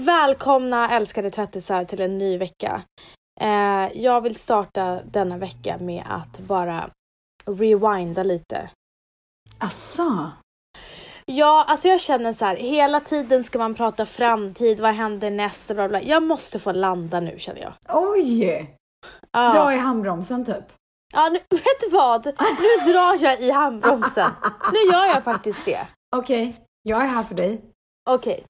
Välkomna 0.00 0.90
älskade 0.90 1.30
tvättisar 1.30 1.84
till 1.84 2.00
en 2.00 2.18
ny 2.18 2.38
vecka. 2.38 2.82
Eh, 3.40 3.88
jag 4.02 4.20
vill 4.20 4.36
starta 4.36 5.00
denna 5.04 5.38
vecka 5.38 5.78
med 5.80 6.04
att 6.08 6.38
bara 6.38 6.90
rewinda 7.46 8.22
lite. 8.22 8.70
Asså? 9.58 10.30
Ja, 11.26 11.64
alltså 11.68 11.88
jag 11.88 12.00
känner 12.00 12.32
så 12.32 12.44
här, 12.44 12.56
hela 12.56 13.00
tiden 13.00 13.44
ska 13.44 13.58
man 13.58 13.74
prata 13.74 14.06
framtid, 14.06 14.80
vad 14.80 14.94
händer 14.94 15.30
nästa, 15.30 15.74
bla 15.74 15.88
bla. 15.88 16.02
Jag 16.02 16.22
måste 16.22 16.58
få 16.58 16.72
landa 16.72 17.20
nu 17.20 17.38
känner 17.38 17.60
jag. 17.60 17.72
Oj! 17.88 18.76
Ja, 19.32 19.52
Dra 19.52 19.74
i 19.74 19.78
handbromsen 19.78 20.44
typ. 20.44 20.64
ja 21.14 21.28
nu, 21.28 21.38
vet 21.50 21.80
du 21.80 21.88
vad? 21.90 22.26
Nu 22.26 22.92
drar 22.92 23.18
jag 23.24 23.40
i 23.40 23.50
handbromsen. 23.50 24.30
Nu 24.72 24.78
gör 24.92 25.04
jag 25.04 25.24
faktiskt 25.24 25.64
det. 25.64 25.86
Okej, 26.16 26.56
jag 26.82 27.02
är 27.02 27.06
här 27.06 27.22
för 27.22 27.34
dig. 27.34 27.60
Okej. 28.10 28.46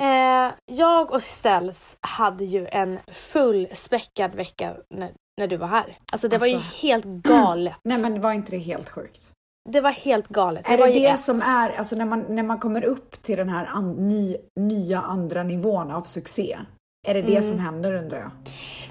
Eh, 0.00 0.52
jag 0.66 1.10
och 1.12 1.22
Ställs 1.22 1.96
hade 2.00 2.44
ju 2.44 2.66
en 2.66 2.98
fullspäckad 3.12 4.34
vecka 4.34 4.74
när, 4.94 5.10
när 5.40 5.46
du 5.46 5.56
var 5.56 5.66
här. 5.66 5.96
Alltså 6.12 6.28
det 6.28 6.38
var 6.38 6.46
ju 6.46 6.54
Alltså. 6.56 6.86
helt 6.86 7.04
galet. 7.04 7.76
Nej 7.84 7.98
men 7.98 8.20
var 8.20 8.32
inte 8.32 8.50
det 8.50 8.58
helt 8.58 8.88
sjukt? 8.90 9.32
Det 9.68 9.80
var 9.80 9.90
helt 9.90 10.28
galet. 10.28 10.68
är 10.68 10.78
var 10.78 10.86
det 10.86 10.92
det 10.92 11.06
ett. 11.06 11.20
som 11.20 11.42
är, 11.42 11.70
alltså 11.70 11.96
när 11.96 12.04
man, 12.04 12.24
när 12.28 12.42
man 12.42 12.58
kommer 12.58 12.84
upp 12.84 13.22
till 13.22 13.36
den 13.36 13.48
här 13.48 13.66
an, 13.66 13.92
ny, 14.08 14.36
nya 14.60 15.00
andra 15.00 15.42
nivån 15.42 15.90
av 15.90 16.02
succé? 16.02 16.58
Är 17.08 17.14
det 17.14 17.22
det 17.22 17.36
Mm. 17.36 17.48
som 17.50 17.58
händer 17.58 17.94
undrar 17.94 18.18
jag? 18.18 18.30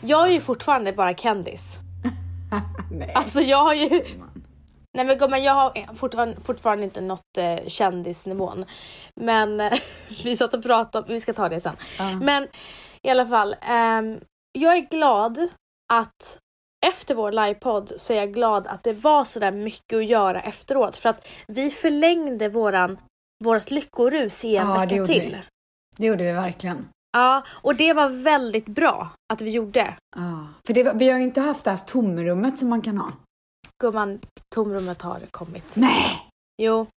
Jag 0.01 0.27
är 0.27 0.31
ju 0.31 0.39
fortfarande 0.41 0.93
bara 0.93 1.13
kändis. 1.15 1.77
Alltså 3.13 3.41
jag 3.41 3.63
har 3.63 3.73
ju... 3.73 4.05
Nej 4.97 5.05
men 5.05 5.17
gumman, 5.17 5.43
jag 5.43 5.53
har 5.53 5.93
fortfarande, 5.95 6.41
fortfarande 6.41 6.83
inte 6.83 7.01
nått 7.01 7.37
eh, 7.37 7.67
kändisnivån. 7.67 8.65
Men 9.15 9.59
eh, 9.59 9.79
vi 10.23 10.37
satt 10.37 10.53
och 10.53 10.63
pratade, 10.63 11.13
vi 11.13 11.21
ska 11.21 11.33
ta 11.33 11.49
det 11.49 11.59
sen. 11.61 11.75
Ja. 11.99 12.11
Men 12.21 12.47
i 13.03 13.09
alla 13.09 13.27
fall, 13.27 13.55
ehm, 13.61 14.19
jag 14.51 14.77
är 14.77 14.81
glad 14.89 15.47
att 15.93 16.39
efter 16.87 17.15
vår 17.15 17.31
livepodd 17.31 17.91
så 17.97 18.13
är 18.13 18.17
jag 18.17 18.33
glad 18.33 18.67
att 18.67 18.83
det 18.83 18.93
var 18.93 19.23
sådär 19.23 19.51
mycket 19.51 19.97
att 19.97 20.05
göra 20.05 20.41
efteråt. 20.41 20.97
För 20.97 21.09
att 21.09 21.27
vi 21.47 21.69
förlängde 21.69 22.49
våran, 22.49 22.97
vårt 23.43 23.71
lyckorus 23.71 24.45
i 24.45 24.55
en 24.55 24.67
Ja, 24.67 24.73
det 24.73 24.79
vecka 24.79 24.95
gjorde 24.95 25.13
till. 25.13 25.31
vi. 25.31 25.37
Det 25.97 26.05
gjorde 26.07 26.23
vi 26.23 26.31
verkligen. 26.33 26.87
Ja, 27.11 27.43
och 27.49 27.75
det 27.75 27.93
var 27.93 28.23
väldigt 28.23 28.65
bra 28.65 29.09
att 29.33 29.41
vi 29.41 29.49
gjorde. 29.49 29.95
Ja. 30.15 30.47
För 30.67 30.73
det, 30.73 30.93
vi 30.95 31.09
har 31.09 31.17
ju 31.17 31.23
inte 31.23 31.41
haft 31.41 31.63
det 31.63 31.69
här 31.71 31.77
tomrummet 31.77 32.57
som 32.57 32.69
man 32.69 32.81
kan 32.81 32.97
ha. 32.97 33.11
Gumman, 33.83 34.19
tomrummet 34.55 35.01
har 35.01 35.19
kommit. 35.31 35.75
Nej! 35.75 36.21
Jo. 36.61 36.87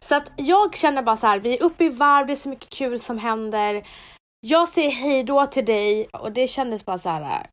Så 0.00 0.14
att 0.16 0.32
jag 0.36 0.76
känner 0.76 1.02
bara 1.02 1.16
så 1.16 1.26
här, 1.26 1.38
vi 1.38 1.58
är 1.58 1.62
uppe 1.62 1.84
i 1.84 1.88
varv, 1.88 2.26
det 2.26 2.32
är 2.32 2.36
så 2.36 2.48
mycket 2.48 2.70
kul 2.70 3.00
som 3.00 3.18
händer. 3.18 3.86
Jag 4.46 4.68
säger 4.68 4.90
hej 4.90 5.24
då 5.24 5.46
till 5.46 5.64
dig 5.64 6.08
och 6.12 6.32
det 6.32 6.46
kändes 6.46 6.84
bara 6.84 6.98
så 6.98 7.08
här 7.08 7.22
äh, 7.22 7.46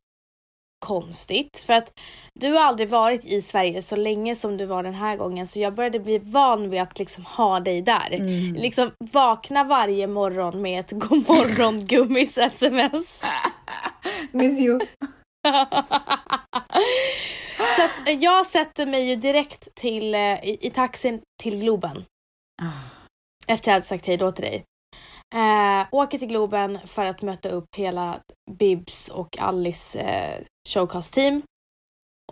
konstigt. 0.86 1.62
För 1.66 1.72
att 1.72 1.92
du 2.34 2.52
har 2.52 2.60
aldrig 2.60 2.88
varit 2.88 3.24
i 3.24 3.42
Sverige 3.42 3.82
så 3.82 3.96
länge 3.96 4.34
som 4.34 4.56
du 4.56 4.66
var 4.66 4.82
den 4.82 4.94
här 4.94 5.16
gången 5.16 5.46
så 5.46 5.58
jag 5.58 5.74
började 5.74 6.00
bli 6.00 6.18
van 6.18 6.70
vid 6.70 6.80
att 6.80 6.98
liksom 6.98 7.24
ha 7.24 7.60
dig 7.60 7.82
där. 7.82 8.12
Mm. 8.12 8.54
Liksom 8.54 8.90
vakna 8.98 9.64
varje 9.64 10.06
morgon 10.06 10.62
med 10.62 10.80
ett 10.80 10.92
godmorgon 10.92 11.80
gummis 11.86 12.38
sms. 12.38 13.22
Miss 14.32 14.60
you. 14.60 14.80
så 17.76 17.82
att 17.84 18.22
jag 18.22 18.46
sätter 18.46 18.86
mig 18.86 19.08
ju 19.08 19.16
direkt 19.16 19.74
till, 19.74 20.14
eh, 20.14 20.20
i, 20.44 20.58
i 20.60 20.70
taxin 20.70 21.20
till 21.42 21.60
Globen. 21.60 22.04
Ah. 22.62 22.66
Efter 23.46 23.68
jag 23.70 23.74
hade 23.74 23.86
sagt 23.86 24.06
hej 24.06 24.16
då 24.16 24.32
till 24.32 24.44
dig. 24.44 24.64
Eh, 25.34 25.86
åker 25.92 26.18
till 26.18 26.28
Globen 26.28 26.78
för 26.86 27.04
att 27.04 27.22
möta 27.22 27.48
upp 27.48 27.74
hela 27.76 28.18
Bibs 28.50 29.08
och 29.08 29.38
Alice 29.38 29.98
eh, 30.00 30.44
showcast-team. 30.68 31.42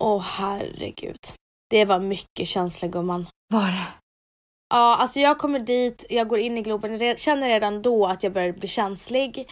Åh 0.01 0.23
herregud. 0.23 1.19
Det 1.71 1.85
var 1.85 2.01
mycket 2.01 2.49
känsla 2.49 2.89
gumman. 2.89 3.27
Var 3.55 3.67
det? 3.67 3.87
Ja, 4.75 4.97
alltså 4.97 5.21
jag 5.21 5.39
kommer 5.39 5.59
dit, 5.59 6.05
jag 6.09 6.29
går 6.29 6.39
in 6.39 6.59
i 6.59 6.63
Globen, 6.63 7.01
jag 7.01 7.19
känner 7.19 7.49
redan 7.49 7.83
då 7.83 8.07
att 8.07 8.23
jag 8.23 8.33
börjar 8.33 8.53
bli 8.53 8.69
känslig. 8.69 9.51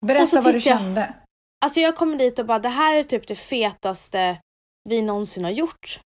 Berätta 0.00 0.40
vad 0.40 0.54
du 0.54 0.60
tittar 0.60 0.70
jag- 0.70 0.80
kände. 0.80 1.14
Alltså 1.64 1.80
jag 1.80 1.96
kommer 1.96 2.16
dit 2.16 2.38
och 2.38 2.46
bara, 2.46 2.58
det 2.58 2.68
här 2.68 2.94
är 2.94 3.02
typ 3.02 3.28
det 3.28 3.34
fetaste 3.34 4.40
vi 4.88 5.02
någonsin 5.02 5.44
har 5.44 5.50
gjort. 5.50 6.00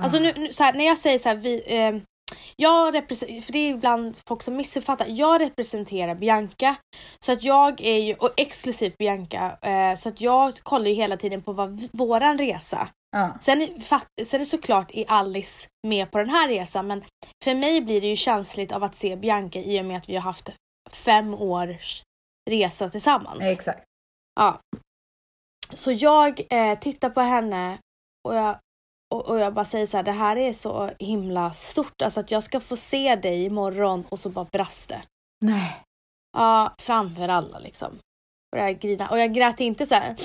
Alltså 0.00 0.18
Ah. 0.18 0.20
nu, 0.20 0.32
nu 0.36 0.52
så 0.52 0.64
här, 0.64 0.72
när 0.72 0.84
jag 0.84 0.98
säger 0.98 1.18
så 1.18 1.28
här, 1.28 1.36
vi, 1.36 1.76
eh, 1.76 1.96
jag 2.56 2.94
representerar, 2.94 3.40
för 3.40 3.52
det 3.52 3.58
är 3.58 3.70
ibland 3.70 4.18
folk 4.28 4.42
som 4.42 4.56
missuppfattar, 4.56 5.06
jag 5.08 5.40
representerar 5.40 6.14
Bianca. 6.14 6.76
Så 7.24 7.32
att 7.32 7.42
jag 7.42 7.80
är 7.80 7.98
ju, 7.98 8.14
och 8.14 8.30
exklusivt 8.36 8.98
Bianca, 8.98 9.58
eh, 9.62 9.94
så 9.94 10.08
att 10.08 10.20
jag 10.20 10.54
kollar 10.54 10.86
ju 10.86 10.94
hela 10.94 11.16
tiden 11.16 11.42
på 11.42 11.52
vad 11.52 11.88
våran 11.92 12.38
resa. 12.38 12.88
Ja. 13.10 13.38
Sen, 13.40 13.80
fatt, 13.80 14.06
sen 14.24 14.40
är 14.40 14.44
såklart 14.44 14.90
är 14.94 15.04
Alice 15.08 15.68
med 15.86 16.10
på 16.10 16.18
den 16.18 16.30
här 16.30 16.48
resan 16.48 16.86
men 16.86 17.04
för 17.44 17.54
mig 17.54 17.80
blir 17.80 18.00
det 18.00 18.06
ju 18.06 18.16
känsligt 18.16 18.72
av 18.72 18.84
att 18.84 18.94
se 18.94 19.16
Bianca 19.16 19.58
i 19.58 19.80
och 19.80 19.84
med 19.84 19.96
att 19.96 20.08
vi 20.08 20.14
har 20.14 20.22
haft 20.22 20.50
fem 20.92 21.34
års 21.34 22.02
resa 22.50 22.88
tillsammans. 22.88 23.42
Exakt. 23.42 23.84
Ja. 24.34 24.60
Så 25.72 25.92
jag 25.92 26.40
eh, 26.50 26.78
tittar 26.78 27.10
på 27.10 27.20
henne 27.20 27.78
och 28.28 28.34
jag, 28.34 28.58
och, 29.14 29.28
och 29.28 29.38
jag 29.38 29.54
bara 29.54 29.64
säger 29.64 29.86
så 29.86 29.96
här, 29.96 30.04
det 30.04 30.12
här 30.12 30.36
är 30.36 30.52
så 30.52 30.90
himla 30.98 31.52
stort. 31.52 32.02
Alltså 32.02 32.20
att 32.20 32.30
jag 32.30 32.42
ska 32.42 32.60
få 32.60 32.76
se 32.76 33.16
dig 33.16 33.44
imorgon 33.44 34.04
och 34.08 34.18
så 34.18 34.28
bara 34.30 34.46
brast 34.52 34.88
det. 34.88 35.02
Nej. 35.40 35.76
Ja, 36.36 36.74
framför 36.82 37.28
alla 37.28 37.58
liksom. 37.58 37.98
Och 38.52 38.58
jag, 38.58 38.78
grina. 38.78 39.08
och 39.08 39.18
jag 39.18 39.34
grät 39.34 39.60
inte 39.60 39.86
så 39.86 39.94
här, 39.94 40.16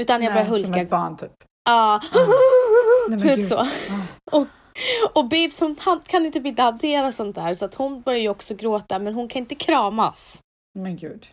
utan 0.00 0.22
jag 0.22 0.32
började 0.32 0.50
Nej, 0.50 0.60
Som 0.60 0.66
hulka. 0.72 0.82
ett 0.82 0.90
barn 0.90 1.16
typ. 1.16 1.32
Ja. 1.64 2.00
Nej, 3.08 3.18
men 3.18 3.36
Typ 3.36 3.48
så. 3.48 3.58
Ah. 3.58 3.68
Och, 4.32 4.46
och 5.14 5.28
Bibs 5.28 5.60
hon 5.60 5.76
kan 6.06 6.26
inte 6.26 6.38
inte 6.38 6.62
hantera 6.62 7.12
sånt 7.12 7.34
där 7.34 7.54
så 7.54 7.64
att 7.64 7.74
hon 7.74 8.00
börjar 8.00 8.20
ju 8.20 8.28
också 8.28 8.54
gråta 8.54 8.98
men 8.98 9.14
hon 9.14 9.28
kan 9.28 9.42
inte 9.42 9.54
kramas. 9.54 10.40
Men 10.74 10.96
gud. 10.96 11.26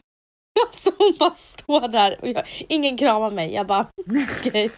Alltså 0.67 0.91
hon 0.97 1.15
bara 1.19 1.31
står 1.31 1.87
där 1.87 2.17
och 2.21 2.27
jag, 2.27 2.43
ingen 2.69 2.97
kramar 2.97 3.31
mig. 3.31 3.53
Jag 3.53 3.67
bara 3.67 3.87
okej. 4.39 4.71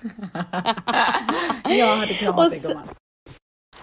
jag 1.79 1.95
hade 1.95 2.13
kramat 2.13 2.49
dig 2.51 2.59
gumman. 2.59 2.89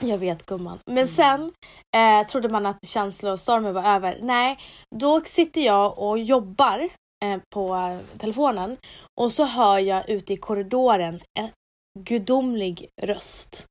Jag 0.00 0.18
vet 0.18 0.46
gumman. 0.46 0.78
Mm. 0.86 0.94
Men 0.94 1.08
sen 1.08 1.52
eh, 1.96 2.26
trodde 2.26 2.48
man 2.48 2.66
att 2.66 2.86
känslostormen 2.86 3.74
var 3.74 3.84
över. 3.84 4.18
Nej, 4.22 4.58
då 4.96 5.20
sitter 5.24 5.60
jag 5.60 5.98
och 5.98 6.18
jobbar 6.18 6.88
eh, 7.24 7.40
på 7.54 7.98
telefonen 8.18 8.76
och 9.20 9.32
så 9.32 9.44
hör 9.44 9.78
jag 9.78 10.08
ute 10.08 10.32
i 10.32 10.36
korridoren 10.36 11.22
en 11.38 11.50
gudomlig 11.98 12.88
röst. 13.02 13.66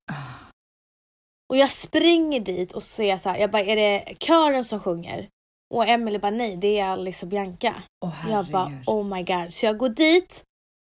Och 1.49 1.57
jag 1.57 1.71
springer 1.71 2.39
dit 2.39 2.73
och 2.73 2.83
ser 2.83 3.17
så 3.17 3.29
här, 3.29 3.37
jag 3.37 3.51
bara 3.51 3.63
är 3.63 3.75
det 3.75 4.15
kören 4.19 4.63
som 4.63 4.79
sjunger? 4.79 5.27
Och 5.71 5.87
Emily 5.87 6.17
bara 6.17 6.31
nej, 6.31 6.57
det 6.57 6.79
är 6.79 6.85
Alice 6.85 7.25
och 7.25 7.29
Bianca. 7.29 7.83
Åh 8.05 8.25
Jag 8.29 8.45
bara 8.45 8.71
oh 8.85 9.03
my 9.05 9.23
god. 9.23 9.53
Så 9.53 9.65
jag 9.65 9.77
går 9.77 9.89
dit 9.89 10.43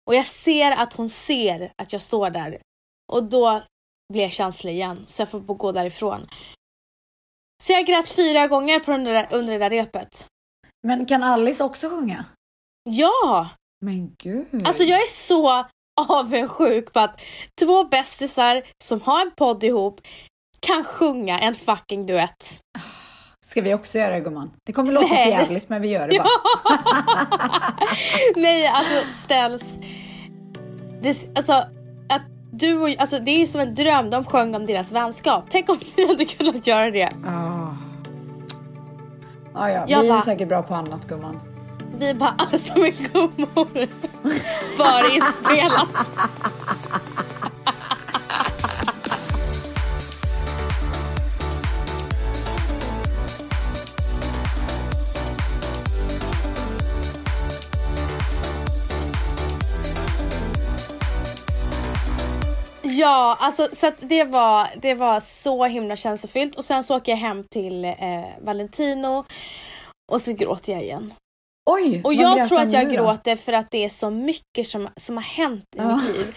och 0.08 0.16
jag 0.16 0.28
ser 0.28 0.72
att 0.72 0.94
hon 0.94 1.10
ser 1.10 1.74
att 1.76 1.94
jag 1.94 2.02
står 2.02 2.30
där. 2.30 2.58
Och 3.14 3.24
då 3.24 3.64
blir 4.14 4.24
jag 4.24 4.32
känslig 4.32 4.74
igen 4.74 5.04
så 5.08 5.22
jag 5.22 5.30
får 5.30 5.40
gå 5.40 5.72
därifrån. 5.72 6.28
Så 7.64 7.74
jag 7.74 7.86
grät 7.86 8.08
fyra 8.08 8.48
gånger 8.48 8.80
på 8.80 8.92
den 8.92 9.04
där, 9.04 9.28
under 9.32 9.54
det 9.54 9.60
där 9.60 9.70
repet. 9.70 10.28
Men 10.88 11.06
kan 11.06 11.24
Alice 11.24 11.64
också 11.64 11.90
sjunga? 11.90 12.26
Ja! 12.90 13.50
Men 13.82 14.16
gud. 14.18 14.68
Alltså 14.68 14.84
jag 14.84 15.02
är 15.02 15.28
så 15.28 15.66
avundsjuk 16.10 16.94
på 16.94 17.00
att 17.00 17.22
två 17.62 17.84
bästisar 17.84 18.64
som 18.84 19.02
har 19.02 19.22
en 19.22 19.32
podd 19.32 19.64
ihop 19.64 20.02
kan 20.60 20.84
sjunga 20.84 21.40
en 21.40 21.56
fucking 21.56 22.06
duett. 22.06 22.60
Ska 23.46 23.62
vi 23.62 23.74
också 23.74 23.98
göra 23.98 24.14
det 24.14 24.20
gumman? 24.20 24.52
Det 24.64 24.74
kommer 24.74 24.92
låta 24.94 25.16
jävligt 25.16 25.70
men 25.70 25.82
vi 25.82 25.88
gör 25.88 26.08
det 26.08 26.18
bara. 26.24 26.28
Nej, 28.36 28.68
alltså 28.68 28.94
ställs... 29.24 29.78
Det, 31.02 31.18
alltså, 31.36 31.54
att 32.10 32.22
du 32.52 32.80
och, 32.82 32.90
alltså, 33.00 33.20
det 33.20 33.32
är 33.32 33.40
ju 33.40 33.46
som 33.48 33.62
en 33.62 33.76
dröm. 33.76 34.10
De 34.10 34.24
sjöng 34.26 34.56
om 34.56 34.66
deras 34.66 34.92
vänskap. 34.92 35.46
Tänk 35.50 35.70
om 35.70 35.78
ni 35.98 36.08
hade 36.08 36.26
kunnat 36.26 36.68
göra 36.68 36.92
det. 36.92 37.10
Ah. 37.28 37.76
Ah, 39.56 39.70
ja, 39.70 39.86
Jag 39.88 40.00
vi 40.02 40.08
är 40.08 40.14
bara- 40.14 40.22
säkert 40.22 40.48
bra 40.48 40.64
på 40.64 40.76
annat 40.76 41.08
gumman. 41.08 41.40
Vi 41.98 42.14
bara 42.14 42.36
alltså 42.38 42.80
med 42.80 42.94
gummor. 43.12 43.88
Förinspelat. 44.78 46.10
Ja, 63.04 63.38
alltså 63.40 63.68
så 63.74 63.88
att 63.88 63.98
det 64.00 64.24
var, 64.24 64.68
det 64.82 64.94
var 64.94 65.20
så 65.20 65.66
himla 65.66 65.96
känslofyllt 65.96 66.56
och 66.56 66.66
sen 66.66 66.84
så 66.84 66.98
åker 66.98 67.12
jag 67.12 67.20
hem 67.20 67.44
till 67.52 67.86
eh, 67.86 67.96
Valentino 68.42 69.26
och 70.12 70.22
så 70.22 70.34
gråter 70.34 70.74
jag 70.74 70.82
igen. 70.84 71.14
Oj, 71.70 72.02
Och 72.04 72.14
jag 72.14 72.48
tror 72.50 72.60
att 72.60 72.74
jag 72.74 72.88
nu 72.88 72.96
gråter 72.96 73.36
för 73.36 73.54
att 73.54 73.72
det 73.72 73.84
är 73.86 73.90
så 73.90 74.10
mycket 74.10 74.68
som, 74.68 74.90
som 75.02 75.18
har 75.18 75.24
hänt 75.24 75.64
i 75.76 75.78
Ja. 75.78 75.96
mitt 75.96 76.16
liv. 76.18 76.36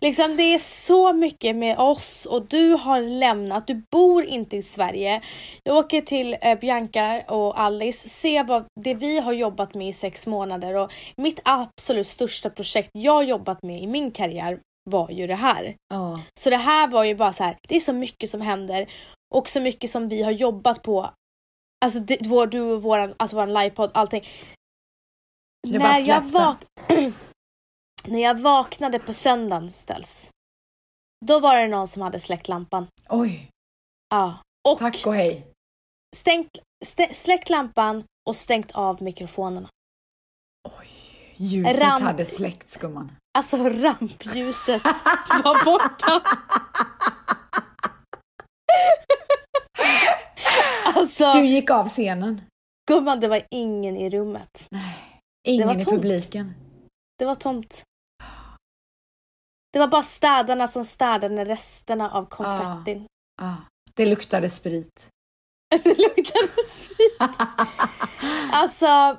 Liksom 0.00 0.36
det 0.36 0.42
är 0.42 0.58
så 0.58 1.12
mycket 1.12 1.56
med 1.56 1.78
oss 1.78 2.26
och 2.26 2.46
du 2.48 2.72
har 2.72 3.00
lämnat, 3.00 3.66
du 3.66 3.82
bor 3.90 4.24
inte 4.24 4.56
i 4.56 4.62
Sverige. 4.62 5.20
Jag 5.64 5.76
åker 5.76 6.00
till 6.00 6.36
eh, 6.40 6.58
Bianca 6.58 7.22
och 7.28 7.60
Alice, 7.60 8.08
se 8.08 8.42
vad 8.42 8.64
det 8.80 8.94
vi 8.94 9.18
har 9.20 9.32
jobbat 9.32 9.74
med 9.74 9.88
i 9.88 9.92
sex 9.92 10.26
månader 10.26 10.74
och 10.74 10.92
mitt 11.16 11.40
absolut 11.44 12.06
största 12.06 12.50
projekt 12.50 12.90
jag 12.92 13.12
har 13.12 13.22
jobbat 13.22 13.62
med 13.62 13.82
i 13.82 13.86
min 13.86 14.10
karriär 14.10 14.58
var 14.84 15.10
ju 15.10 15.26
det 15.26 15.34
här. 15.34 15.76
Ja. 15.88 16.20
Så 16.40 16.50
det 16.50 16.56
här 16.56 16.88
var 16.88 17.04
ju 17.04 17.14
bara 17.14 17.32
så 17.32 17.44
här, 17.44 17.58
det 17.68 17.76
är 17.76 17.80
så 17.80 17.92
mycket 17.92 18.30
som 18.30 18.40
händer 18.40 18.90
och 19.34 19.48
så 19.48 19.60
mycket 19.60 19.90
som 19.90 20.08
vi 20.08 20.22
har 20.22 20.32
jobbat 20.32 20.82
på. 20.82 21.10
Alltså 21.84 22.00
det, 22.00 22.18
vår, 22.26 22.46
du 22.46 22.60
och 22.60 22.82
våran, 22.82 23.14
alltså 23.18 23.36
våran 23.36 23.54
livepodd, 23.54 23.90
allting. 23.94 24.24
Det 25.68 25.78
när, 25.78 26.00
jag 26.08 26.20
vak- 26.22 26.66
när 28.06 28.18
jag 28.20 28.38
vaknade 28.38 28.98
på 28.98 29.12
söndagen 29.12 29.70
ställs. 29.70 30.30
Då 31.26 31.40
var 31.40 31.56
det 31.56 31.68
någon 31.68 31.88
som 31.88 32.02
hade 32.02 32.20
släckt 32.20 32.48
lampan. 32.48 32.86
Oj, 33.08 33.48
Ja. 34.10 34.38
Och 34.68 34.78
tack 34.78 35.06
och 35.06 35.14
hej. 35.14 35.46
stängt, 36.16 36.50
stä, 36.84 37.14
släckt 37.14 37.50
lampan 37.50 38.04
och 38.28 38.36
stängt 38.36 38.70
av 38.70 39.02
mikrofonerna. 39.02 39.68
Ljuset 41.40 41.82
Ram- 41.82 42.02
hade 42.02 42.26
släckts 42.26 42.76
gumman. 42.76 43.12
Alltså 43.38 43.56
rampljuset 43.56 44.82
var 45.44 45.64
borta. 45.64 46.22
alltså 50.84 51.32
Du 51.32 51.46
gick 51.46 51.70
av 51.70 51.88
scenen. 51.88 52.40
gumman, 52.90 53.20
det 53.20 53.28
var 53.28 53.42
ingen 53.50 53.96
i 53.96 54.10
rummet. 54.10 54.68
Ingen 55.48 55.68
var 55.68 55.78
i 55.78 55.84
publiken. 55.84 56.54
Det 57.18 57.24
var 57.24 57.34
tomt. 57.34 57.82
Det 59.72 59.78
var 59.78 59.88
bara 59.88 60.02
städarna 60.02 60.66
som 60.66 60.84
städade 60.84 61.44
resterna 61.44 62.10
av 62.10 62.24
konfettin. 62.26 63.06
Ah, 63.42 63.54
det 63.94 64.06
luktade 64.06 64.50
sprit. 64.50 65.08
det 65.84 65.98
luktade 65.98 66.64
sprit. 66.68 67.18
Alltså, 68.52 69.18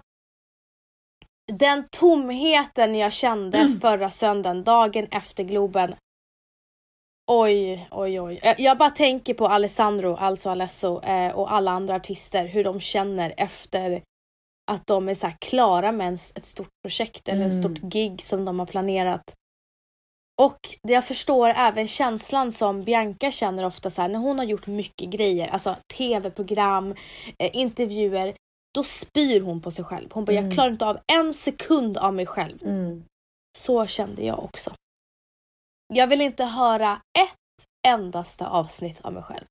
den 1.52 1.88
tomheten 1.92 2.96
jag 2.96 3.14
kände 3.14 3.58
Mm. 3.58 3.80
förra 3.80 4.10
söndagen, 4.10 4.64
dagen 4.64 5.08
efter 5.12 5.44
Globen. 5.44 5.96
Oj, 7.32 7.88
oj, 7.92 8.22
oj. 8.22 8.40
Eh, 8.44 8.56
Jag 8.58 8.78
bara 8.78 8.90
tänker 8.90 9.34
på 9.34 9.48
Alessandro, 9.48 10.16
alltså 10.16 10.50
Alesso 10.50 11.02
eh, 11.04 11.32
och 11.34 11.52
alla 11.54 11.72
andra 11.72 11.96
artister, 11.96 12.46
hur 12.46 12.64
de 12.64 12.80
känner 12.80 13.34
efter 13.38 14.02
att 14.72 14.88
de 14.88 15.10
är 15.10 15.14
så 15.14 15.32
klara 15.40 15.92
med 15.92 16.14
ett 16.14 16.46
stort 16.46 16.70
projekt 16.86 17.28
eller 17.28 17.46
ett 17.48 17.54
Mm. 17.54 17.64
stort 17.76 17.92
gig 17.92 18.22
som 18.26 18.46
de 18.46 18.60
har 18.60 18.66
planerat. 18.66 19.24
Och 20.42 20.60
jag 20.82 21.06
förstår 21.06 21.50
även 21.50 21.88
känslan 21.88 22.52
som 22.52 22.82
Bianca 22.82 23.32
känner 23.32 23.66
ofta 23.66 23.90
så 23.90 24.02
här 24.02 24.10
när 24.10 24.20
hon 24.20 24.38
har 24.40 24.46
gjort 24.46 24.68
mycket 24.68 25.10
grejer, 25.10 25.48
alltså 25.48 25.76
tv-program, 25.98 26.96
eh, 27.40 27.50
intervjuer, 27.54 28.34
då 28.74 28.84
spyr 28.84 29.42
hon 29.42 29.62
på 29.62 29.72
sig 29.72 29.86
själv. 29.86 30.10
Hon 30.14 30.26
bara, 30.26 30.32
Mm. 30.32 30.46
jag 30.46 30.54
klarar 30.54 30.72
inte 30.72 30.86
av 30.86 31.00
en 31.14 31.34
sekund 31.34 31.98
av 31.98 32.14
mig 32.14 32.26
själv. 32.26 32.64
Mm. 32.64 33.04
Så 33.58 33.88
kände 33.88 34.24
jag 34.26 34.44
också. 34.44 34.74
Jag 35.94 36.08
vill 36.08 36.22
inte 36.22 36.44
höra 36.46 37.02
ett 37.20 37.66
endaste 37.88 38.48
avsnitt 38.48 39.02
av 39.02 39.14
mig 39.14 39.24
själv. 39.24 39.46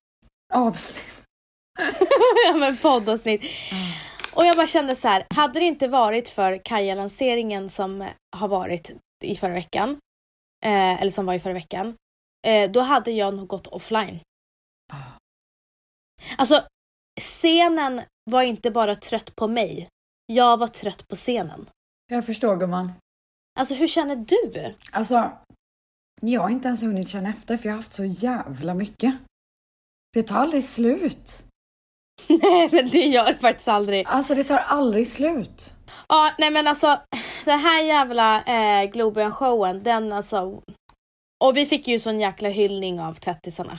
Avsnitt. 0.54 1.24
ja 2.46 2.54
men 2.56 2.76
poddavsnitt. 2.76 3.40
Mm. 3.72 3.82
Och 4.34 4.44
jag 4.44 4.56
bara 4.56 4.66
kände 4.66 4.96
så 4.96 5.08
här, 5.08 5.26
hade 5.34 5.58
det 5.58 5.64
inte 5.64 5.88
varit 5.88 6.28
för 6.28 6.58
Kaja-lanseringen 6.64 7.68
som 7.68 8.02
eh, 8.02 8.08
har 8.36 8.48
varit 8.48 8.90
i 9.24 9.36
förra 9.36 9.52
veckan, 9.52 9.90
eh, 10.64 11.00
eller 11.02 11.10
som 11.10 11.26
var 11.26 11.34
i 11.34 11.40
förra 11.40 11.52
veckan, 11.54 11.94
eh, 12.46 12.70
då 12.70 12.80
hade 12.80 13.10
jag 13.10 13.34
nog 13.34 13.46
gått 13.48 13.66
offline. 13.66 14.20
Ah. 14.92 14.96
Alltså, 16.38 16.62
scenen 17.20 18.02
var 18.30 18.42
inte 18.42 18.70
bara 18.70 18.94
trött 18.94 19.36
på 19.36 19.48
mig. 19.48 19.88
Jag 20.26 20.56
var 20.56 20.66
trött 20.66 21.08
på 21.08 21.16
scenen. 21.16 21.66
Jag 22.06 22.26
förstår 22.26 22.56
gumman. 22.56 22.92
Alltså 23.58 23.74
hur 23.74 23.86
känner 23.86 24.16
du? 24.16 24.74
Alltså, 24.90 25.32
jag 26.20 26.40
har 26.40 26.50
inte 26.50 26.68
ens 26.68 26.82
hunnit 26.82 27.08
känna 27.08 27.28
efter 27.28 27.56
för 27.56 27.68
jag 27.68 27.72
har 27.72 27.82
haft 27.82 27.92
så 27.92 28.04
jävla 28.04 28.74
mycket. 28.74 29.14
Det 30.12 30.22
tar 30.22 30.36
aldrig 30.36 30.64
slut. 30.64 31.44
Nej 32.28 32.68
men 32.72 32.88
det 32.88 33.06
gör 33.06 33.32
det 33.32 33.38
faktiskt 33.38 33.68
aldrig. 33.68 34.06
Alltså 34.06 34.34
det 34.34 34.44
tar 34.44 34.58
aldrig 34.58 35.08
slut. 35.08 35.74
Ja, 36.08 36.30
nej 36.38 36.50
men 36.50 36.66
alltså 36.66 37.00
den 37.44 37.58
här 37.58 37.82
jävla 37.82 38.44
eh, 38.44 38.90
Globen-showen, 38.90 39.82
den 39.82 40.12
alltså. 40.12 40.62
Och 41.44 41.56
vi 41.56 41.66
fick 41.66 41.88
ju 41.88 41.98
sån 41.98 42.20
jäkla 42.20 42.48
hyllning 42.48 43.00
av 43.00 43.14
tvättisarna. 43.14 43.78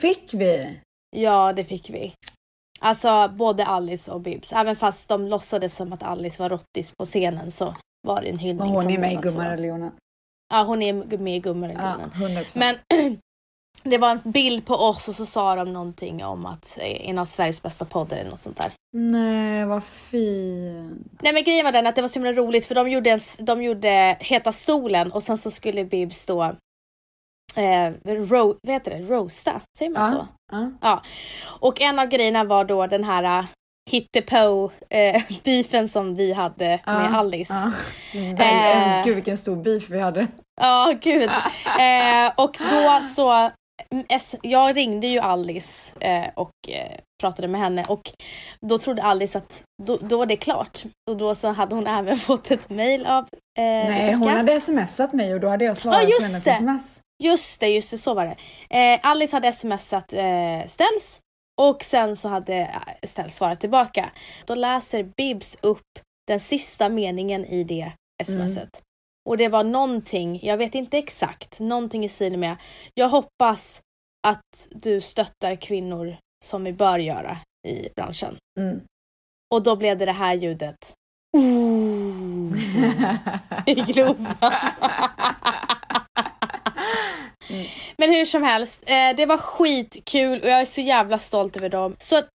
Fick 0.00 0.34
vi? 0.34 0.80
Ja, 1.16 1.52
det 1.52 1.64
fick 1.64 1.90
vi. 1.90 2.14
Alltså 2.80 3.28
både 3.28 3.64
Alice 3.64 4.12
och 4.12 4.20
Bibs. 4.20 4.52
Även 4.52 4.76
fast 4.76 5.08
de 5.08 5.26
låtsades 5.26 5.76
som 5.76 5.92
att 5.92 6.02
Alice 6.02 6.42
var 6.42 6.50
rottis 6.50 6.92
på 6.98 7.04
scenen 7.04 7.50
så 7.50 7.74
var 8.06 8.20
det 8.20 8.28
en 8.28 8.38
hyllning 8.38 8.66
Men 8.66 8.68
hon 8.68 8.90
är 8.90 8.98
med 8.98 9.12
i. 9.12 9.16
Gummareligionen. 9.16 9.92
Ja, 10.54 10.62
hon 10.62 10.82
är 10.82 10.92
med 11.18 11.32
i 11.32 11.36
Ja, 11.36 11.42
Gummareligionen. 11.42 12.10
100 12.14 12.42
Men 12.56 12.76
det 13.82 13.98
var 13.98 14.10
en 14.10 14.20
bild 14.24 14.66
på 14.66 14.74
oss 14.74 15.08
och 15.08 15.14
så 15.14 15.26
sa 15.26 15.56
de 15.56 15.72
någonting 15.72 16.24
om 16.24 16.46
att 16.46 16.78
eh, 16.80 17.08
en 17.08 17.18
av 17.18 17.24
Sveriges 17.24 17.62
bästa 17.62 17.84
poddar 17.84 18.16
eller 18.16 18.30
något 18.30 18.40
sånt 18.42 18.56
där. 18.56 18.72
Nej, 18.92 19.64
vad 19.64 19.84
fint. 19.84 21.18
Nej 21.22 21.32
men 21.32 21.44
grejen 21.44 21.64
var 21.64 21.72
den 21.72 21.86
att 21.86 21.94
det 21.94 22.00
var 22.00 22.08
så 22.08 22.18
himla 22.18 22.32
roligt 22.32 22.66
för 22.66 22.74
de 22.74 22.90
gjorde, 22.90 23.10
en, 23.10 23.20
de 23.38 23.62
gjorde 23.62 24.16
Heta 24.20 24.52
stolen 24.52 25.12
och 25.12 25.22
sen 25.22 25.38
så 25.38 25.50
skulle 25.50 25.84
Bibs 25.84 26.26
då 26.26 26.56
eh, 27.56 27.92
ro, 28.04 28.54
vad 28.62 28.72
heter 28.72 28.90
det? 28.90 29.00
roasta, 29.00 29.60
säger 29.78 29.92
man 29.92 30.12
så? 30.12 30.26
Ja. 30.80 31.02
Och 31.60 31.80
en 31.80 31.98
av 31.98 32.06
grejerna 32.06 32.44
var 32.44 32.64
då 32.64 32.86
den 32.86 33.04
här 33.04 33.40
uh, 33.40 33.46
eh, 34.90 35.22
beefen 35.44 35.88
som 35.88 36.14
vi 36.14 36.32
hade 36.32 36.68
med 36.68 36.80
Ja, 36.86 37.16
Alice. 37.18 37.54
Ja. 37.54 37.72
Eh. 38.20 38.36
Väl, 38.36 39.04
gud 39.04 39.14
vilken 39.14 39.38
stor 39.38 39.56
beef 39.56 39.90
vi 39.90 40.00
hade. 40.00 40.26
Ja, 40.60 40.94
gud. 41.00 41.30
Eh, 41.78 42.32
och 42.36 42.58
då 42.70 43.00
så, 43.14 43.32
mm, 43.90 44.06
jag 44.42 44.76
ringde 44.76 45.06
ju 45.06 45.18
Alice 45.18 45.92
eh, 46.00 46.28
och 46.34 46.50
eh, 46.68 47.00
pratade 47.22 47.48
med 47.48 47.60
henne 47.60 47.84
och 47.88 48.12
då 48.66 48.78
trodde 48.78 49.02
Alice 49.02 49.38
att 49.38 49.62
då, 49.82 49.98
då 50.00 50.18
var 50.18 50.26
det 50.26 50.36
klart. 50.36 50.82
Och 51.10 51.16
då 51.16 51.34
så 51.34 51.48
hade 51.48 51.74
hon 51.74 51.86
även 51.86 52.16
fått 52.28 52.50
ett 52.50 52.70
mail 52.70 53.06
av 53.06 53.22
eh, 53.58 53.64
Nej, 53.64 54.12
hon 54.12 54.28
Rebecca. 54.28 54.36
hade 54.36 54.60
smsat 54.60 55.12
mig 55.12 55.34
och 55.34 55.40
då 55.40 55.48
hade 55.48 55.64
jag 55.64 55.76
svarat 55.76 56.02
Ja, 56.02 56.08
just 56.08 56.20
på 56.20 56.26
hennes 56.26 56.46
sms. 56.46 57.00
Just 57.24 57.60
det, 57.60 57.68
just 57.68 57.90
det, 57.90 57.98
så 57.98 58.14
var 58.14 58.24
det. 58.24 58.36
Eh, 58.78 59.00
Alice 59.02 59.36
hade 59.36 59.52
smsat 59.52 60.12
eh, 60.12 60.66
Ställs 60.66 61.20
och 61.62 61.82
sen 61.82 62.16
så 62.16 62.28
hade 62.28 62.54
eh, 62.56 63.08
Ställs 63.08 63.36
svarat 63.36 63.60
tillbaka. 63.60 64.10
Då 64.46 64.54
läser 64.54 65.02
Bibs 65.16 65.56
upp 65.60 65.98
den 66.26 66.40
sista 66.40 66.88
meningen 66.88 67.44
i 67.44 67.64
det 67.64 67.92
smset. 68.24 68.82
Och 69.28 69.36
det 69.36 69.48
var 69.48 69.64
någonting, 69.64 70.40
jag 70.42 70.56
vet 70.56 70.74
inte 70.74 70.98
exakt, 70.98 71.60
någonting 71.60 72.04
i 72.04 72.08
stil 72.08 72.38
med 72.38 72.56
Jag 72.94 73.08
hoppas 73.08 73.80
att 74.26 74.68
du 74.70 75.00
stöttar 75.00 75.56
kvinnor 75.56 76.16
som 76.44 76.64
vi 76.64 76.72
bör 76.72 76.98
göra 76.98 77.38
i 77.68 77.88
branschen. 77.96 78.36
Mm. 78.60 78.80
Och 79.54 79.62
då 79.62 79.76
blev 79.76 79.98
det 79.98 80.04
det 80.04 80.12
här 80.12 80.34
ljudet. 80.34 80.94
Ooh, 81.36 82.56
I 83.66 83.74
Globen. 83.74 84.26
Mm. 87.50 87.66
Men 87.96 88.10
hur 88.10 88.24
som 88.24 88.42
helst, 88.42 88.82
eh, 88.86 89.16
det 89.16 89.26
var 89.26 89.36
skitkul 89.36 90.40
och 90.40 90.48
jag 90.48 90.60
är 90.60 90.64
så 90.64 90.80
jävla 90.80 91.18
stolt 91.18 91.56
över 91.56 91.68
dem. 91.68 91.96
Så 91.98 92.16
att 92.16 92.28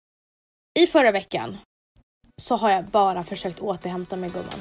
i 0.79 0.87
förra 0.87 1.11
veckan 1.11 1.57
så 2.41 2.55
har 2.55 2.71
jag 2.71 2.85
bara 2.85 3.23
försökt 3.23 3.59
återhämta 3.59 4.15
mig 4.15 4.29
gumman. 4.29 4.59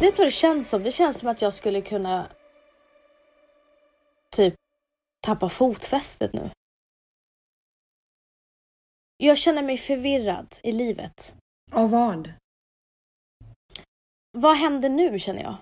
Det 0.00 0.12
tror 0.12 0.26
det 0.26 0.32
känns 0.32 0.70
som. 0.70 0.82
Det 0.82 0.92
känns 0.92 1.18
som 1.18 1.28
att 1.28 1.42
jag 1.42 1.54
skulle 1.54 1.80
kunna 1.80 2.26
typ 4.36 4.54
tappa 5.26 5.48
fotfästet 5.48 6.32
nu. 6.32 6.50
Jag 9.16 9.38
känner 9.38 9.62
mig 9.62 9.76
förvirrad 9.76 10.54
i 10.62 10.72
livet. 10.72 11.34
Och 11.72 11.90
vad? 11.90 12.32
Vad 14.38 14.56
händer 14.56 14.88
nu 14.88 15.18
känner 15.18 15.42
jag? 15.42 15.56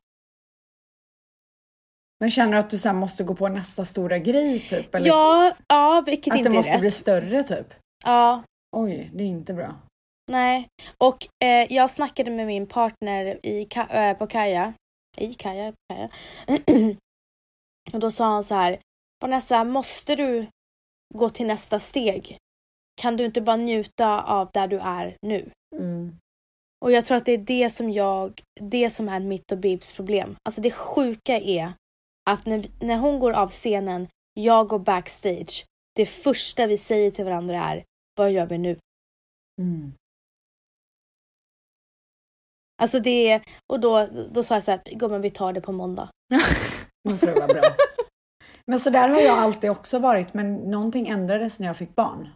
Men 2.20 2.30
känner 2.30 2.52
du 2.52 2.58
att 2.58 2.70
du 2.70 2.78
sen 2.78 2.96
måste 2.96 3.24
gå 3.24 3.34
på 3.34 3.48
nästa 3.48 3.84
stora 3.84 4.18
grej 4.18 4.60
typ? 4.60 4.94
Eller 4.94 5.06
Ja, 5.06 5.56
ja 5.68 6.02
vilket 6.06 6.32
att 6.32 6.38
inte 6.38 6.50
det 6.50 6.54
är 6.54 6.56
måste 6.56 6.72
rätt. 6.72 6.80
bli 6.80 6.90
större 6.90 7.42
typ? 7.42 7.74
Ja, 8.04 8.42
Oj, 8.76 9.10
det 9.14 9.24
är 9.24 9.28
inte 9.28 9.54
bra. 9.54 9.74
nej. 10.30 10.68
Och 10.98 11.26
eh, 11.44 11.72
jag 11.72 11.90
snackade 11.90 12.30
med 12.30 12.46
min 12.46 12.66
partner 12.66 13.46
i, 13.46 13.68
eh, 13.90 14.16
på 14.18 14.26
Kaja. 14.26 14.72
I 15.16 15.34
Kaja? 15.34 15.72
Kaja. 15.88 16.08
och 17.92 18.00
då 18.00 18.10
sa 18.10 18.24
han 18.24 18.44
så 18.44 18.54
här. 18.54 18.80
Vanessa, 19.22 19.64
måste 19.64 20.16
du 20.16 20.46
gå 21.14 21.28
till 21.28 21.46
nästa 21.46 21.78
steg? 21.78 22.38
Kan 22.94 23.16
du 23.16 23.24
inte 23.24 23.40
bara 23.40 23.56
njuta 23.56 24.22
av 24.22 24.50
där 24.52 24.68
du 24.68 24.78
är 24.78 25.16
nu? 25.22 25.50
Mm. 25.76 26.18
Och 26.84 26.92
jag 26.92 27.04
tror 27.04 27.16
att 27.16 27.26
det 27.26 27.32
är 27.32 27.38
det 27.38 27.70
som 27.70 27.90
jag, 27.90 28.42
det 28.60 28.90
som 28.90 29.08
är 29.08 29.20
mitt 29.20 29.52
och 29.52 29.58
Bibs 29.58 29.92
problem. 29.92 30.36
Alltså 30.42 30.60
det 30.60 30.70
sjuka 30.70 31.40
är 31.40 31.72
att 32.30 32.46
när, 32.46 32.66
när 32.80 32.96
hon 32.96 33.18
går 33.18 33.32
av 33.32 33.50
scenen, 33.50 34.08
jag 34.34 34.68
går 34.68 34.78
backstage. 34.78 35.64
Det 35.94 36.06
första 36.06 36.66
vi 36.66 36.78
säger 36.78 37.10
till 37.10 37.24
varandra 37.24 37.64
är, 37.64 37.84
vad 38.16 38.32
gör 38.32 38.46
vi 38.46 38.58
nu? 38.58 38.78
Mm. 39.60 39.92
Alltså 42.82 43.00
det 43.00 43.30
är, 43.30 43.42
och 43.72 43.80
då, 43.80 44.08
då 44.32 44.42
sa 44.42 44.54
jag 44.54 44.62
så 44.62 44.70
här, 44.70 44.82
gumman 44.84 45.20
vi 45.20 45.30
tar 45.30 45.52
det 45.52 45.60
på 45.60 45.72
måndag. 45.72 46.08
Men 47.04 47.18
för 47.18 47.26
det 47.26 47.40
var 47.40 47.48
bra. 47.48 47.62
Men 48.66 48.80
så 48.80 48.90
där 48.90 49.08
har 49.08 49.20
jag 49.20 49.38
alltid 49.38 49.70
också 49.70 49.98
varit, 49.98 50.34
men 50.34 50.54
någonting 50.54 51.08
ändrades 51.08 51.58
när 51.58 51.66
jag 51.66 51.76
fick 51.76 51.94
barn. 51.94 52.28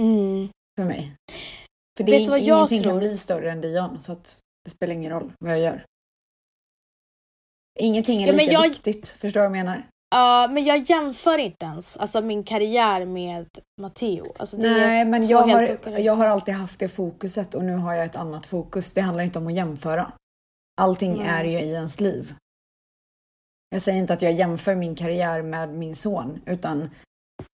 Mm. 0.00 0.48
För 0.78 0.84
mig. 0.84 1.12
För 1.96 2.04
det 2.04 2.12
Vet 2.12 2.20
är, 2.20 2.24
du 2.24 2.30
vad 2.30 2.40
jag 2.40 2.68
tror? 2.68 2.82
kan 2.82 2.98
bli 2.98 3.16
större 3.18 3.50
än 3.50 3.60
Dion, 3.60 4.00
så 4.00 4.12
att 4.12 4.38
det 4.64 4.70
spelar 4.70 4.94
ingen 4.94 5.10
roll 5.12 5.32
vad 5.38 5.52
jag 5.52 5.60
gör. 5.60 5.84
Ingenting 7.80 8.22
är 8.22 8.26
Ja, 8.26 8.32
lika 8.32 8.52
jag- 8.52 8.62
viktigt, 8.68 9.08
förstår 9.08 9.40
du 9.40 9.48
vad 9.48 9.56
jag 9.58 9.64
menar? 9.64 9.86
Ja, 10.14 10.48
men 10.52 10.64
jag 10.64 10.78
jämför 10.78 11.38
inte 11.38 11.64
ens 11.66 11.96
alltså 11.96 12.20
min 12.20 12.44
karriär 12.44 13.04
med 13.06 13.48
Matteo. 13.80 14.34
Alltså 14.38 14.56
Nej, 14.56 15.04
men 15.04 15.28
jag 15.28 15.38
har, 15.42 15.98
jag 15.98 16.12
har 16.16 16.26
alltid 16.26 16.54
haft 16.54 16.78
det 16.80 16.88
fokuset 16.88 17.54
och 17.54 17.64
nu 17.64 17.74
har 17.76 17.94
jag 17.94 18.04
ett 18.06 18.16
annat 18.16 18.46
fokus. 18.46 18.92
Det 18.92 19.00
handlar 19.00 19.24
inte 19.24 19.38
om 19.38 19.46
att 19.46 19.54
jämföra. 19.54 20.12
Allting 20.80 21.14
Nej. 21.18 21.26
är 21.28 21.44
ju 21.44 21.58
i 21.60 21.72
ens 21.72 22.00
liv. 22.00 22.34
Jag 23.70 23.82
säger 23.82 23.98
inte 23.98 24.12
att 24.12 24.22
jag 24.22 24.32
jämför 24.32 24.74
min 24.74 24.94
karriär 24.94 25.42
med 25.42 25.68
min 25.68 25.96
son, 25.96 26.40
utan 26.46 26.90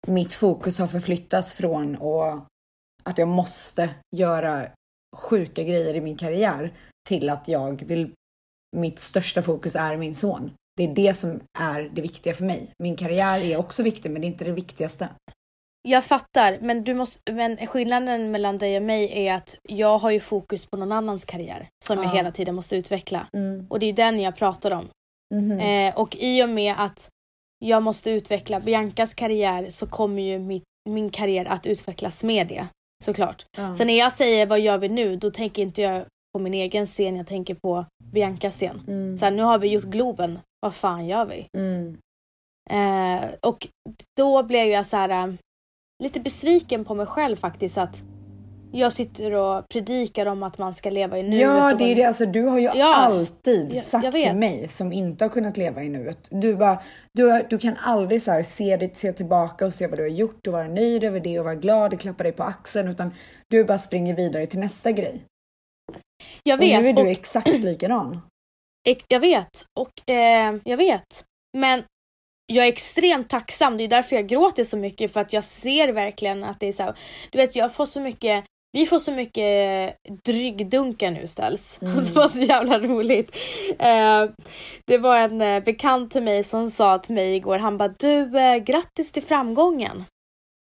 mitt 0.07 0.35
fokus 0.35 0.79
har 0.79 0.87
förflyttats 0.87 1.55
från 1.55 1.97
och 1.97 2.41
att 3.05 3.19
jag 3.19 3.29
måste 3.29 3.91
göra 4.17 4.67
sjuka 5.17 5.62
grejer 5.62 5.95
i 5.95 6.00
min 6.00 6.17
karriär 6.17 6.73
till 7.09 7.31
att 7.31 7.49
jag 7.49 7.83
vill, 7.83 8.12
mitt 8.76 8.99
största 8.99 9.43
fokus 9.43 9.76
är 9.76 9.97
min 9.97 10.14
son. 10.14 10.50
Det 10.76 10.85
är 10.85 10.95
det 10.95 11.14
som 11.14 11.41
är 11.59 11.83
det 11.83 12.03
viktiga 12.03 12.35
för 12.35 12.45
mig. 12.45 12.71
Min 12.79 12.97
karriär 12.97 13.41
är 13.41 13.57
också 13.57 13.83
viktig, 13.83 14.11
men 14.11 14.21
det 14.23 14.26
är 14.26 14.29
inte 14.29 14.45
det 14.45 14.53
viktigaste. 14.53 15.09
Jag 15.88 16.05
fattar, 16.05 16.59
men, 16.61 16.85
du 16.85 16.95
måste, 16.95 17.33
men 17.33 17.67
skillnaden 17.67 18.31
mellan 18.31 18.59
dig 18.59 18.76
och 18.76 18.83
mig 18.83 19.26
är 19.26 19.35
att 19.35 19.57
jag 19.62 19.99
har 19.99 20.11
ju 20.11 20.21
fokus 20.21 20.67
på 20.67 20.76
någon 20.76 20.93
annans 20.93 21.25
karriär 21.25 21.69
som 21.85 21.99
jag 21.99 22.07
Ja. 22.07 22.11
hela 22.17 22.31
tiden 22.31 22.55
måste 22.55 22.76
utveckla. 22.76 23.26
Mm. 23.33 23.67
Och 23.71 23.79
det 23.79 23.87
är 23.87 23.93
den 23.93 24.21
jag 24.21 24.37
pratar 24.37 24.71
om. 24.71 24.88
Mhm. 25.35 25.61
Eh, 25.61 25.95
och 25.95 26.17
i 26.17 26.43
och 26.43 26.49
med 26.49 26.75
att 26.79 27.09
jag 27.64 27.83
måste 27.83 28.11
utveckla 28.11 28.61
Biancas 28.61 29.14
karriär 29.14 29.71
så 29.71 29.87
kommer 29.87 30.23
ju 30.23 30.38
mitt, 30.38 30.64
min 30.90 31.11
karriär 31.11 31.44
att 31.44 31.66
utvecklas 31.66 32.23
med 32.23 32.47
det. 32.47 32.66
Såklart. 33.04 33.47
Ja. 33.56 33.75
Så 33.75 33.85
när 33.85 33.99
jag 33.99 34.12
säger 34.12 34.47
vad 34.47 34.61
gör 34.61 34.78
vi 34.78 34.88
nu, 34.88 35.16
då 35.16 35.30
tänker 35.30 35.62
inte 35.62 35.83
jag 35.83 36.04
på 36.33 36.42
min 36.42 36.54
egen 36.54 36.87
scen, 36.87 37.16
jag 37.16 37.26
tänker 37.26 37.54
på 37.54 37.85
Biancas 38.04 38.54
scen. 38.54 38.83
Mm. 38.88 39.16
Så 39.16 39.25
här, 39.25 39.33
nu 39.33 39.42
har 39.42 39.59
vi 39.59 39.68
gjort 39.68 39.85
Globen, 39.85 40.38
vad 40.61 40.75
fan 40.75 41.06
gör 41.06 41.25
vi? 41.25 41.47
Mm. 41.59 41.99
Eh, 42.71 43.30
och 43.40 43.68
då 44.16 44.42
blev 44.42 44.68
jag 44.68 44.87
så 44.87 44.97
här 44.97 45.09
eh, 45.09 45.35
lite 46.02 46.21
besviken 46.21 46.85
på 46.85 46.94
mig 46.94 47.06
själv 47.06 47.37
faktiskt 47.37 47.78
att 47.78 48.04
jag 48.75 48.93
sitter 48.93 49.33
och 49.33 49.69
predikar 49.69 50.26
om 50.26 50.43
att 50.43 50.59
man 50.59 50.75
ska 50.75 50.90
leva 50.90 51.19
i 51.19 51.23
nuet. 51.23 51.40
Ja, 51.43 51.75
det 51.78 51.85
är 51.85 51.97
det. 51.97 52.04
Alltså, 52.04 52.26
du 52.26 52.43
har 52.43 52.59
ju 52.59 52.64
Ja, 52.75 52.95
alltid 52.95 53.75
jag- 53.75 53.85
sagt 53.85 54.04
jag 54.04 54.12
till 54.14 54.23
vet. 54.23 54.37
mig 54.37 54.69
som 54.69 54.93
inte 54.93 55.25
har 55.25 55.28
kunnat 55.28 55.57
leva 55.57 55.83
i 55.83 55.88
nuet. 55.88 56.28
Du, 56.31 56.57
bara, 56.57 56.83
du, 57.12 57.43
du 57.50 57.59
kan 57.59 57.76
aldrig 57.76 58.23
så 58.23 58.31
här, 58.31 58.43
se, 58.43 58.76
dig, 58.76 58.90
se 58.95 59.12
tillbaka 59.12 59.66
och 59.66 59.75
se 59.75 59.87
vad 59.87 59.99
du 59.99 60.02
har 60.02 60.11
gjort 60.11 60.47
och 60.47 60.52
vara 60.52 60.69
nöjd 60.69 61.04
över 61.04 61.21
det 61.21 61.38
och 61.38 61.45
vara 61.45 61.54
glad 61.54 61.95
och 61.95 62.00
klappa 62.00 62.23
dig 62.23 62.33
på 62.33 62.43
axeln. 62.43 62.88
Utan 62.88 63.14
du 63.50 63.64
bara 63.64 63.78
springer 63.78 64.14
vidare 64.16 64.47
till 64.47 64.59
nästa 64.61 64.93
grej. 64.93 65.25
Jag 66.43 66.54
Och 66.61 66.61
nu 66.66 66.73
är 66.73 66.83
vet, 66.83 66.97
du 66.97 67.02
och, 67.02 67.09
exakt 67.09 67.49
likadan. 67.49 68.21
jag 69.09 69.21
vet, 69.21 69.64
och 69.81 70.11
eh, 70.11 70.54
jag 70.64 70.76
vet. 70.76 71.25
Men 71.59 71.83
jag 72.47 72.64
är 72.64 72.69
extremt 72.69 73.28
tacksam, 73.28 73.76
det 73.76 73.85
är 73.85 73.88
därför 73.88 74.16
jag 74.16 74.26
gråter 74.26 74.64
så 74.64 74.76
mycket 74.76 75.12
för 75.12 75.21
att 75.21 75.33
jag 75.33 75.45
ser 75.45 75.88
verkligen 75.88 76.45
att 76.45 76.61
det 76.61 76.66
är 76.66 76.73
så 76.73 76.83
här, 76.83 76.95
du 77.31 77.38
vet 77.38 77.57
jag 77.57 77.75
får 77.75 77.87
så 77.87 78.00
mycket 78.00 78.45
vi 78.75 78.87
får 78.87 78.99
så 78.99 79.12
mycket 79.12 79.97
dryggdunkar 80.25 81.11
nu 81.11 81.26
ställs. 81.26 81.78
Mm. 81.83 81.95
Det 82.04 82.14
var 82.14 82.28
så 82.28 82.38
jävla 82.38 82.78
roligt. 82.78 83.37
Eh, 83.78 84.25
det 84.87 84.99
var 84.99 85.16
en 85.16 85.40
eh, 85.40 85.64
bekant 85.64 86.12
till 86.12 86.23
mig 86.23 86.45
som 86.45 86.71
sa 86.71 86.99
till 86.99 87.14
mig 87.14 87.37
igår, 87.37 87.59
han 87.59 87.76
bara 87.76 87.88
du 87.88 88.38
eh, 88.38 88.57
grattis 88.57 89.12
till 89.12 89.23
framgången. 89.23 90.04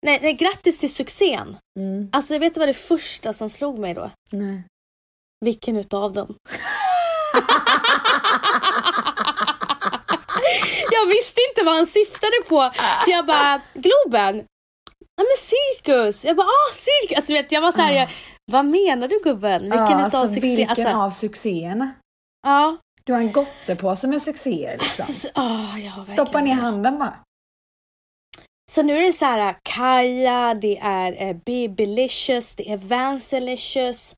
Nej, 0.06 0.18
nej, 0.22 0.32
grattis 0.32 0.78
till 0.78 0.94
succén. 0.94 1.56
Mm. 1.78 2.08
Alltså 2.12 2.38
vet 2.38 2.54
du 2.54 2.60
vad 2.60 2.68
det 2.68 2.74
första 2.74 3.32
som 3.32 3.50
slog 3.50 3.78
mig 3.78 3.94
då? 3.94 4.10
Nej. 4.30 4.62
Vilken 5.44 5.76
utav 5.76 6.12
dem? 6.12 6.34
jag 10.92 11.06
visste 11.06 11.40
inte 11.50 11.64
vad 11.64 11.74
han 11.74 11.86
syftade 11.86 12.36
på 12.48 12.70
så 13.04 13.10
jag 13.10 13.26
bara 13.26 13.60
Globen? 13.74 14.44
Ja 15.18 15.24
men 15.24 15.36
cirkus! 15.40 16.24
Jag 16.24 16.36
bara 16.36 16.46
ah 16.46 16.74
cirkus! 16.74 17.16
Alltså, 17.16 17.32
du 17.32 17.42
vet, 17.42 17.52
jag 17.52 17.60
var 17.60 17.72
såhär, 17.72 17.92
jag, 17.92 18.08
vad 18.52 18.64
menar 18.64 19.08
du 19.08 19.20
gubben? 19.24 19.62
Vilken 19.62 19.78
ja, 19.78 20.06
utav 20.06 20.20
alltså, 20.22 20.34
succé? 20.34 20.40
vilken 20.40 20.68
Alltså, 20.68 20.88
av 20.88 21.10
succéerna? 21.10 21.90
ja. 22.46 22.76
Du 23.04 23.12
har 23.12 23.20
en 23.20 23.32
gottepåse 23.32 24.06
med 24.06 24.22
succéer 24.22 24.78
liksom. 24.78 25.04
Alltså, 25.08 25.12
så- 25.12 25.28
ah, 25.34 25.72
verkligen 25.72 26.06
Stoppa 26.26 26.40
ner 26.40 26.54
handen 26.54 26.98
bara. 26.98 27.18
Så 28.70 28.82
nu 28.82 28.96
är 28.98 29.02
det 29.02 29.12
så 29.12 29.24
här 29.24 29.56
Kaja, 29.62 30.54
det 30.54 30.78
är 30.78 31.28
eh, 31.28 31.36
Babylicious, 31.36 32.54
det 32.54 32.70
är 32.72 32.76
Vancelicious, 32.76 34.14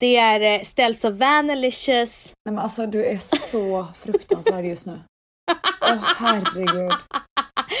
det 0.00 0.16
är 0.16 0.40
eh, 0.40 0.62
Ställs 0.62 1.04
of 1.04 1.14
Vanilicious. 1.14 2.32
Nej, 2.44 2.54
men 2.54 2.58
alltså 2.58 2.86
du 2.86 3.04
är 3.04 3.18
så 3.18 3.86
fruktansvärd 3.98 4.64
just 4.64 4.86
nu. 4.86 5.00
Åh 5.82 5.98
herregud. 6.16 6.92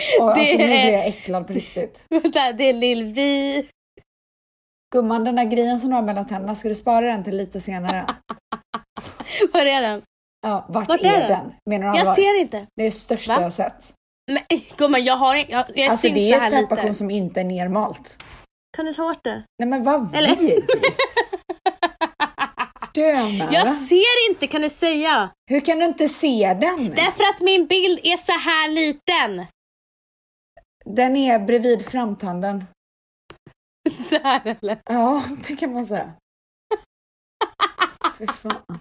Och, 0.20 0.26
Det 0.34 0.40
alltså, 0.40 0.56
nu 0.56 0.64
är- 0.64 0.82
blir 0.84 0.92
jag 0.92 1.06
äcklad 1.06 1.46
på 1.46 1.52
riktigt. 1.52 2.04
Vänta, 2.10 2.52
det 2.52 2.64
är 2.64 2.72
Lil 2.72 3.04
Vi. 3.04 3.66
Gumman, 4.94 5.24
den 5.24 5.36
där 5.36 5.44
grejen 5.44 5.80
som 5.80 5.88
du 5.90 5.94
har 5.96 6.02
mellan 6.02 6.26
tänderna, 6.26 6.54
ska 6.54 6.68
du 6.68 6.74
spara 6.74 7.06
den 7.06 7.24
till 7.24 7.36
lite 7.36 7.60
senare? 7.60 8.14
Var 9.52 9.60
är 9.66 9.80
den? 9.82 10.02
Ja, 10.46 10.66
vart, 10.68 10.88
Vart 10.88 11.00
är, 11.00 11.18
den? 11.20 11.28
den? 11.28 11.52
Menar 11.70 11.92
du? 11.92 11.98
Jag 11.98 12.14
ser 12.14 12.40
inte. 12.40 12.66
Det 12.76 12.82
är 12.82 12.84
det 12.84 12.90
största 12.90 13.32
Va? 13.32 13.38
jag 13.40 13.46
har 13.46 13.50
sett. 13.50 13.92
Men 14.32 14.42
gumman, 14.76 15.04
jag 15.04 15.16
har 15.16 15.34
inte, 15.34 15.52
jag, 15.52 15.64
jag 15.74 15.88
Alltså 15.90 16.08
det 16.08 16.32
är 16.32 16.46
ett 16.46 16.52
pepparkorn 16.68 16.94
som 16.94 17.10
inte 17.10 17.40
är 17.40 17.44
nermalt. 17.44 18.24
Kan 18.76 18.86
du 18.86 18.92
ta 18.92 19.02
bort 19.08 19.24
det? 19.24 19.42
Nej 19.58 19.68
men 19.68 19.84
vad 19.84 20.16
Eller- 20.16 20.36
vidrigt! 20.36 20.66
Dömare. 22.94 23.48
Jag 23.52 23.76
ser 23.76 24.30
inte, 24.30 24.46
kan 24.46 24.60
du 24.62 24.68
säga? 24.70 25.30
Hur 25.50 25.60
kan 25.60 25.78
du 25.78 25.84
inte 25.84 26.08
se 26.08 26.56
den? 26.60 26.90
Därför 26.94 27.24
att 27.34 27.40
min 27.40 27.66
bild 27.66 27.98
är 28.02 28.16
så 28.16 28.32
här 28.32 28.68
liten. 28.70 29.46
Den 30.86 31.16
är 31.16 31.38
bredvid 31.38 31.86
framtanden. 31.86 32.64
Där 34.10 34.56
eller? 34.60 34.80
Ja, 34.84 35.24
det 35.46 35.56
kan 35.56 35.72
man 35.72 35.86
säga. 35.86 36.12
Fy 38.18 38.26
fan. 38.26 38.80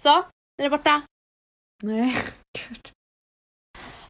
Så, 0.00 0.08
är 0.18 0.22
det 0.62 0.70
borta? 0.70 1.02
Nej, 1.82 2.16
gud. 2.68 2.90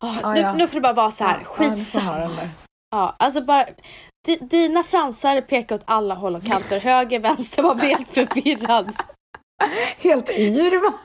Oh, 0.00 0.24
Ah, 0.26 0.34
nu, 0.34 0.40
ja. 0.40 0.52
nu 0.52 0.66
får 0.68 0.74
det 0.74 0.80
bara 0.80 0.92
vara 0.92 1.10
så 1.10 1.24
här, 1.24 1.38
Ja, 1.40 1.46
ja, 1.58 1.64
du 1.64 1.70
skitsamma. 1.70 2.18
där. 2.18 2.50
Ja, 2.90 3.16
alltså 3.18 3.40
bara, 3.44 3.66
di, 4.26 4.36
dina 4.36 4.82
fransar 4.82 5.40
pekar 5.40 5.74
åt 5.76 5.82
alla 5.84 6.14
håll 6.14 6.34
och 6.36 6.42
kanter, 6.44 6.80
höger, 6.80 7.18
vänster, 7.20 7.62
man 7.62 7.76
blir 7.76 7.88
helt 7.88 8.10
förvirrad. 8.14 8.96
Helt 9.98 10.30
yr 10.30 10.82
va? 10.90 10.98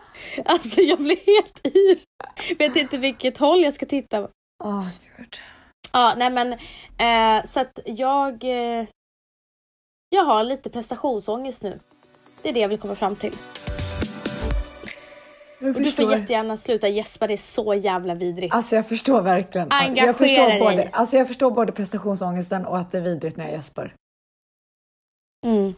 Alltså 0.45 0.81
jag 0.81 0.97
blir 0.99 1.25
helt 1.35 1.75
yr. 1.75 1.99
Vet 2.57 2.75
inte 2.75 2.97
vilket 2.97 3.37
håll 3.37 3.61
jag 3.63 3.73
ska 3.73 3.85
titta. 3.85 4.29
Åh 4.63 4.87
gud. 5.17 5.35
Ja, 5.95 6.13
nej 6.17 6.29
men 6.29 6.53
eh, 6.97 7.45
så 7.45 7.59
att 7.59 7.79
jag 7.85 8.43
eh, 8.43 8.85
jag 10.09 10.23
har 10.23 10.43
lite 10.43 10.69
prestationsångest 10.69 11.63
nu. 11.63 11.79
Det 12.41 12.49
är 12.49 12.53
det 12.53 12.59
jag 12.59 12.69
vill 12.69 12.79
komma 12.79 12.95
fram 12.95 13.15
till. 13.15 13.33
Och 15.59 15.81
du 15.81 15.91
får 15.91 16.11
jättegärna 16.11 16.57
sluta 16.57 16.87
gäspa, 16.87 17.27
det 17.27 17.33
är 17.33 17.37
så 17.37 17.73
jävla 17.73 18.15
vidrigt. 18.15 18.53
Alltså 18.53 18.75
jag 18.75 18.87
förstår 18.87 19.21
verkligen. 19.21 19.67
Engagera 19.71 20.05
jag 20.05 20.17
förstår 20.17 20.47
dig. 20.47 20.59
både, 20.59 20.89
alltså 20.93 21.17
jag 21.17 21.27
förstår 21.27 21.51
både 21.51 21.71
prestationsångesten 21.71 22.65
och 22.65 22.77
att 22.77 22.91
det 22.91 22.97
är 22.97 23.01
vidrigt 23.01 23.37
när 23.37 23.45
jag 23.45 23.53
gäspar. 23.53 23.95
Mm. 25.45 25.73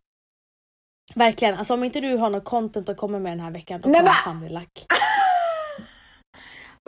Verkligen, 1.16 1.56
alltså 1.56 1.74
om 1.74 1.84
inte 1.84 2.02
du 2.02 2.18
har 2.18 2.30
något 2.30 2.46
content 2.46 2.90
att 2.90 2.98
komma 2.98 3.20
med 3.20 3.32
den 3.32 3.40
här 3.40 3.52
veckan 3.52 3.82
då 3.82 3.84
kommer 3.84 4.04
jag 4.04 4.24
fan 4.24 4.40
bli 4.40 4.50
lack. 4.50 4.86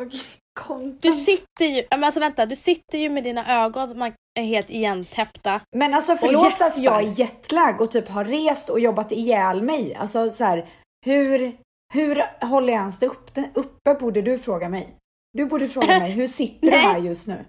Okej, 0.01 0.19
content. 0.67 1.01
Du 1.01 1.11
sitter 1.11 1.65
ju, 1.65 1.83
men 1.91 2.03
alltså 2.03 2.19
vänta, 2.19 2.45
du 2.45 2.55
sitter 2.55 2.97
ju 2.97 3.09
med 3.09 3.23
dina 3.23 3.63
ögon 3.63 3.97
man 3.97 4.11
är 4.39 4.43
helt 4.43 4.69
igentäppta. 4.69 5.61
Men 5.75 5.93
alltså 5.93 6.15
förlåt 6.15 6.61
att 6.61 6.77
jag 6.77 7.03
är 7.03 7.19
jetlag 7.19 7.81
och 7.81 7.91
typ 7.91 8.07
har 8.07 8.25
rest 8.25 8.69
och 8.69 8.79
jobbat 8.79 9.11
ihjäl 9.11 9.61
mig. 9.61 9.95
Alltså 9.95 10.29
så 10.29 10.43
här, 10.43 10.69
hur, 11.05 11.53
hur 11.93 12.45
håller 12.45 12.73
jag 12.73 12.79
ens 12.81 12.99
det 12.99 13.05
upp, 13.07 13.31
uppe 13.53 13.93
borde 13.93 14.21
du 14.21 14.37
fråga 14.37 14.69
mig? 14.69 14.87
Du 15.33 15.45
borde 15.45 15.67
fråga 15.67 15.99
mig, 15.99 16.11
hur 16.11 16.27
sitter 16.27 16.71
du 16.71 16.77
här 16.77 16.97
just 16.99 17.27
nu? 17.27 17.45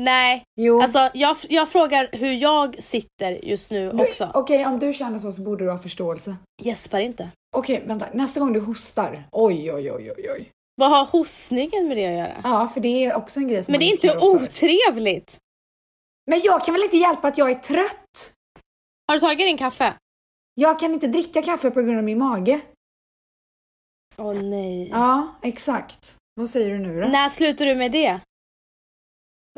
Nej, 0.00 0.42
Jo. 0.60 0.80
alltså 0.82 1.10
jag, 1.14 1.36
jag 1.48 1.68
frågar 1.68 2.08
hur 2.12 2.32
jag 2.32 2.82
sitter 2.82 3.32
just 3.44 3.70
nu 3.70 3.92
Du- 3.92 4.02
också. 4.04 4.30
Okej, 4.34 4.66
om 4.66 4.78
du 4.78 4.92
känner 4.92 5.18
så 5.18 5.32
så 5.32 5.42
borde 5.42 5.64
du 5.64 5.70
ha 5.70 5.78
förståelse. 5.78 6.36
Gäspar 6.62 6.98
inte. 6.98 7.30
Okej, 7.56 7.82
vänta. 7.86 8.06
Nästa 8.14 8.40
gång 8.40 8.52
du 8.52 8.60
hostar. 8.60 9.28
Oj, 9.32 9.72
oj, 9.72 9.92
oj, 9.92 10.12
oj, 10.16 10.26
oj. 10.36 10.50
Vad 10.78 10.90
har 10.90 11.04
hostningen 11.06 11.88
med 11.88 11.96
det 11.96 12.06
att 12.06 12.12
göra? 12.14 12.40
Ja, 12.44 12.68
för 12.74 12.80
det 12.80 13.04
är 13.04 13.14
också 13.14 13.40
en 13.40 13.48
grej 13.48 13.64
som 13.64 13.72
Men 13.72 13.78
det 13.80 13.86
är 13.86 13.92
inte 13.92 14.08
för. 14.08 14.24
otrevligt. 14.34 15.38
Men 16.30 16.40
jag 16.44 16.64
kan 16.64 16.74
väl 16.74 16.82
inte 16.82 16.96
hjälpa 16.96 17.28
att 17.28 17.38
jag 17.38 17.50
är 17.50 17.54
trött? 17.54 18.32
Har 19.08 19.14
du 19.14 19.20
tagit 19.20 19.38
din 19.38 19.56
kaffe? 19.56 19.94
Jag 20.54 20.78
kan 20.80 20.92
inte 20.94 21.06
dricka 21.06 21.42
kaffe 21.42 21.70
på 21.70 21.82
grund 21.82 21.98
av 21.98 22.04
min 22.04 22.18
mage. 22.18 22.60
Åh 24.16 24.34
nej. 24.42 24.88
Ja, 24.88 25.34
exakt. 25.42 26.16
Vad 26.34 26.50
säger 26.50 26.70
du 26.70 26.78
nu 26.78 27.00
då? 27.00 27.08
När 27.08 27.28
slutar 27.28 27.66
du 27.66 27.74
med 27.74 27.92
det? 27.92 28.20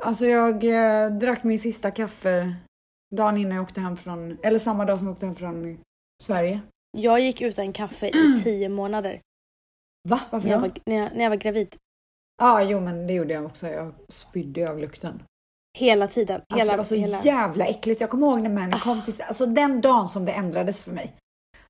Alltså 0.02 0.26
jag 0.26 0.64
eh, 0.64 1.10
drack 1.10 1.44
min 1.44 1.58
sista 1.58 1.90
kaffe 1.90 2.54
dagen 3.16 3.36
innan 3.36 3.56
jag 3.56 3.62
åkte 3.64 3.80
hem 3.80 3.96
från, 3.96 4.38
eller 4.42 4.58
samma 4.58 4.84
dag 4.84 4.98
som 4.98 5.06
jag 5.08 5.14
åkte 5.14 5.26
hem 5.26 5.34
från 5.34 5.78
Sverige. 6.22 6.60
Jag 6.96 7.20
gick 7.20 7.40
utan 7.40 7.72
kaffe 7.72 8.08
i 8.08 8.40
tio 8.44 8.68
månader. 8.68 9.20
Va? 10.08 10.20
Varför 10.30 10.48
När 10.48 10.54
jag, 10.54 10.62
då? 10.62 10.68
var, 10.68 10.72
när, 10.86 10.96
jag, 10.96 11.16
när 11.16 11.22
jag 11.22 11.30
var 11.30 11.36
gravid. 11.36 11.76
Ja, 12.42 12.62
jo 12.62 12.80
men 12.80 13.06
det 13.06 13.12
gjorde 13.12 13.34
jag 13.34 13.44
också. 13.44 13.66
Jag 13.68 13.92
spydde 14.08 14.70
av 14.70 14.78
lukten. 14.78 15.22
Hela 15.78 16.06
tiden. 16.06 16.40
Alltså 16.40 16.56
Hela, 16.58 16.72
det 16.72 16.76
var 16.76 16.84
så 16.84 16.94
hela. 16.94 17.20
jävla 17.22 17.64
äckligt. 17.66 18.00
Jag 18.00 18.10
kommer 18.10 18.26
ihåg 18.26 18.40
när 18.40 18.50
Manny 18.50 18.80
kom 18.80 19.02
till, 19.02 19.14
alltså 19.22 19.46
den 19.46 19.80
dagen 19.80 20.08
som 20.08 20.24
det 20.24 20.32
ändrades 20.32 20.80
för 20.82 20.92
mig. 20.92 21.14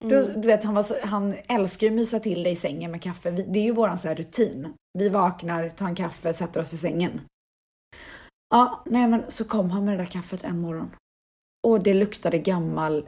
Då, 0.01 0.07
Mm. 0.17 0.41
du 0.41 0.49
vet, 0.49 0.65
han, 0.65 0.75
var 0.75 0.83
så, 0.83 0.95
han 1.03 1.35
älskar 1.49 1.87
ju 1.87 1.91
att 1.93 1.97
mysa 1.97 2.21
till 2.21 2.43
dig 2.43 2.53
i 2.53 2.57
sängen 2.57 2.91
med 2.91 3.03
kaffe. 3.03 3.31
Vi, 3.31 3.43
det 3.43 3.59
är 3.59 3.63
ju 3.65 3.73
våran 3.73 3.99
så 3.99 4.09
här 4.09 4.15
rutin. 4.15 4.75
Vi 4.99 5.09
vaknar, 5.09 5.69
tar 5.69 5.87
en 5.87 5.95
kaffe, 5.95 6.33
sätter 6.33 6.61
oss 6.61 6.73
i 6.73 6.77
sängen. 6.77 7.21
Ja, 8.55 8.83
nej 8.87 9.09
men 9.09 9.25
så 9.29 9.45
kom 9.45 9.71
han 9.71 9.85
med 9.85 9.95
det 9.99 10.05
där 10.05 10.11
kaffet 10.11 10.45
en 10.45 10.59
morgon. 10.61 10.91
Och 11.67 11.81
det 11.83 11.95
luktade 11.95 12.39
gammal, 12.39 13.07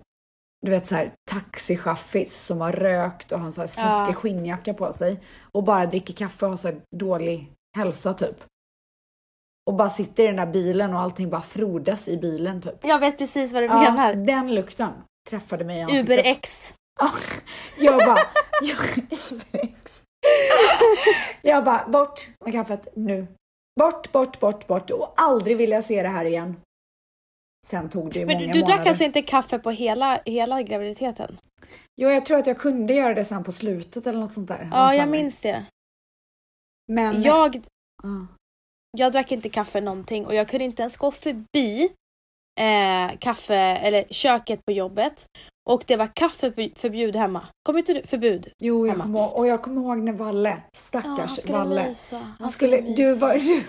du 0.67 0.71
vet 0.71 0.87
så 0.87 0.95
här 0.95 1.13
taxichaffis 1.31 2.35
som 2.35 2.61
har 2.61 2.73
rökt 2.73 3.33
och 3.33 3.39
han 3.41 3.53
så 3.53 3.61
här 3.61 3.69
snuskig 3.69 4.11
Ja. 4.11 4.15
skinnjacka 4.15 4.75
på 4.75 4.93
sig. 4.93 5.21
Och 5.53 5.65
bara 5.65 5.87
dricker 5.87 6.15
kaffe 6.15 6.45
och 6.47 6.51
har 6.51 6.57
så 6.57 6.69
här 6.69 6.81
dålig 6.97 7.53
hälsa 7.77 8.15
typ. 8.15 8.45
Och 9.67 9.75
bara 9.77 9.91
sitter 9.91 10.25
i 10.25 10.27
den 10.27 10.37
där 10.37 10.47
bilen 10.47 10.95
och 10.95 11.01
allting 11.01 11.31
bara 11.31 11.43
frodas 11.43 12.09
i 12.09 12.17
bilen 12.17 12.61
typ. 12.63 12.75
Jag 12.83 12.99
vet 12.99 13.19
precis 13.19 13.53
vad 13.53 13.63
du 13.63 13.67
Ja, 13.67 13.81
menar. 13.81 14.15
den 14.15 14.55
lukten 14.55 14.93
träffade 15.31 15.65
mig 15.65 15.79
i 15.79 15.83
ansiktet. 15.83 16.05
Uber 16.05 16.19
X. 16.19 16.73
Ja, 17.01 17.11
jag 17.79 17.99
bara, 17.99 18.19
jag, 18.63 18.79
jag 21.43 21.65
bara, 21.65 21.89
bort 21.89 22.29
med 22.45 22.53
kaffet 22.55 22.89
nu. 22.97 23.27
Bort, 23.81 24.13
bort, 24.13 24.41
bort, 24.41 24.67
bort 24.67 24.91
och 24.91 25.15
aldrig 25.17 25.57
vill 25.57 25.71
jag 25.71 25.85
se 25.85 26.03
det 26.03 26.09
här 26.09 26.25
igen. 26.25 26.57
Sen 27.67 27.89
tog 27.91 28.13
det 28.13 28.19
ju 28.19 28.27
Men 28.27 28.37
många 28.37 28.53
du, 28.53 28.61
du 28.61 28.67
drack 28.67 28.87
alltså 28.87 29.05
inte 29.05 29.23
kaffe 29.23 29.59
på 29.59 29.71
hela, 29.71 30.21
hela 30.25 30.63
graviditeten? 30.63 31.39
Jo, 31.97 32.09
jag 32.09 32.27
tror 32.27 32.39
att 32.39 32.47
jag 32.47 32.59
kunde 32.59 32.95
göra 32.95 33.15
det 33.15 33.25
sen 33.25 33.45
på 33.45 33.53
slutet 33.53 34.07
eller 34.07 34.19
något 34.21 34.33
sånt 34.33 34.49
där. 34.49 34.69
Ja, 34.73 34.95
jag 34.95 35.09
minns 35.09 35.41
det. 35.41 35.65
Men, 36.93 37.23
Jag, 37.23 37.61
Ja. 38.03 38.27
jag 38.99 39.13
drack 39.13 39.33
inte 39.33 39.49
kaffe 39.49 39.81
någonting 39.81 40.27
och 40.27 40.35
jag 40.35 40.49
kunde 40.49 40.65
inte 40.65 40.83
ens 40.83 40.97
gå 40.97 41.11
förbi 41.11 41.89
eh, 42.61 43.19
kaffe 43.19 43.57
eller 43.57 44.05
köket 44.11 44.65
på 44.65 44.73
jobbet. 44.73 45.27
Och 45.71 45.85
det 45.87 45.97
var 45.97 46.11
kaffeförbud 46.15 47.17
hemma. 47.17 47.47
Kommer 47.63 47.79
inte 47.79 47.95
du? 47.95 48.03
Förbud. 48.07 48.53
Jo, 48.59 48.87
jag 48.87 48.97
kommer 48.99 49.39
och 49.39 49.47
jag 49.47 49.63
kommer 49.63 49.81
ihåg 49.81 49.99
när 49.99 50.13
Valle, 50.13 50.49
Ja, 50.51 50.57
stackars 50.79 51.19
han 51.19 51.29
skulle 51.37 51.59
Valle. 51.59 51.87
mysa. 51.89 52.19
Han, 52.19 52.33
Han 52.41 52.51
skulle, 52.51 52.83
mysa. 52.83 52.95
du, 53.03 53.15
var, 53.15 53.35
du, 53.35 53.65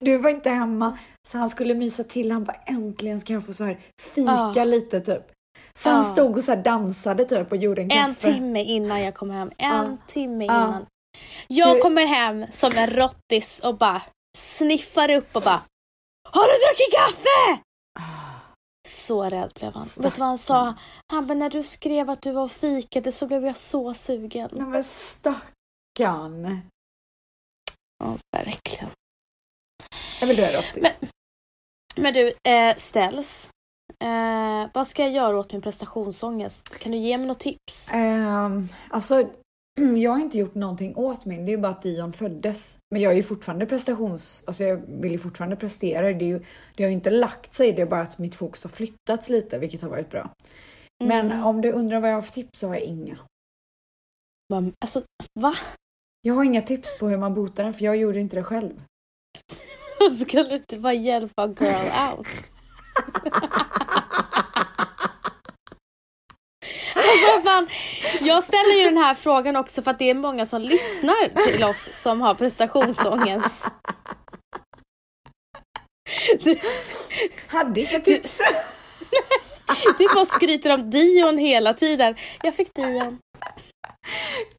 du 0.00 0.18
var 0.18 0.30
inte 0.30 0.50
hemma 0.50 0.98
så 1.28 1.38
han 1.38 1.48
skulle 1.48 1.74
mysa 1.74 2.04
till. 2.04 2.30
Han 2.32 2.44
bara 2.44 2.56
äntligen 2.66 3.20
kan 3.20 3.34
jag 3.34 3.46
få 3.46 3.52
så 3.52 3.64
här 3.64 3.80
fika 4.14 4.52
Ja. 4.54 4.64
lite 4.64 5.00
typ. 5.00 5.32
Så 5.78 5.90
han 5.90 6.04
Ja. 6.04 6.12
stod 6.12 6.36
och 6.36 6.44
så 6.44 6.52
här 6.54 6.62
dansade 6.62 7.24
typ 7.24 7.50
och 7.50 7.56
gjorde 7.56 7.82
en 7.82 7.90
En 7.90 8.14
kaffe. 8.14 8.32
timme 8.32 8.62
innan 8.62 9.00
jag 9.02 9.14
kom 9.14 9.30
hem. 9.30 9.50
En 9.58 9.68
Ja. 9.68 9.96
timme 10.06 10.44
innan. 10.44 10.86
Jag 11.48 11.76
Du- 11.76 11.80
kommer 11.80 12.06
hem 12.06 12.46
som 12.52 12.72
en 12.76 12.90
rottis 12.90 13.60
och 13.60 13.78
bara 13.78 14.02
sniffar 14.38 15.10
upp 15.10 15.36
och 15.36 15.42
bara 15.42 15.60
Har 16.28 16.42
du 16.46 16.52
druckit 16.66 16.94
kaffe? 16.98 17.62
Så 18.88 19.22
rädd 19.24 19.52
blev 19.54 19.72
han. 19.74 19.82
Vet 19.82 20.14
du 20.14 20.20
vad 20.20 20.28
han 20.28 20.38
sa? 20.38 20.74
Han 21.12 21.26
bara, 21.26 21.34
när 21.34 21.50
du 21.50 21.62
skrev 21.62 22.10
att 22.10 22.22
du 22.22 22.32
var 22.32 22.42
och 22.42 22.52
fikade 22.52 23.12
så 23.12 23.26
blev 23.26 23.44
jag 23.46 23.56
så 23.56 23.94
sugen. 23.94 24.48
Nej 24.52 24.66
men 24.66 24.84
stackarn. 24.84 26.60
Ja, 28.04 28.18
verkligen. 28.36 28.88
Jag 30.20 30.26
vill 30.28 30.36
dö 30.36 30.52
rottis. 30.56 30.82
Men- 30.82 31.10
Men 32.02 32.14
du, 32.14 32.32
eh, 32.50 32.76
ställs. 32.76 33.50
Eh, 34.04 34.70
vad 34.74 34.86
ska 34.86 35.02
jag 35.02 35.12
göra 35.12 35.38
åt 35.38 35.52
min 35.52 35.62
prestationsångest? 35.62 36.78
Kan 36.78 36.92
du 36.92 36.98
ge 36.98 37.18
mig 37.18 37.26
något 37.26 37.40
tips? 37.40 37.90
Ehm, 37.92 38.68
alltså, 38.90 39.28
jag 39.96 40.10
har 40.10 40.18
inte 40.18 40.38
gjort 40.38 40.54
någonting 40.54 40.96
åt 40.96 41.24
min. 41.24 41.44
Det 41.46 41.50
är 41.50 41.56
ju 41.56 41.62
bara 41.62 41.72
att 41.72 41.82
Dion 41.82 42.12
föddes. 42.12 42.78
Men 42.90 43.02
jag 43.02 43.12
är 43.12 43.16
ju 43.16 43.22
fortfarande 43.22 43.66
prestations... 43.66 44.44
Alltså 44.46 44.64
jag 44.64 44.76
vill 44.76 45.12
ju 45.12 45.18
fortfarande 45.18 45.56
prestera. 45.56 46.12
Det, 46.12 46.24
är 46.24 46.28
ju, 46.28 46.44
det 46.74 46.82
har 46.82 46.88
ju 46.90 46.94
inte 46.96 47.10
lagt 47.10 47.54
sig. 47.54 47.72
Det 47.72 47.82
är 47.82 47.86
bara 47.86 48.02
att 48.02 48.18
mitt 48.18 48.34
fokus 48.34 48.64
har 48.64 48.70
flyttats 48.70 49.28
lite, 49.28 49.58
vilket 49.58 49.82
har 49.82 49.88
varit 49.90 50.10
bra. 50.10 50.30
Men 51.04 51.26
Mm. 51.30 51.44
om 51.46 51.60
du 51.60 51.72
undrar 51.72 52.00
vad 52.00 52.10
jag 52.10 52.14
har 52.14 52.22
för 52.22 52.32
tips 52.32 52.58
så 52.60 52.66
har 52.68 52.74
jag 52.74 52.84
inga. 52.84 53.18
Alltså, 54.80 55.02
va? 55.34 55.56
Jag 56.22 56.34
har 56.34 56.44
inga 56.44 56.62
tips 56.62 56.98
på 56.98 57.08
hur 57.08 57.18
man 57.18 57.34
botar 57.34 57.64
den 57.64 57.74
för 57.74 57.84
jag 57.84 57.96
gjorde 57.96 58.20
inte 58.20 58.36
det 58.36 58.44
själv. 58.44 58.82
Ska 60.28 60.42
du 60.42 60.54
inte 60.54 60.76
bara 60.76 60.92
hjälpa 60.92 61.46
girl 61.46 62.10
out? 62.12 62.26
Alltså 66.94 67.42
fan, 67.44 67.68
jag 68.20 68.44
ställer 68.44 68.78
ju 68.78 68.84
den 68.84 68.96
här 68.96 69.14
frågan 69.14 69.56
också 69.56 69.82
för 69.82 69.90
att 69.90 69.98
det 69.98 70.10
är 70.10 70.14
många 70.14 70.46
som 70.46 70.62
lyssnar 70.62 71.46
till 71.46 71.64
oss 71.64 71.88
som 71.92 72.20
har 72.20 72.34
prestationsångest. 72.34 73.66
Du, 76.40 76.58
Hade 77.48 77.80
inga 77.80 78.00
tips. 78.00 78.38
du 79.98 80.06
bara 80.14 80.26
skryter 80.26 80.74
om 80.74 80.90
Dion 80.90 81.38
hela 81.38 81.74
tiden. 81.74 82.14
Jag 82.42 82.54
fick 82.54 82.74
Dion. 82.74 83.18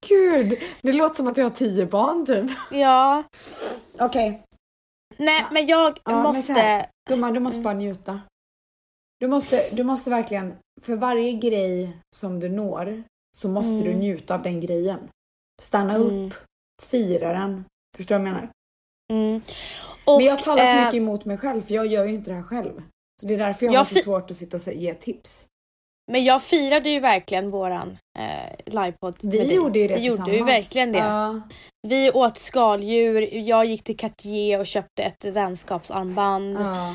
Gud, 0.07 0.63
det 0.81 0.93
låter 0.93 1.15
som 1.15 1.27
att 1.27 1.37
jag 1.37 1.45
har 1.45 1.49
tio 1.49 1.85
barn 1.85 2.25
typ. 2.25 2.51
Ja. 2.71 3.23
Okej, 3.99 4.43
Nej 5.19 5.45
men 5.51 5.65
jag 5.65 5.99
Ja, 6.05 6.23
men 6.33 6.41
så 6.41 6.53
här. 6.53 6.77
måste... 6.77 6.89
gumman 7.09 7.33
du 7.33 7.39
måste 7.39 7.57
Mm. 7.59 7.63
bara 7.63 7.73
njuta. 7.73 8.21
Du 9.19 9.27
måste, 9.27 9.69
du 9.75 9.83
måste 9.83 10.09
verkligen, 10.09 10.55
för 10.81 10.95
varje 10.95 11.33
grej 11.33 11.97
som 12.15 12.39
du 12.39 12.49
når 12.49 13.03
så 13.37 13.47
måste 13.49 13.75
du 13.83 13.87
Mm. 13.89 13.99
njuta 13.99 14.35
av 14.35 14.41
den 14.43 14.61
grejen. 14.61 14.99
Stanna 15.61 15.95
Mm. 15.95 16.07
upp, 16.27 16.33
fira 16.81 17.33
den. 17.33 17.65
Förstår 17.97 18.15
du 18.15 18.19
vad 18.19 18.27
jag 18.27 18.33
menar? 18.35 18.49
Mm. 19.13 19.41
Och, 20.05 20.17
Men 20.17 20.25
jag 20.25 20.39
talar 20.43 20.65
så 20.65 20.71
eh, 20.71 20.85
mycket 20.85 20.97
emot 20.97 21.25
mig 21.25 21.37
själv 21.37 21.61
för 21.61 21.73
jag 21.73 21.87
gör 21.87 22.05
ju 22.05 22.13
inte 22.15 22.29
det 22.31 22.35
här 22.35 22.43
själv. 22.43 22.83
Så 23.21 23.27
det 23.27 23.33
är 23.33 23.37
därför 23.37 23.65
jag, 23.65 23.73
Jag 23.75 23.79
har 23.79 23.85
så 23.85 23.95
svårt 23.95 24.31
att 24.31 24.37
sitta 24.37 24.57
och 24.57 24.73
ge 24.73 24.93
tips. 24.93 25.45
Men 26.11 26.23
jag 26.23 26.43
firade 26.43 26.89
ju 26.89 26.99
verkligen 26.99 27.49
våran 27.51 27.97
eh, 28.19 28.55
livepodd 28.65 29.15
Vi 29.23 29.53
gjorde 29.55 29.79
ju 29.79 29.87
det 29.87 29.95
Vi 29.95 30.05
gjorde 30.05 30.35
ju 30.35 30.43
verkligen 30.43 30.91
det. 30.91 30.99
Ja. 30.99 31.41
Vi 31.87 32.11
åt 32.11 32.37
skaldjur, 32.37 33.21
jag 33.33 33.65
gick 33.65 33.83
till 33.83 33.97
Cartier 33.97 34.59
och 34.59 34.65
köpte 34.65 35.03
ett 35.03 35.25
vänskapsarmband. 35.25 36.57
ja. 36.59 36.93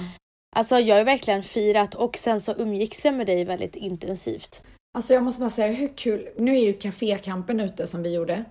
Alltså 0.57 0.79
jag 0.79 0.97
har 0.97 1.05
verkligen 1.05 1.43
firat 1.43 1.95
och 1.95 2.17
sen 2.17 2.41
så 2.41 2.53
umgicks 2.53 3.05
jag 3.05 3.15
med 3.15 3.27
dig 3.27 3.45
väldigt 3.45 3.77
intensivt. 3.77 4.63
Alltså 4.95 5.15
jag 5.15 5.23
måste 5.23 5.41
bara 5.41 5.51
säga 5.51 5.73
hur 5.73 5.97
kul, 5.97 6.29
nu 6.39 6.57
är 6.57 6.61
ju 6.61 6.73
kafékampen 6.73 7.61
ute 7.61 7.87
som 7.87 8.03
vi 8.03 8.15
gjorde. 8.15 8.45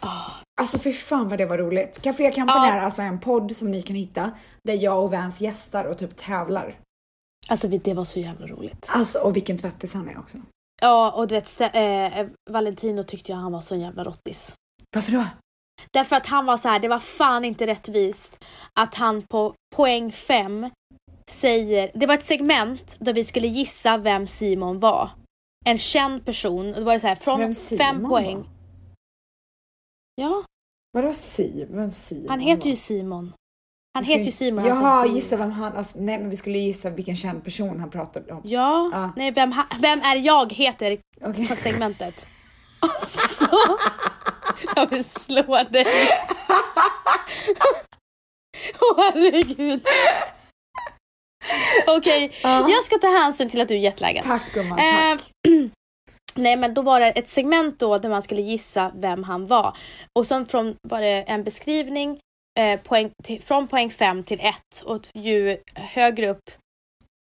Ah, 0.00 0.30
Alltså 0.60 0.78
för 0.78 0.90
fan 0.92 1.28
vad 1.28 1.38
det 1.38 1.46
var 1.46 1.58
roligt. 1.58 2.02
Cafékampen 2.02 2.56
Ja. 2.56 2.72
är 2.72 2.78
alltså 2.80 3.02
en 3.02 3.20
podd 3.20 3.56
som 3.56 3.70
ni 3.70 3.82
kan 3.82 3.96
hitta 3.96 4.30
där 4.64 4.74
jag 4.74 5.04
och 5.04 5.12
Vans 5.12 5.40
gästar 5.40 5.84
och 5.84 5.98
typ 5.98 6.16
tävlar. 6.16 6.78
Alltså 7.52 7.68
det 7.68 7.94
var 7.94 8.04
så 8.04 8.20
jävla 8.20 8.46
roligt. 8.46 8.86
Alltså 8.90 9.18
och 9.18 9.36
vilken 9.36 9.58
tvättis 9.58 9.94
han 9.94 10.08
är 10.08 10.18
också. 10.18 10.38
Ja 10.82 11.12
och 11.12 11.26
du 11.28 11.34
vet 11.34 11.60
eh, 11.60 12.26
Valentino 12.50 13.02
tyckte 13.02 13.32
jag 13.32 13.38
han 13.38 13.52
var 13.52 13.60
så 13.60 13.76
jävla 13.76 14.04
rottis. 14.04 14.54
Varför 14.94 15.12
då? 15.12 15.24
Därför 15.92 16.16
att 16.16 16.26
han 16.26 16.46
var 16.46 16.56
så 16.56 16.68
här, 16.68 16.80
det 16.80 16.88
var 16.88 16.98
fan 16.98 17.44
inte 17.44 17.66
rättvist 17.66 18.44
att 18.80 18.94
han 18.94 19.22
på 19.22 19.54
poäng 19.76 20.12
fem 20.12 20.70
säger, 21.30 21.90
det 21.94 22.06
var 22.06 22.14
ett 22.14 22.24
segment 22.24 22.96
där 23.00 23.12
vi 23.12 23.24
skulle 23.24 23.48
gissa 23.48 23.98
vem 23.98 24.26
Simon 24.26 24.80
var. 24.80 25.10
En 25.64 25.78
känd 25.78 26.24
person, 26.24 26.74
och 26.74 26.80
då 26.80 26.84
var 26.84 26.92
det 26.92 27.00
så 27.00 27.06
här 27.06 27.14
från 27.14 27.40
Vem 27.40 27.54
Simon 27.54 27.78
fem 27.78 28.08
poäng. 28.08 28.36
var? 28.36 28.46
Ja, 30.14 30.44
Vadå 30.92 31.12
Siv? 31.12 31.68
Vem 31.70 31.92
Simon 31.92 32.28
han 32.28 32.40
heter 32.40 32.64
ju 32.64 32.70
var? 32.70 32.76
Simon. 32.76 33.32
Han 33.94 34.04
heter 34.04 34.24
ju 34.24 34.30
Simon. 34.30 34.64
Jaha, 34.64 35.06
gissa 35.06 35.36
vem 35.36 35.50
han... 35.50 35.76
Alltså, 35.76 35.98
nej 36.00 36.18
men 36.18 36.30
vi 36.30 36.36
skulle 36.36 36.58
gissa 36.58 36.90
vilken 36.90 37.16
känd 37.16 37.44
person 37.44 37.80
han 37.80 37.90
pratade 37.90 38.32
om. 38.32 38.40
Ja, 38.44 38.90
Ja. 38.92 39.12
nej 39.16 39.30
vem, 39.30 39.52
ha- 39.52 39.66
vem 39.80 39.98
är 40.00 40.16
jag 40.16 40.52
heter 40.52 40.98
på 41.48 41.56
segmentet. 41.56 42.26
Alltså, 42.80 43.48
jag 44.76 44.86
vill 44.90 45.04
slå 45.04 45.62
dig. 45.70 46.08
Åh 48.80 48.98
herregud. 49.14 49.86
Okej, 51.86 52.32
Ja. 52.42 52.66
jag 52.70 52.84
ska 52.84 52.98
ta 52.98 53.06
hänsyn 53.08 53.48
till 53.48 53.60
att 53.60 53.68
du 53.68 53.74
är 53.74 53.78
jetlaggad. 53.78 54.24
Tack 54.24 54.52
gumman, 54.54 54.78
Eh, 54.78 54.84
tack. 55.16 55.30
Nej 56.34 56.56
men 56.56 56.74
då 56.74 56.82
var 56.82 57.00
det 57.00 57.06
ett 57.10 57.28
segment 57.28 57.78
då 57.78 57.98
där 57.98 58.08
man 58.08 58.22
skulle 58.22 58.42
gissa 58.42 58.92
vem 58.94 59.24
han 59.24 59.46
var. 59.46 59.76
Och 60.18 60.26
sen 60.26 60.46
från 60.46 60.76
var 60.88 61.00
det 61.00 61.22
en 61.22 61.44
beskrivning 61.44 62.18
eh, 62.60 62.80
poäng 62.80 63.10
till, 63.24 63.42
från 63.42 63.66
poäng 63.68 63.90
5 63.90 64.22
till 64.22 64.40
1 64.40 64.54
och 64.84 65.00
ju 65.14 65.58
högre 65.74 66.28
upp 66.28 66.50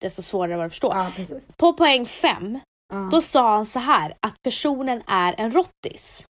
desto 0.03 0.23
svårare 0.23 0.57
var 0.57 0.63
det 0.63 0.67
att 0.67 0.73
förstå. 0.73 0.93
Ja. 0.95 1.41
På 1.57 1.73
poäng 1.73 2.07
5 2.07 2.59
Ja. 2.93 3.09
då 3.13 3.23
sa 3.23 3.51
han 3.55 3.67
så 3.67 3.79
här 3.79 4.15
att 4.27 4.43
personen 4.43 5.03
är 5.07 5.35
en 5.39 5.51
rottis. 5.51 6.25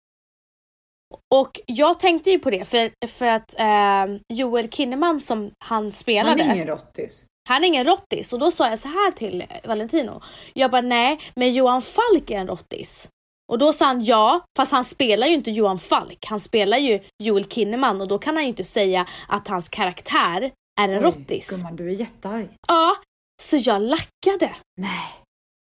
Och 1.36 1.60
jag 1.66 2.00
tänkte 2.00 2.32
ju 2.32 2.40
på 2.40 2.50
det 2.50 2.66
för, 2.66 3.08
för 3.08 3.26
att 3.26 3.60
eh, 3.60 4.06
Joel 4.34 4.70
Kinnaman 4.70 5.22
som 5.22 5.52
han 5.66 5.92
spelade 5.92 6.44
Han 6.44 6.52
är 6.52 6.56
ingen 6.56 6.68
rottis. 6.68 7.26
han 7.50 7.64
är 7.64 7.68
ingen 7.68 7.86
rottis 7.86 8.34
och 8.34 8.40
då 8.40 8.52
sa 8.52 8.70
jag 8.70 8.80
så 8.80 8.88
här 8.88 9.12
till 9.12 9.46
Valentino. 9.64 10.22
Jag 10.54 10.72
bara 10.72 10.82
nej, 10.82 11.20
men 11.36 11.54
Johan 11.54 11.82
Falk 11.82 12.32
är 12.32 12.38
en 12.38 12.48
rottis. 12.48 13.10
Och 13.52 13.58
då 13.58 13.74
sa 13.74 13.86
han 13.86 14.04
ja, 14.04 14.42
fast 14.58 14.72
han 14.72 14.86
spelar 14.86 15.28
ju 15.28 15.34
inte 15.34 15.52
Johan 15.52 15.80
Falk. 15.80 16.26
Han 16.30 16.40
spelar 16.40 16.78
ju 16.78 17.00
Joel 17.24 17.46
Kinnaman 17.46 18.02
och 18.02 18.08
då 18.08 18.18
kan 18.20 18.36
han 18.36 18.44
ju 18.44 18.50
inte 18.50 18.64
säga 18.64 19.06
att 19.28 19.48
hans 19.48 19.70
karaktär 19.70 20.52
är 20.80 20.90
en 20.90 21.00
Oj, 21.00 21.04
rottis. 21.06 21.50
Gumman, 21.50 21.76
du 21.76 21.88
är 21.90 21.94
jättearg. 21.94 22.50
Ja, 22.68 22.96
så 23.42 23.58
jag 23.58 23.82
lackade. 23.82 24.56
Nej. 24.82 25.14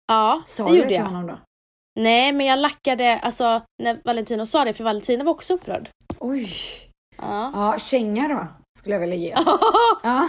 Ja, 0.07 0.42
Sa 0.47 0.64
det 0.64 0.68
du 0.70 0.75
det 0.75 0.79
gjorde 0.79 0.88
till 0.88 0.97
jag. 0.97 1.05
honom 1.05 1.27
då? 1.27 1.38
Nej, 2.01 2.33
men 2.33 2.47
jag 2.47 2.59
lackade 2.59 3.18
alltså 3.18 3.62
när 3.83 4.01
Valentino 4.05 4.47
sa 4.47 4.64
det 4.64 4.73
för 4.73 4.85
Valentino 4.85 5.25
var 5.25 5.33
också 5.33 5.53
upprörd. 5.55 5.88
Oj. 6.18 6.49
Ja. 7.16 7.51
Ja, 7.55 7.79
känga 7.79 8.29
då 8.29 8.47
skulle 8.79 8.94
jag 8.94 9.01
vilja 9.01 9.16
ge. 9.16 9.31
Ja, 10.03 10.29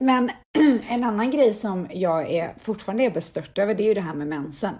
men 0.00 0.30
en 0.88 1.04
annan 1.04 1.30
grej 1.30 1.54
som 1.54 1.86
jag 1.90 2.30
är 2.30 2.54
fortfarande 2.60 3.04
är 3.04 3.10
bestört 3.10 3.58
över 3.58 3.74
det 3.74 3.82
är 3.82 3.88
ju 3.88 3.94
det 3.94 4.00
här 4.00 4.14
med 4.14 4.26
mensen. 4.26 4.74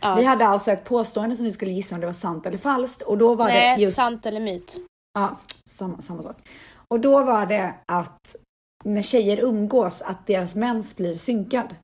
Ja. 0.00 0.14
Vi 0.14 0.24
hade 0.24 0.46
alltså 0.46 0.70
ett 0.70 0.84
påstående 0.84 1.36
som 1.36 1.44
vi 1.44 1.52
skulle 1.52 1.72
gissa 1.72 1.94
om 1.94 2.00
det 2.00 2.06
var 2.06 2.14
sant 2.14 2.46
eller 2.46 2.58
falskt 2.58 3.02
och 3.02 3.18
då 3.18 3.34
var 3.34 3.48
Nej, 3.48 3.76
det 3.76 3.82
just... 3.82 3.96
sant 3.96 4.26
eller 4.26 4.40
myt. 4.40 4.76
Ja, 5.14 5.36
samma, 5.64 6.00
samma 6.00 6.22
sak. 6.22 6.36
Och 6.88 7.00
då 7.00 7.22
var 7.22 7.46
det 7.46 7.74
att 7.86 8.36
när 8.84 9.02
tjejer 9.02 9.40
umgås 9.40 10.02
att 10.02 10.26
deras 10.26 10.56
mens 10.56 10.96
blir 10.96 11.16
synkad. 11.16 11.76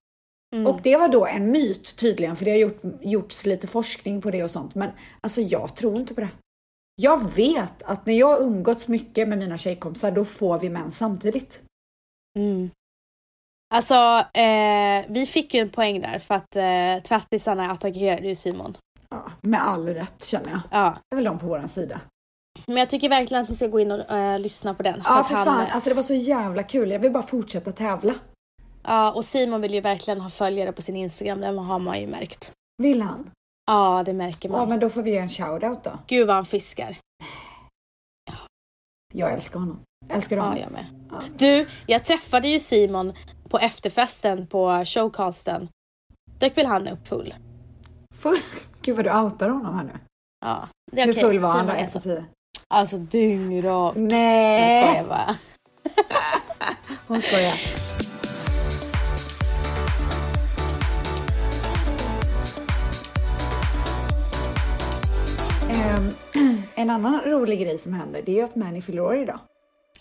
Mm. 0.56 0.66
Och 0.66 0.80
det 0.82 0.96
var 0.96 1.08
då 1.08 1.26
en 1.26 1.50
myt 1.50 1.96
tydligen, 1.96 2.36
för 2.36 2.44
det 2.44 2.50
har 2.50 2.58
gjort, 2.58 2.82
gjorts 3.00 3.46
lite 3.46 3.66
forskning 3.66 4.22
på 4.22 4.30
det 4.30 4.44
och 4.44 4.50
sånt. 4.50 4.74
Men 4.74 4.90
alltså 5.20 5.40
jag 5.40 5.76
tror 5.76 5.96
inte 5.96 6.14
på 6.14 6.20
det. 6.20 6.30
Jag 6.96 7.30
vet 7.34 7.82
att 7.82 8.06
när 8.06 8.14
jag 8.14 8.42
umgåtts 8.42 8.88
mycket 8.88 9.28
med 9.28 9.38
mina 9.38 9.58
tjejkompisar, 9.58 10.10
då 10.10 10.24
får 10.24 10.58
vi 10.58 10.68
mens 10.68 10.96
samtidigt. 10.96 11.62
Mm. 12.38 12.70
Alltså, 13.74 13.94
eh, 14.40 15.04
vi 15.08 15.26
fick 15.26 15.54
ju 15.54 15.60
en 15.60 15.68
poäng 15.68 16.00
där 16.00 16.18
för 16.18 16.34
att 16.34 16.56
eh, 16.56 17.02
tvättisarna 17.08 17.70
attackerade 17.70 18.28
ju 18.28 18.34
Simon. 18.34 18.76
Ja, 19.10 19.22
med 19.40 19.62
all 19.68 19.88
rätt 19.88 20.24
känner 20.24 20.50
jag. 20.50 20.60
Ja, 20.70 20.94
Det 21.10 21.14
är 21.14 21.16
väl 21.16 21.24
de 21.24 21.38
på 21.38 21.46
våran 21.46 21.68
sida. 21.68 22.00
men 22.66 22.76
jag 22.76 22.88
tycker 22.90 23.08
verkligen 23.08 23.42
att 23.42 23.48
ni 23.48 23.56
ska 23.56 23.66
gå 23.66 23.80
in 23.80 23.90
och 23.90 24.10
eh, 24.16 24.38
lyssna 24.38 24.74
på 24.74 24.82
den. 24.82 25.02
Ja, 25.04 25.20
att 25.20 25.28
för 25.28 25.34
han, 25.34 25.44
fan. 25.44 25.66
Alltså 25.70 25.88
det 25.90 25.94
var 25.94 26.02
så 26.02 26.14
jävla 26.14 26.62
kul. 26.62 26.90
Jag 26.90 26.98
vill 26.98 27.12
bara 27.12 27.22
fortsätta 27.22 27.72
tävla. 27.72 28.14
Ja, 28.82 29.12
och 29.12 29.24
Simon 29.24 29.60
vill 29.60 29.74
ju 29.74 29.80
verkligen 29.80 30.20
ha 30.20 30.30
följare 30.30 30.72
på 30.72 30.82
sin 30.82 30.96
Instagram, 30.96 31.40
det 31.40 31.46
har 31.46 31.78
man 31.78 32.00
ju 32.00 32.06
märkt. 32.06 32.52
Vill 32.82 33.02
han? 33.02 33.30
Ja, 33.66 34.02
det 34.06 34.12
märker 34.12 34.48
man. 34.48 34.60
Ja, 34.60 34.66
men 34.66 34.80
då 34.80 34.90
får 34.90 35.02
vi 35.02 35.10
ge 35.10 35.18
en 35.18 35.28
shoutout 35.28 35.84
då. 35.84 35.98
Gud 36.06 36.26
vad 36.26 36.36
han 36.36 36.46
fiskar. 36.46 36.96
Jag 39.14 39.32
älskar 39.32 39.60
honom. 39.60 39.80
Älskar 40.08 40.36
honom. 40.36 40.56
Ja, 40.56 40.62
jag 40.62 40.72
med. 40.72 40.86
Ja. 41.10 41.20
Du, 41.36 41.66
jag 41.86 42.04
träffade 42.04 42.48
ju 42.48 42.58
Simon 42.58 43.12
på 43.48 43.58
efterfesten 43.58 44.46
på 44.46 44.84
showcasten. 44.86 45.68
Dök 46.38 46.58
väl 46.58 46.66
han 46.66 46.88
upp 46.88 47.08
full? 47.08 47.34
Full. 48.14 48.38
Gud 48.82 48.96
vad 48.96 49.04
du 49.04 49.12
outar 49.20 49.48
honom 49.48 49.74
här 49.74 49.84
nu. 49.84 49.98
Ja, 50.40 50.68
det 50.92 51.00
är 51.00 51.04
Hur 51.06 51.12
okej. 51.12 51.22
full 51.22 51.38
var 51.38 51.48
han 51.48 51.58
Simon 51.58 51.74
då? 51.74 51.80
är 51.80 51.84
Ett 51.84 51.90
så- 51.90 52.00
till 52.00 52.10
tio? 52.10 52.24
Alltså 52.68 52.96
dyngrak. 52.98 53.96
Jag 53.96 54.02
Nej! 54.02 54.88
skojar 54.88 55.08
bara. 55.08 55.36
Hon 57.06 57.20
skojar. 57.20 57.54
Ehm, 65.70 66.08
en 66.76 66.90
annan 66.90 67.20
rolig 67.20 67.60
grej 67.60 67.78
som 67.78 67.92
händer 67.94 68.22
det 68.26 68.32
är 68.32 68.36
ju 68.36 68.42
att 68.42 68.56
Manny 68.56 68.80
fyller 68.82 69.02
år 69.02 69.16
idag. 69.22 69.38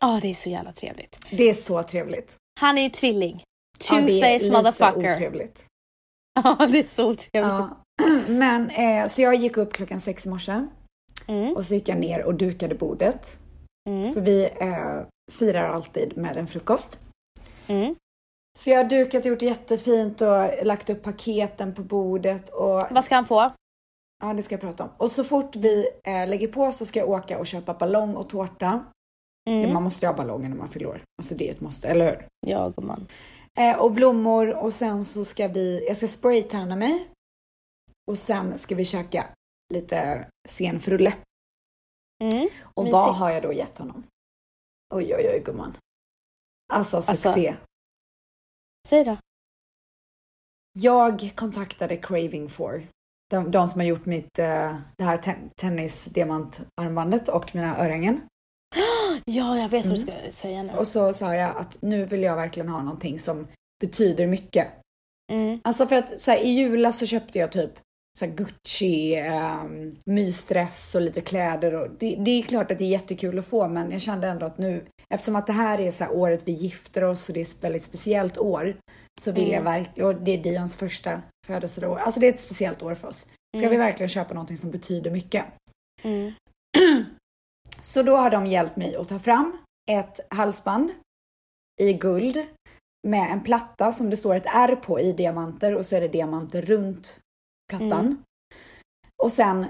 Ja, 0.01 0.19
det 0.21 0.29
är 0.29 0.33
så 0.33 0.49
jävla 0.49 0.71
trevligt. 0.71 1.19
Det 1.31 1.49
är 1.49 1.53
så 1.53 1.83
trevligt. 1.83 2.35
Han 2.59 2.77
är 2.77 2.81
ju 2.81 2.89
tvilling. 2.89 3.43
Ja, 3.91 4.01
det 4.01 4.01
är 4.01 4.07
Two-face 4.21 4.39
lite 4.43 4.51
motherfucker. 4.57 5.11
otrevligt. 5.15 5.65
Ja, 6.43 6.67
det 6.71 6.79
är 6.79 6.87
så 6.87 7.09
otrevligt. 7.09 7.51
Ja. 7.51 7.77
Men 8.27 8.69
eh, 8.69 9.07
så 9.07 9.21
jag 9.21 9.35
gick 9.35 9.57
upp 9.57 9.73
klockan 9.73 10.01
sex 10.01 10.25
i 10.25 10.29
morse 10.29 10.65
Mm, 11.27 11.53
och 11.55 11.65
så 11.65 11.73
gick 11.73 11.87
jag 11.89 11.97
ner 11.97 12.25
och 12.25 12.35
dukade 12.35 12.75
bordet. 12.75 13.39
mm, 13.89 14.13
För 14.13 14.21
vi 14.21 14.45
eh, 14.45 15.01
firar 15.31 15.69
alltid 15.69 16.17
med 16.17 16.37
en 16.37 16.47
frukost. 16.47 16.99
mm. 17.67 17.95
Så 18.59 18.69
jag 18.69 18.77
har 18.77 18.89
dukat, 18.89 19.25
gjort 19.25 19.41
jättefint 19.41 20.21
och 20.21 20.65
lagt 20.65 20.89
upp 20.89 21.03
paketen 21.03 21.73
på 21.73 21.81
bordet 21.81 22.49
och 22.49 22.83
Vad 22.91 23.03
ska 23.05 23.15
han 23.15 23.25
få? 23.25 23.51
Ja, 24.27 24.33
det 24.33 24.43
ska 24.43 24.53
jag 24.53 24.61
prata 24.61 24.83
om. 24.83 24.89
Och 24.97 25.11
så 25.11 25.23
fort 25.23 25.55
vi 25.55 25.87
eh, 26.03 26.27
lägger 26.27 26.47
på 26.47 26.71
så 26.71 26.85
ska 26.85 26.99
jag 26.99 27.09
åka 27.09 27.39
och 27.39 27.47
köpa 27.47 27.73
ballong 27.73 28.15
och 28.15 28.29
tårta. 28.29 28.85
Mm. 29.49 29.73
Man 29.73 29.83
måste 29.83 30.05
ju 30.05 30.09
ha 30.09 30.17
ballonger 30.17 30.49
när 30.49 30.55
man 30.55 30.69
fyller 30.69 30.87
år. 30.87 31.03
Alltså 31.17 31.35
det 31.35 31.49
är 31.49 31.51
ett 31.51 31.61
måste, 31.61 31.87
eller 31.87 32.05
hur? 32.05 32.27
Ja, 32.47 32.69
gumman. 32.69 33.07
Eh, 33.57 33.79
och 33.79 33.91
blommor 33.91 34.55
och 34.55 34.73
sen 34.73 35.05
så 35.05 35.25
ska 35.25 35.47
vi, 35.47 35.87
jag 35.87 35.97
ska 35.97 36.07
spraytanna 36.07 36.75
mig. 36.75 37.07
Och 38.11 38.17
sen 38.17 38.57
ska 38.57 38.75
vi 38.75 38.85
käka 38.85 39.25
lite 39.73 40.27
senfrulle. 40.47 41.13
Mm. 42.23 42.49
Och 42.63 42.83
Mysigt. 42.83 42.93
vad 42.93 43.15
har 43.15 43.31
jag 43.31 43.43
då 43.43 43.53
gett 43.53 43.77
honom? 43.77 44.03
Oj, 44.93 45.15
oj, 45.15 45.29
oj 45.33 45.41
gumman. 45.45 45.77
Alltså 46.73 47.01
succé. 47.01 47.55
Säg 48.87 49.03
då. 49.03 49.17
Jag 50.79 51.31
kontaktade 51.35 51.97
Craving 51.97 52.49
for. 52.49 52.87
De, 53.31 53.51
de 53.51 53.67
som 53.67 53.79
har 53.79 53.87
gjort 53.87 54.05
mitt, 54.05 54.39
eh, 54.39 54.75
det 54.97 55.03
här 55.03 55.17
ten, 55.17 55.35
tennisdiamantarmbandet 55.61 57.29
och 57.29 57.55
mina 57.55 57.77
örhängen. 57.77 58.21
Ja, 59.25 59.57
jag 59.57 59.69
vet 59.69 59.85
vad 59.85 59.95
du 59.95 60.01
Mm. 60.01 60.21
ska 60.23 60.31
säga 60.31 60.63
nu. 60.63 60.73
Och 60.73 60.87
så 60.87 61.13
sa 61.13 61.35
jag 61.35 61.57
att 61.57 61.77
nu 61.81 62.05
vill 62.05 62.23
jag 62.23 62.35
verkligen 62.35 62.69
ha 62.69 62.81
någonting 62.81 63.19
som 63.19 63.47
betyder 63.81 64.27
mycket. 64.27 64.67
Mm. 65.31 65.59
Alltså 65.63 65.87
för 65.87 65.95
att 65.95 66.21
så 66.21 66.31
här, 66.31 66.37
i 66.37 66.49
julas 66.49 66.97
så 66.99 67.05
köpte 67.05 67.39
jag 67.39 67.51
typ 67.51 67.71
så 68.19 68.25
här 68.25 68.31
Gucci, 68.31 69.21
um, 69.21 69.95
mysdress 70.05 70.95
och 70.95 71.01
lite 71.01 71.21
kläder 71.21 71.73
och 71.75 71.87
det, 71.99 72.15
det 72.15 72.31
är 72.31 72.41
klart 72.43 72.71
att 72.71 72.77
det 72.79 72.85
är 72.85 72.89
jättekul 72.89 73.39
att 73.39 73.45
få 73.45 73.67
men 73.67 73.91
jag 73.91 74.01
kände 74.01 74.27
ändå 74.27 74.45
att 74.45 74.57
nu 74.57 74.85
eftersom 75.09 75.35
att 75.35 75.47
det 75.47 75.53
här 75.53 75.79
är 75.79 75.91
så 75.91 76.03
här 76.03 76.13
året 76.13 76.43
vi 76.47 76.51
gifter 76.51 77.03
oss 77.03 77.29
och 77.29 77.33
det 77.33 77.39
är 77.41 77.45
ett 77.45 77.63
väldigt 77.63 77.83
speciellt 77.83 78.37
år 78.37 78.75
så 79.21 79.31
vill 79.31 79.43
Mm. 79.43 79.53
jag 79.55 79.61
verkligen, 79.61 80.07
och 80.09 80.15
det 80.15 80.31
är 80.31 80.37
Dions 80.43 80.75
första 80.75 81.21
födelsedag, 81.47 81.99
alltså 81.99 82.19
det 82.19 82.27
är 82.27 82.33
ett 82.33 82.39
speciellt 82.39 82.83
år 82.83 82.95
för 82.95 83.07
oss. 83.07 83.19
Ska 83.19 83.29
Mm. 83.57 83.69
vi 83.69 83.77
verkligen 83.77 84.09
köpa 84.09 84.33
någonting 84.33 84.57
som 84.57 84.71
betyder 84.71 85.11
mycket? 85.11 85.45
Mm. 86.03 86.31
Så 87.81 88.03
då 88.03 88.15
har 88.15 88.29
de 88.29 88.45
hjälpt 88.47 88.75
mig 88.75 88.95
att 88.95 89.09
ta 89.09 89.19
fram 89.19 89.57
ett 89.91 90.19
halsband 90.29 90.91
i 91.81 91.93
guld 91.93 92.45
med 93.07 93.31
en 93.31 93.43
platta 93.43 93.91
som 93.91 94.09
det 94.09 94.17
står 94.17 94.35
ett 94.35 94.45
R 94.53 94.75
på 94.75 94.99
i 94.99 95.11
diamanter 95.11 95.75
och 95.75 95.85
så 95.85 95.95
är 95.95 96.01
det 96.01 96.07
diamanter 96.07 96.61
runt 96.61 97.19
plattan. 97.69 98.05
Mm. 98.05 98.23
Och 99.23 99.31
sen 99.31 99.65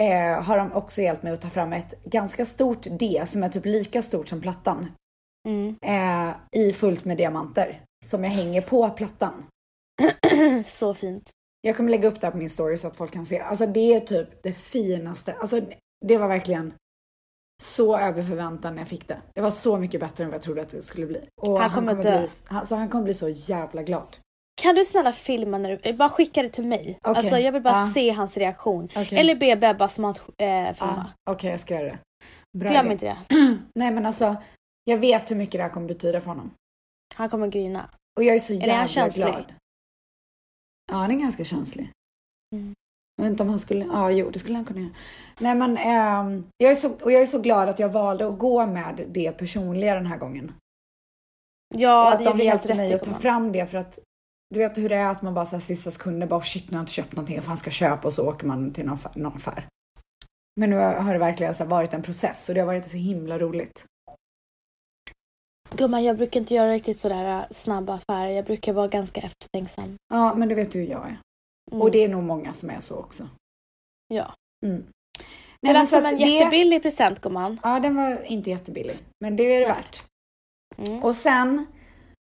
eh, 0.00 0.42
har 0.42 0.58
de 0.58 0.72
också 0.72 1.02
hjälpt 1.02 1.22
mig 1.22 1.32
att 1.32 1.40
ta 1.40 1.50
fram 1.50 1.72
ett 1.72 2.04
ganska 2.04 2.44
stort 2.44 2.86
D 2.98 3.24
som 3.26 3.42
är 3.42 3.48
typ 3.48 3.64
lika 3.64 4.02
stort 4.02 4.28
som 4.28 4.40
plattan 4.40 4.92
Mm. 5.48 5.76
eh, 5.82 6.34
i 6.52 6.72
fullt 6.72 7.04
med 7.04 7.16
diamanter 7.16 7.80
som 8.04 8.24
jag 8.24 8.30
hänger 8.30 8.60
på 8.60 8.90
plattan. 8.90 9.44
så 10.66 10.94
fint. 10.94 11.30
Jag 11.60 11.76
kommer 11.76 11.90
lägga 11.90 12.08
upp 12.08 12.20
det 12.20 12.26
här 12.26 12.32
på 12.32 12.38
min 12.38 12.50
story 12.50 12.76
så 12.76 12.86
att 12.86 12.96
folk 12.96 13.12
kan 13.12 13.26
se. 13.26 13.40
Alltså 13.40 13.66
det 13.66 13.94
är 13.94 14.00
typ 14.00 14.42
det 14.42 14.52
finaste. 14.52 15.32
Alltså 15.40 15.60
det 16.06 16.18
var 16.18 16.28
verkligen 16.28 16.74
så 17.62 17.98
över 17.98 18.22
förväntan 18.22 18.74
när 18.74 18.82
jag 18.82 18.88
fick 18.88 19.08
det. 19.08 19.22
Det 19.34 19.40
var 19.40 19.50
så 19.50 19.78
mycket 19.78 20.00
bättre 20.00 20.24
än 20.24 20.30
vad 20.30 20.34
jag 20.34 20.42
trodde 20.42 20.62
att 20.62 20.68
det 20.68 20.82
skulle 20.82 21.06
bli. 21.06 21.28
Och 21.42 21.60
Han 21.60 21.70
kommer 21.70 21.94
dö. 21.94 22.00
bli, 22.18 22.28
alltså 22.48 22.74
han 22.74 22.88
kommer 22.88 23.04
bli 23.04 23.14
så 23.14 23.28
jävla 23.28 23.82
glad. 23.82 24.16
Kan 24.62 24.74
du 24.74 24.84
snälla 24.84 25.12
filma 25.12 25.58
när 25.58 25.76
du, 25.82 25.92
bara 25.92 26.08
skicka 26.08 26.42
det 26.42 26.48
till 26.48 26.66
mig. 26.66 26.98
Okej. 27.02 27.16
Alltså 27.16 27.38
jag 27.38 27.52
vill 27.52 27.62
bara 27.62 27.74
Ja. 27.80 27.90
se 27.94 28.10
hans 28.10 28.36
reaktion. 28.36 28.88
Okej. 28.96 29.18
Eller 29.18 29.34
be 29.34 29.56
Bebbas 29.56 29.98
mat 29.98 30.18
eh, 30.38 30.72
filma. 30.72 31.12
Okej, 31.30 31.50
jag 31.50 31.60
ska 31.60 31.74
göra 31.74 31.84
det. 31.86 31.98
Bra 32.58 32.70
Glöm 32.70 32.86
idé. 32.86 32.92
inte 32.92 33.06
det. 33.06 33.18
Nej 33.74 33.90
men 33.90 34.06
alltså, 34.06 34.36
jag 34.84 34.98
vet 34.98 35.30
hur 35.30 35.36
mycket 35.36 35.58
det 35.58 35.62
här 35.62 35.70
kommer 35.70 35.88
betyda 35.88 36.20
för 36.20 36.28
honom. 36.28 36.50
Han 37.14 37.28
kommer 37.28 37.48
grina. 37.48 37.88
Och 38.16 38.24
jag 38.24 38.36
är 38.36 38.40
så 38.40 38.52
Är 38.52 38.56
jävla 38.56 39.02
han 39.02 39.10
glad. 39.10 39.54
Ja, 40.92 40.96
han 40.96 41.10
är 41.10 41.16
ganska 41.16 41.44
känslig. 41.44 41.90
Mm. 42.54 42.74
Jag 43.16 43.24
vet 43.24 43.30
inte 43.30 43.42
om 43.42 43.48
han 43.48 43.58
skulle, 43.58 43.84
ja 43.84 44.10
jo 44.10 44.30
det 44.30 44.38
skulle 44.38 44.56
han 44.56 44.64
kunna 44.64 44.80
göra. 44.80 44.92
Nej 45.38 45.54
men 45.54 45.76
ehm, 45.76 46.46
jag, 46.56 46.70
är 46.70 46.74
så, 46.74 46.92
och 46.92 47.12
jag 47.12 47.22
är 47.22 47.26
så 47.26 47.38
glad 47.38 47.68
att 47.68 47.78
jag 47.78 47.88
valde 47.88 48.28
att 48.28 48.38
gå 48.38 48.66
med 48.66 49.06
det 49.08 49.32
personliga 49.32 49.94
den 49.94 50.06
här 50.06 50.18
gången. 50.18 50.52
Ja, 51.74 52.06
och 52.06 52.12
att 52.12 52.18
det 52.18 52.24
de 52.24 52.38
hjälpte 52.38 52.74
mig 52.74 52.94
att 52.94 53.04
ta 53.04 53.14
fram 53.14 53.52
det 53.52 53.66
för 53.66 53.78
att 53.78 53.98
du 54.50 54.58
vet 54.58 54.78
hur 54.78 54.88
det 54.88 54.96
är 54.96 55.08
att 55.08 55.22
man 55.22 55.34
bara 55.34 55.46
så 55.46 55.56
här 55.56 55.60
sista 55.60 55.90
sekunder 55.90 56.26
bara 56.26 56.40
shit 56.40 56.70
nu 56.70 56.70
har 56.70 56.78
jag 56.78 56.82
inte 56.82 56.92
köpt 56.92 57.12
någonting 57.12 57.38
och 57.38 57.44
fan 57.44 57.58
ska 57.58 57.68
jag 57.68 57.74
köpa 57.74 58.08
och 58.08 58.12
så 58.12 58.28
åker 58.28 58.46
man 58.46 58.72
till 58.72 58.86
någon, 58.86 58.96
affär- 58.96 59.18
någon 59.18 59.36
affär. 59.36 59.68
Men 60.56 60.70
nu 60.70 60.76
har 60.76 61.12
det 61.12 61.18
verkligen 61.18 61.54
så 61.54 61.64
varit 61.64 61.94
en 61.94 62.02
process 62.02 62.48
och 62.48 62.54
det 62.54 62.60
har 62.60 62.66
varit 62.66 62.86
så 62.86 62.96
himla 62.96 63.38
roligt. 63.38 63.86
Gumman, 65.76 66.04
jag 66.04 66.16
brukar 66.16 66.40
inte 66.40 66.54
göra 66.54 66.72
riktigt 66.72 66.98
sådär 66.98 67.38
äh, 67.38 67.44
snabba 67.50 67.94
affärer. 67.94 68.28
Jag 68.30 68.44
brukar 68.44 68.72
vara 68.72 68.88
ganska 68.88 69.20
eftertänksam. 69.20 69.96
Ja 70.14 70.34
men 70.34 70.48
du 70.48 70.54
vet 70.54 70.74
hur 70.74 70.86
jag 70.86 71.04
är. 71.04 71.18
Mm. 71.70 71.82
Och 71.82 71.90
det 71.90 72.04
är 72.04 72.08
nog 72.08 72.22
många 72.22 72.52
som 72.54 72.70
är 72.70 72.80
så 72.80 72.96
också. 72.96 73.28
Ja. 74.08 74.34
Mm. 74.66 74.84
Det 75.60 75.68
är 75.68 75.72
men 75.74 75.86
så 75.86 75.96
som 75.96 76.06
att 76.06 76.12
en 76.12 76.18
det- 76.18 76.24
jättebillig 76.28 76.82
present 76.82 77.20
gumman. 77.20 77.60
Ja 77.62 77.80
den 77.80 77.96
var 77.96 78.22
inte 78.24 78.50
jättebillig. 78.50 78.98
Men 79.20 79.36
det 79.36 79.42
är 79.42 79.60
det 79.60 79.66
Nej. 79.66 79.76
värt. 79.76 80.02
Mm. 80.88 81.02
Och 81.02 81.16
sen 81.16 81.66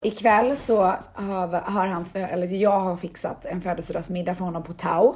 ikväll 0.05 0.57
så 0.57 0.83
har, 1.15 1.61
har 1.61 1.87
han, 1.87 2.07
eller 2.15 2.47
jag 2.47 2.81
har 2.81 2.97
fixat 2.97 3.45
en 3.45 3.61
födelsedagsmiddag 3.61 4.35
för 4.35 4.45
honom 4.45 4.63
på 4.63 4.73
Tau. 4.73 5.15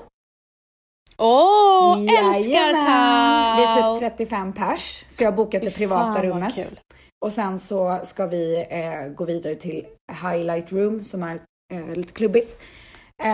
Åh, 1.18 1.98
älskar 2.00 2.50
Jajamän. 2.50 3.56
Det 3.56 3.62
är 3.64 3.80
Tau! 3.82 3.94
typ 4.00 4.00
35 4.18 4.52
pers. 4.52 5.04
Så 5.08 5.22
jag 5.24 5.30
har 5.30 5.36
bokat 5.36 5.62
det 5.62 5.70
privata 5.70 6.14
fan, 6.14 6.22
rummet. 6.22 6.54
kul. 6.54 6.80
Och 7.24 7.32
sen 7.32 7.58
så 7.58 8.00
ska 8.04 8.26
vi 8.26 8.66
eh, 8.70 9.08
gå 9.08 9.24
vidare 9.24 9.54
till 9.54 9.86
Highlight 10.22 10.72
Room 10.72 11.02
som 11.02 11.22
är 11.22 11.40
eh, 11.72 11.94
lite 11.94 12.12
klubbigt. 12.12 12.58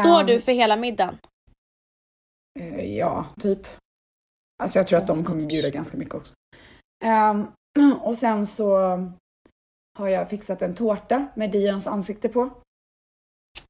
Står 0.02 0.20
Ehm, 0.20 0.26
du 0.26 0.40
för 0.40 0.52
hela 0.52 0.76
middagen? 0.76 1.18
Eh, 2.60 2.96
ja, 2.96 3.26
typ. 3.40 3.66
Alltså 4.62 4.78
jag 4.78 4.86
tror 4.86 4.98
att 4.98 5.06
de 5.06 5.24
kommer 5.24 5.46
bjuda 5.46 5.70
ganska 5.70 5.96
mycket 5.96 6.14
också. 6.14 6.34
Ehm, 7.04 7.46
och 8.02 8.18
sen 8.18 8.46
så 8.46 8.76
har 9.98 10.08
jag 10.08 10.30
fixat 10.30 10.62
en 10.62 10.74
tårta 10.74 11.26
med 11.34 11.50
Dions 11.50 11.86
ansikte 11.86 12.28
på. 12.28 12.50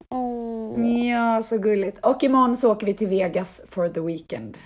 Åh. 0.09 0.87
Ja, 1.09 1.43
så 1.43 1.59
gulligt. 1.59 2.07
Och 2.07 2.23
imorgon 2.23 2.57
så 2.57 2.73
åker 2.73 2.87
vi 2.87 2.95
till 2.95 3.09
Vegas 3.09 3.61
for 3.69 3.89
the 3.89 4.01
weekend. 4.01 4.59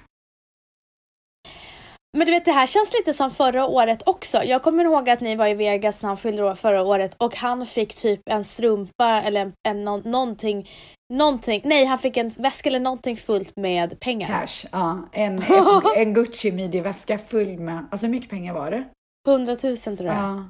Men 2.16 2.26
du 2.26 2.32
vet 2.32 2.44
det 2.44 2.52
här 2.52 2.66
känns 2.66 2.92
lite 2.92 3.12
som 3.14 3.30
förra 3.30 3.66
året 3.66 4.02
också. 4.08 4.42
Jag 4.44 4.62
kommer 4.62 4.84
ihåg 4.84 5.10
att 5.10 5.20
ni 5.20 5.36
var 5.36 5.46
i 5.46 5.54
Vegas 5.54 6.02
när 6.02 6.08
han 6.08 6.16
fyllde 6.16 6.42
år 6.44 6.54
förra 6.54 6.82
året 6.82 7.14
och 7.18 7.36
han 7.36 7.66
fick 7.66 7.94
typ 7.94 8.20
en 8.30 8.44
strumpa 8.44 9.22
eller 9.22 9.40
en, 9.40 9.52
en 9.68 9.84
nå- 9.84 10.02
någonting, 10.04 10.70
någonting, 11.12 11.60
nej 11.64 11.84
han 11.84 11.98
fick 11.98 12.16
en 12.16 12.28
väska 12.28 12.68
eller 12.68 12.80
någonting 12.80 13.16
fullt 13.16 13.56
med 13.56 14.00
pengar. 14.00 14.28
Cash, 14.28 14.68
ja. 14.72 15.08
En, 15.12 15.38
ett, 15.42 15.96
en 15.96 16.14
Gucci 16.14 16.52
midjeväska 16.52 17.18
full 17.18 17.58
med, 17.58 17.86
alltså 17.90 18.06
hur 18.06 18.10
mycket 18.12 18.30
pengar 18.30 18.54
var 18.54 18.70
det? 18.70 18.84
100 19.28 19.56
000 19.62 19.76
tror 19.76 19.98
jag. 20.04 20.16
Ja. 20.16 20.44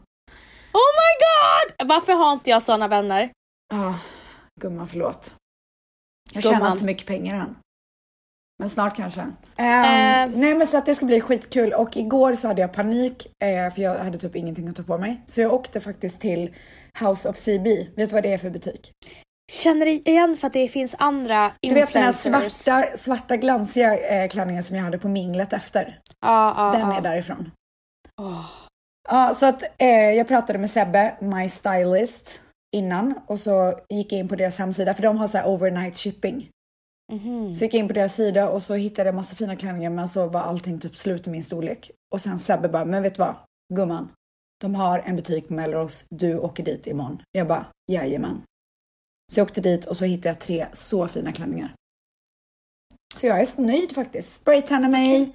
Oh 0.72 0.90
my 0.98 1.12
god! 1.26 1.88
Varför 1.88 2.12
har 2.12 2.32
inte 2.32 2.50
jag 2.50 2.62
såna 2.62 2.88
vänner? 2.88 3.30
Ja, 3.74 3.98
gumman 4.60 4.88
förlåt. 4.88 5.34
Jag 6.32 6.42
tjänar 6.42 6.66
inte 6.66 6.80
så 6.80 6.86
mycket 6.86 7.06
pengar 7.06 7.40
än. 7.40 7.56
Men 8.58 8.70
snart 8.70 8.96
kanske. 8.96 9.20
Ehm, 9.20 9.32
Ehm. 9.56 10.32
nej 10.40 10.54
men 10.54 10.66
så 10.66 10.78
att 10.78 10.86
det 10.86 10.94
ska 10.94 11.06
bli 11.06 11.20
skitkul 11.20 11.72
och 11.72 11.96
igår 11.96 12.34
så 12.34 12.48
hade 12.48 12.60
jag 12.60 12.72
panik 12.72 13.26
eh, 13.44 13.74
för 13.74 13.82
jag 13.82 13.94
hade 13.98 14.18
typ 14.18 14.36
ingenting 14.36 14.68
att 14.68 14.76
ta 14.76 14.82
på 14.82 14.98
mig. 14.98 15.22
Så 15.26 15.40
jag 15.40 15.52
åkte 15.54 15.80
faktiskt 15.80 16.20
till 16.20 16.54
House 17.00 17.28
of 17.28 17.36
CB. 17.36 17.86
Vet 17.96 18.08
du 18.10 18.14
vad 18.14 18.22
det 18.22 18.32
är 18.32 18.38
för 18.38 18.50
butik? 18.50 18.92
Känner 19.52 19.86
igen 19.86 20.36
för 20.36 20.46
att 20.46 20.52
det 20.52 20.68
finns 20.68 20.94
andra 20.98 21.52
Du 21.60 21.74
vet 21.74 21.92
den 21.92 22.02
här 22.02 22.08
influencers. 22.12 22.52
svarta, 22.52 22.96
svarta 22.96 23.36
glansiga 23.36 23.98
eh, 23.98 24.28
klänningen 24.28 24.64
som 24.64 24.76
jag 24.76 24.84
hade 24.84 24.98
på 24.98 25.08
minglet 25.08 25.52
efter. 25.52 26.00
Ja, 26.20 26.54
ja, 26.56 26.78
Den 26.78 26.90
ja. 26.90 26.96
är 26.96 27.00
därifrån. 27.00 27.50
Ja, 29.08 29.34
så 29.34 29.46
att 29.46 29.62
eh, 29.78 29.88
jag 30.10 30.28
pratade 30.28 30.58
med 30.58 30.70
Sebbe, 30.70 31.14
my 31.20 31.48
stylist, 31.48 32.40
innan 32.76 33.14
och 33.26 33.40
så 33.40 33.74
gick 33.88 34.12
jag 34.12 34.18
in 34.20 34.28
på 34.28 34.36
deras 34.36 34.58
hemsida 34.58 34.94
för 34.94 35.02
de 35.02 35.18
har 35.18 35.26
så 35.26 35.38
här 35.38 35.46
overnight 35.48 35.96
shipping. 35.98 36.48
Mhm. 37.12 37.54
Så 37.54 37.64
gick 37.64 37.74
jag 37.74 37.78
in 37.80 37.88
på 37.88 37.94
deras 37.94 38.14
sida 38.14 38.48
och 38.50 38.62
så 38.62 38.74
hittade 38.74 39.08
jag 39.08 39.14
massa 39.14 39.36
fina 39.36 39.56
klänningar 39.56 39.90
men 39.90 40.08
så 40.08 40.28
var 40.28 40.40
allting 40.40 40.80
typ 40.80 40.96
slut 40.96 41.26
i 41.26 41.30
min 41.30 41.44
storlek. 41.44 41.90
Och 42.14 42.20
sen 42.20 42.38
Sebbe 42.38 42.68
bara, 42.68 42.84
men 42.84 43.02
vet 43.02 43.14
du 43.14 43.18
vad? 43.18 43.34
Gumman, 43.74 44.08
de 44.60 44.74
har 44.74 44.98
en 44.98 45.16
butik 45.16 45.48
på 45.48 45.54
Melrose, 45.54 46.04
du 46.10 46.38
åker 46.38 46.64
dit 46.64 46.86
imorgon. 46.86 47.22
Jag 47.32 47.46
bara, 47.48 47.66
jajamän. 47.92 48.42
Så 49.32 49.40
jag 49.40 49.44
åkte 49.44 49.60
dit 49.60 49.84
och 49.84 49.96
så 49.96 50.04
hittade 50.04 50.28
jag 50.28 50.38
tre 50.38 50.66
så 50.72 51.08
fina 51.08 51.32
klänningar. 51.32 51.74
Så 53.14 53.26
jag 53.26 53.40
är 53.40 53.44
så 53.44 53.62
nöjd 53.62 53.94
faktiskt. 53.94 54.32
Spraytanna 54.34 54.88
mig. 54.88 55.32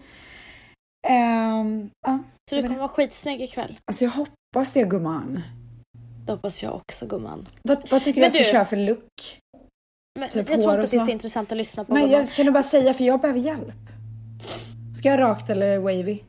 Ehm, 1.07 1.89
ja, 2.07 2.19
Så 2.49 2.55
du 2.55 2.61
kommer 2.61 2.77
vara 2.77 2.87
skitsnygg 2.89 3.41
ikväll. 3.41 3.79
alltså 3.85 4.03
jag 4.03 4.11
hoppas 4.11 4.73
det 4.73 4.83
gumman. 4.83 5.43
Det 6.25 6.31
hoppas 6.31 6.63
jag 6.63 6.75
också 6.75 7.05
gumman. 7.07 7.47
Vad, 7.63 7.89
vad 7.89 8.03
tycker 8.03 8.21
du 8.21 8.25
jag 8.25 8.31
ska 8.31 8.39
du- 8.43 8.51
köra 8.51 8.65
för 8.65 8.77
look? 8.77 9.39
Men 10.19 10.29
Typ 10.29 10.49
jag 10.49 10.61
tror 10.61 10.73
inte 10.73 10.83
att 10.83 10.91
det 10.91 10.97
är 10.97 11.05
så. 11.05 11.11
intressant 11.11 11.51
att 11.51 11.57
lyssna 11.57 11.85
på 11.85 11.93
Men 11.93 12.09
jag, 12.09 12.27
kan 12.27 12.45
du 12.45 12.51
bara 12.51 12.63
säga 12.63 12.93
för 12.93 13.03
jag 13.03 13.21
behöver 13.21 13.39
hjälp. 13.39 13.75
Ska 14.97 15.09
jag 15.09 15.19
rakt 15.19 15.49
eller 15.49 15.79
wavy? 15.79 16.19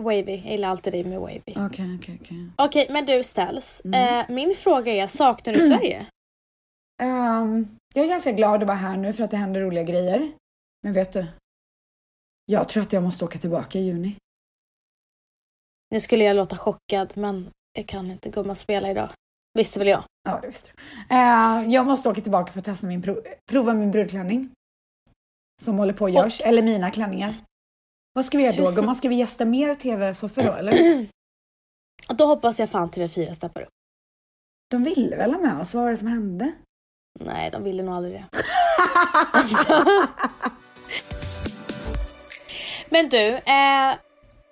Wavy, 0.00 0.36
jag 0.36 0.50
gillar 0.50 0.68
alltid 0.68 0.92
dig 0.92 1.04
med 1.04 1.20
wavy. 1.20 1.40
Okej, 1.46 1.96
okej, 1.98 2.18
okej. 2.22 2.50
Okej, 2.56 2.86
men 2.90 3.06
du 3.06 3.22
Ställs. 3.22 3.82
Mm. 3.84 4.18
Eh, 4.18 4.34
min 4.36 4.54
fråga 4.56 4.92
är, 4.92 5.06
saknar 5.06 5.54
du 5.54 5.60
Sverige? 5.68 6.06
Ehm, 7.02 7.76
jag 7.94 8.04
är 8.04 8.08
ganska 8.08 8.32
glad 8.32 8.60
att 8.62 8.66
vara 8.66 8.78
här 8.78 8.96
nu 8.96 9.12
för 9.12 9.24
att 9.24 9.30
det 9.30 9.36
händer 9.36 9.60
roliga 9.60 9.82
grejer. 9.82 10.32
Men 10.82 10.92
vet 10.92 11.12
du? 11.12 11.26
Jag 12.46 12.68
tror 12.68 12.82
att 12.82 12.92
jag 12.92 13.02
måste 13.02 13.24
åka 13.24 13.38
tillbaka 13.38 13.78
i 13.78 13.82
juni. 13.82 14.16
Nu 15.90 16.00
skulle 16.00 16.24
jag 16.24 16.36
låta 16.36 16.56
chockad, 16.58 17.12
men 17.14 17.50
jag 17.72 17.86
kan 17.86 18.10
inte 18.10 18.28
gumman 18.30 18.56
spela 18.56 18.90
idag. 18.90 19.10
Visste 19.58 19.78
väl 19.78 19.88
jag. 19.88 20.04
Ja, 20.22 20.38
det 20.42 20.46
visste 20.46 20.70
du. 20.74 21.14
Eh, 21.14 21.72
jag 21.74 21.86
måste 21.86 22.08
åka 22.08 22.20
tillbaka 22.20 22.52
för 22.52 22.58
att 22.58 22.64
testa 22.64 22.86
min 22.86 23.02
prov, 23.02 23.20
prova 23.50 23.74
min 23.74 23.90
brudklänning. 23.90 24.50
Som 25.62 25.78
håller 25.78 25.92
på 25.92 26.04
att 26.04 26.12
görs. 26.12 26.40
Eller 26.40 26.62
mina 26.62 26.90
klänningar. 26.90 27.44
Vad 28.12 28.24
ska 28.24 28.38
vi 28.38 28.44
göra 28.44 28.56
då? 28.56 28.70
Gumman, 28.70 28.96
ska 28.96 29.08
vi 29.08 29.14
gästa 29.14 29.44
mer 29.44 29.74
tv-soffor 29.74 30.42
då 30.42 30.52
eller? 30.52 31.06
Och 32.08 32.16
Då 32.16 32.26
hoppas 32.26 32.58
jag 32.58 32.70
fan 32.70 32.90
TV4 32.90 33.32
steppar 33.32 33.62
upp. 33.62 33.68
De 34.70 34.84
ville 34.84 35.16
väl 35.16 35.34
ha 35.34 35.40
med 35.40 35.60
oss? 35.60 35.74
Vad 35.74 35.82
var 35.84 35.90
det 35.90 35.96
som 35.96 36.08
hände? 36.08 36.52
Nej, 37.20 37.50
de 37.50 37.64
ville 37.64 37.82
nog 37.82 37.94
aldrig 37.94 38.14
det. 38.14 38.24
Alltså. 39.32 39.84
Men 42.88 43.08
du, 43.08 43.26
eh, 43.34 43.94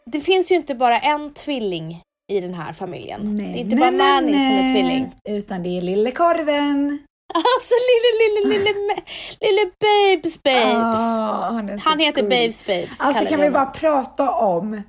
det 0.06 0.20
finns 0.20 0.52
ju 0.52 0.56
inte 0.56 0.74
bara 0.74 0.98
en 0.98 1.34
tvilling 1.34 2.02
i 2.32 2.40
den 2.40 2.54
här 2.54 2.72
familjen. 2.72 3.36
det 3.36 3.42
är 3.44 3.56
inte 3.56 3.76
bara 3.76 3.90
Manny 3.90 4.32
som 4.32 4.56
är 4.56 4.72
tvilling. 4.74 5.14
Utan 5.24 5.62
det 5.62 5.78
är 5.78 5.82
lille 5.82 6.10
korven. 6.10 7.04
Alltså 7.34 7.74
lille, 7.90 8.10
lille, 8.22 8.58
lille, 8.64 9.02
lille 9.40 9.70
Babes 9.80 10.42
Babes. 10.42 10.98
Ah, 10.98 11.50
han, 11.50 11.78
Han 11.78 11.98
heter 11.98 12.22
gullig. 12.22 12.38
Babes 12.40 12.66
Babes. 12.66 13.00
Alltså 13.00 13.26
kan 13.26 13.40
vi 13.40 13.50
bara 13.50 13.66
prata 13.66 14.30
om 14.34 14.82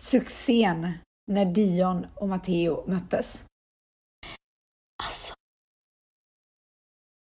succén 0.00 0.92
när 1.32 1.44
Dion 1.44 2.06
och 2.14 2.28
Matteo 2.28 2.84
möttes. 2.86 3.42
Alltså. 5.04 5.34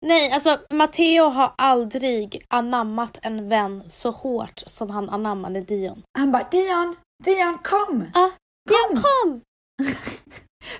Nej, 0.05 0.31
alltså 0.31 0.59
Matteo 0.69 1.23
har 1.23 1.53
aldrig 1.57 2.45
anammat 2.49 3.19
en 3.21 3.49
vän 3.49 3.83
så 3.87 4.11
hårt 4.11 4.63
som 4.65 4.89
han 4.89 5.09
anammade 5.09 5.61
Dion. 5.61 6.03
Han 6.17 6.31
bara 6.31 6.47
Dion, 6.51 6.95
Dion 7.23 7.57
kom! 7.63 8.11
Ja, 8.13 8.31
Kom! 8.67 9.01
Kom! 9.03 9.41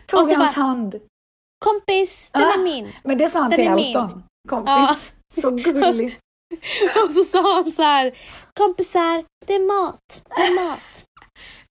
Tog 0.05 0.19
Och 0.21 0.27
hans 0.27 0.55
bara- 0.55 0.63
hand. 0.63 0.99
Kompis, 1.65 2.29
den 2.33 2.41
Ah. 2.43 2.53
är 2.53 2.63
min. 2.63 2.91
Men 3.03 3.17
det 3.17 3.29
sa 3.29 3.39
han 3.41 3.51
Den 3.51 3.77
till. 3.77 3.87
Elton. 3.87 4.23
Kompis. 4.49 5.13
Så 5.41 5.51
gulligt. 5.51 6.19
Och 7.05 7.11
så 7.11 7.23
sa 7.23 7.53
han 7.55 7.71
så 7.71 7.81
här, 7.83 8.17
kompisar, 8.59 9.25
det 9.45 9.53
är 9.53 9.67
mat, 9.83 10.23
det 10.35 10.41
är 10.41 10.69
mat. 10.69 11.05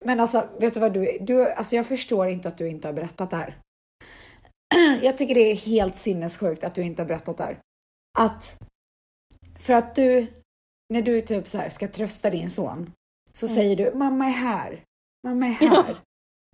Men 0.04 0.20
alltså, 0.20 0.48
vet 0.60 0.74
du 0.74 0.80
vad 0.80 0.92
du, 0.92 1.18
du 1.20 1.50
Alltså 1.52 1.76
jag 1.76 1.86
förstår 1.86 2.26
inte 2.28 2.48
att 2.48 2.58
du 2.58 2.68
inte 2.68 2.88
har 2.88 2.92
berättat 2.92 3.30
det 3.30 3.36
här. 3.36 3.58
Jag 5.02 5.18
tycker 5.18 5.34
det 5.34 5.50
är 5.50 5.54
helt 5.56 5.96
sinnessjukt 5.96 6.64
att 6.64 6.74
du 6.74 6.82
inte 6.82 7.02
har 7.02 7.06
berättat 7.06 7.36
det 7.36 7.44
här. 7.44 7.58
Att, 8.18 8.58
för 9.60 9.72
att 9.74 9.94
du, 9.94 10.26
när 10.92 11.02
du 11.02 11.20
typ 11.20 11.48
så 11.48 11.58
här 11.58 11.70
ska 11.70 11.88
trösta 11.88 12.30
din 12.30 12.50
son, 12.50 12.92
så 13.32 13.46
Mm. 13.46 13.56
säger 13.56 13.76
du 13.76 13.94
mamma 13.98 14.26
är 14.26 14.30
här, 14.30 14.84
mamma 15.26 15.46
är 15.46 15.50
här. 15.50 15.96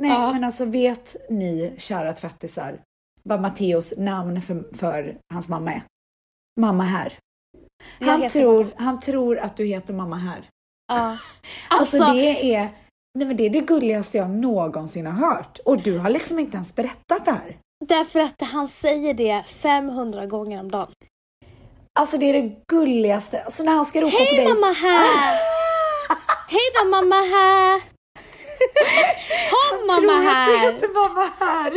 Nej, 0.03 0.11
Ja. 0.11 0.33
men 0.33 0.45
alltså 0.45 0.65
vet 0.65 1.17
ni, 1.31 1.75
kära 1.79 2.13
tvättisar, 2.13 2.81
vad 3.23 3.41
Matteos 3.41 3.95
namn 3.99 4.43
för, 4.43 4.77
för 4.79 5.17
hans 5.33 5.49
mamma 5.49 5.73
är? 5.73 5.83
Mamma 6.61 6.85
här. 6.85 7.13
Han 8.01 8.29
tror, 8.29 8.63
mamma. 8.65 8.73
han 8.77 9.01
tror 9.01 9.39
att 9.39 9.57
du 9.57 9.65
heter 9.67 9.95
mamma 9.95 10.17
här. 10.17 10.49
Ja. 10.93 11.17
Alltså, 11.69 11.97
Alltså, 11.97 12.13
det 12.15 12.55
är, 12.55 12.69
nej 13.19 13.27
men 13.27 13.37
det 13.37 13.47
är 13.47 13.51
det 13.51 13.61
gulligaste 13.61 14.19
jag 14.19 14.31
någonsin 14.31 15.07
har 15.07 15.13
hört. 15.13 15.59
Och 15.65 15.83
du 15.83 15.99
har 15.99 16.11
liksom 16.11 16.39
inte 16.39 16.55
ens 16.57 16.75
berättat 16.75 17.25
det 17.25 17.31
här. 17.33 17.59
därför 17.85 18.21
att 18.21 18.41
han 18.43 18.69
säger 18.69 19.15
det 19.15 19.43
500 19.47 20.27
gånger 20.27 20.61
om 20.61 20.71
dagen. 20.71 20.93
Alltså 22.01 22.19
det 22.19 22.27
är 22.27 22.43
det 22.43 22.55
gulligaste. 22.69 23.43
Alltså 23.43 23.63
när 23.63 23.73
han 23.73 23.87
ska 23.87 24.01
ropa 24.01 24.11
på 24.11 24.19
Hej 24.25 24.37
dig. 24.37 24.49
mamma 24.49 24.73
här! 24.73 25.39
Hej 26.49 26.61
då 26.83 26.91
mamma 26.91 27.15
här! 27.17 27.81
Kom 29.51 29.87
mamma 29.87 30.01
Tror 30.01 30.29
att 30.29 30.47
du 30.47 30.57
här! 30.57 30.73
heter 30.73 30.89
mamma 30.95 31.31
här? 31.41 31.73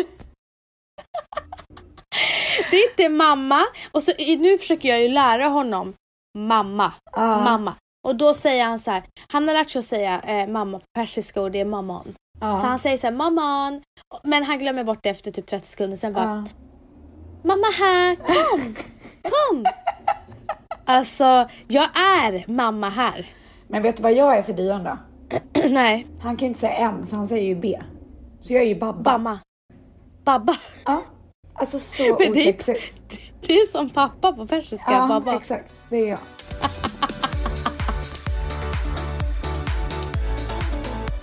Det 2.72 2.78
är 2.78 2.90
inte 2.90 3.10
mamma. 3.10 3.66
Och 3.92 4.04
så, 4.04 4.12
nu 4.38 4.58
försöker 4.58 4.90
jag 4.90 5.02
ju 5.02 5.08
lära 5.10 5.46
honom 5.48 5.94
mamma. 6.38 6.94
Ja. 7.12 7.40
Mamma. 7.44 7.76
Och 8.08 8.16
då 8.16 8.34
säger 8.34 8.66
han 8.66 8.80
så 8.80 8.92
här. 8.92 9.04
Han 9.28 9.48
har 9.48 9.56
lärt 9.56 9.70
sig 9.70 9.80
att 9.80 9.86
säga 9.86 10.22
eh, 10.22 10.48
mamma 10.48 10.80
på 10.80 10.86
persiska 10.94 11.42
och 11.42 11.52
det 11.52 11.60
är 11.60 11.66
mammon. 11.66 12.16
Ja. 12.42 12.58
Så 12.58 12.64
han 12.64 12.80
säger 12.80 12.98
så 12.98 13.08
här 13.08 13.14
mammon. 13.14 13.82
Men 14.24 14.44
han 14.44 14.60
glömmer 14.60 14.84
bort 14.84 15.00
det 15.04 15.10
efter 15.10 15.32
typ 15.32 15.48
30 15.48 15.68
sekunder. 15.68 15.98
Sen 15.98 16.14
bara 16.14 16.24
Ja. 16.24 16.44
mamma 17.44 17.68
här, 17.78 18.16
kom, 18.16 18.76
kom. 19.32 19.66
Alltså 20.86 21.50
jag 21.68 21.90
är 21.98 22.52
mamma 22.52 22.90
här. 22.90 23.26
Men 23.68 23.82
vet 23.84 23.98
du 23.98 24.04
vad 24.04 24.14
jag 24.14 24.38
är 24.38 24.42
för 24.42 24.54
Dion 24.54 24.84
då? 24.84 24.98
Nej, 25.70 26.08
Han 26.22 26.38
kan 26.38 26.46
ju 26.46 26.48
inte 26.48 26.60
säga 26.60 26.74
M 26.76 27.06
så 27.06 27.16
han 27.16 27.28
säger 27.28 27.48
ju 27.48 27.56
B. 27.56 27.82
Så 28.40 28.54
jag 28.54 28.64
är 28.64 28.68
ju 28.68 28.76
Babba. 28.76 29.18
mamma. 29.18 29.40
Babba. 30.24 30.56
Ja. 30.86 31.02
Alltså 31.54 31.80
så 31.80 32.04
Men 32.20 32.34
det- 32.34 32.40
osexigt. 32.42 33.02
Det 33.48 33.54
är 33.54 33.68
som 33.68 33.90
pappa 33.90 34.34
på 34.34 34.48
persiska. 34.48 34.92
Ja, 34.92 35.08
babba. 35.08 35.36
exakt. 35.36 35.82
Det 35.90 35.98
är 35.98 36.10
jag. 36.10 36.20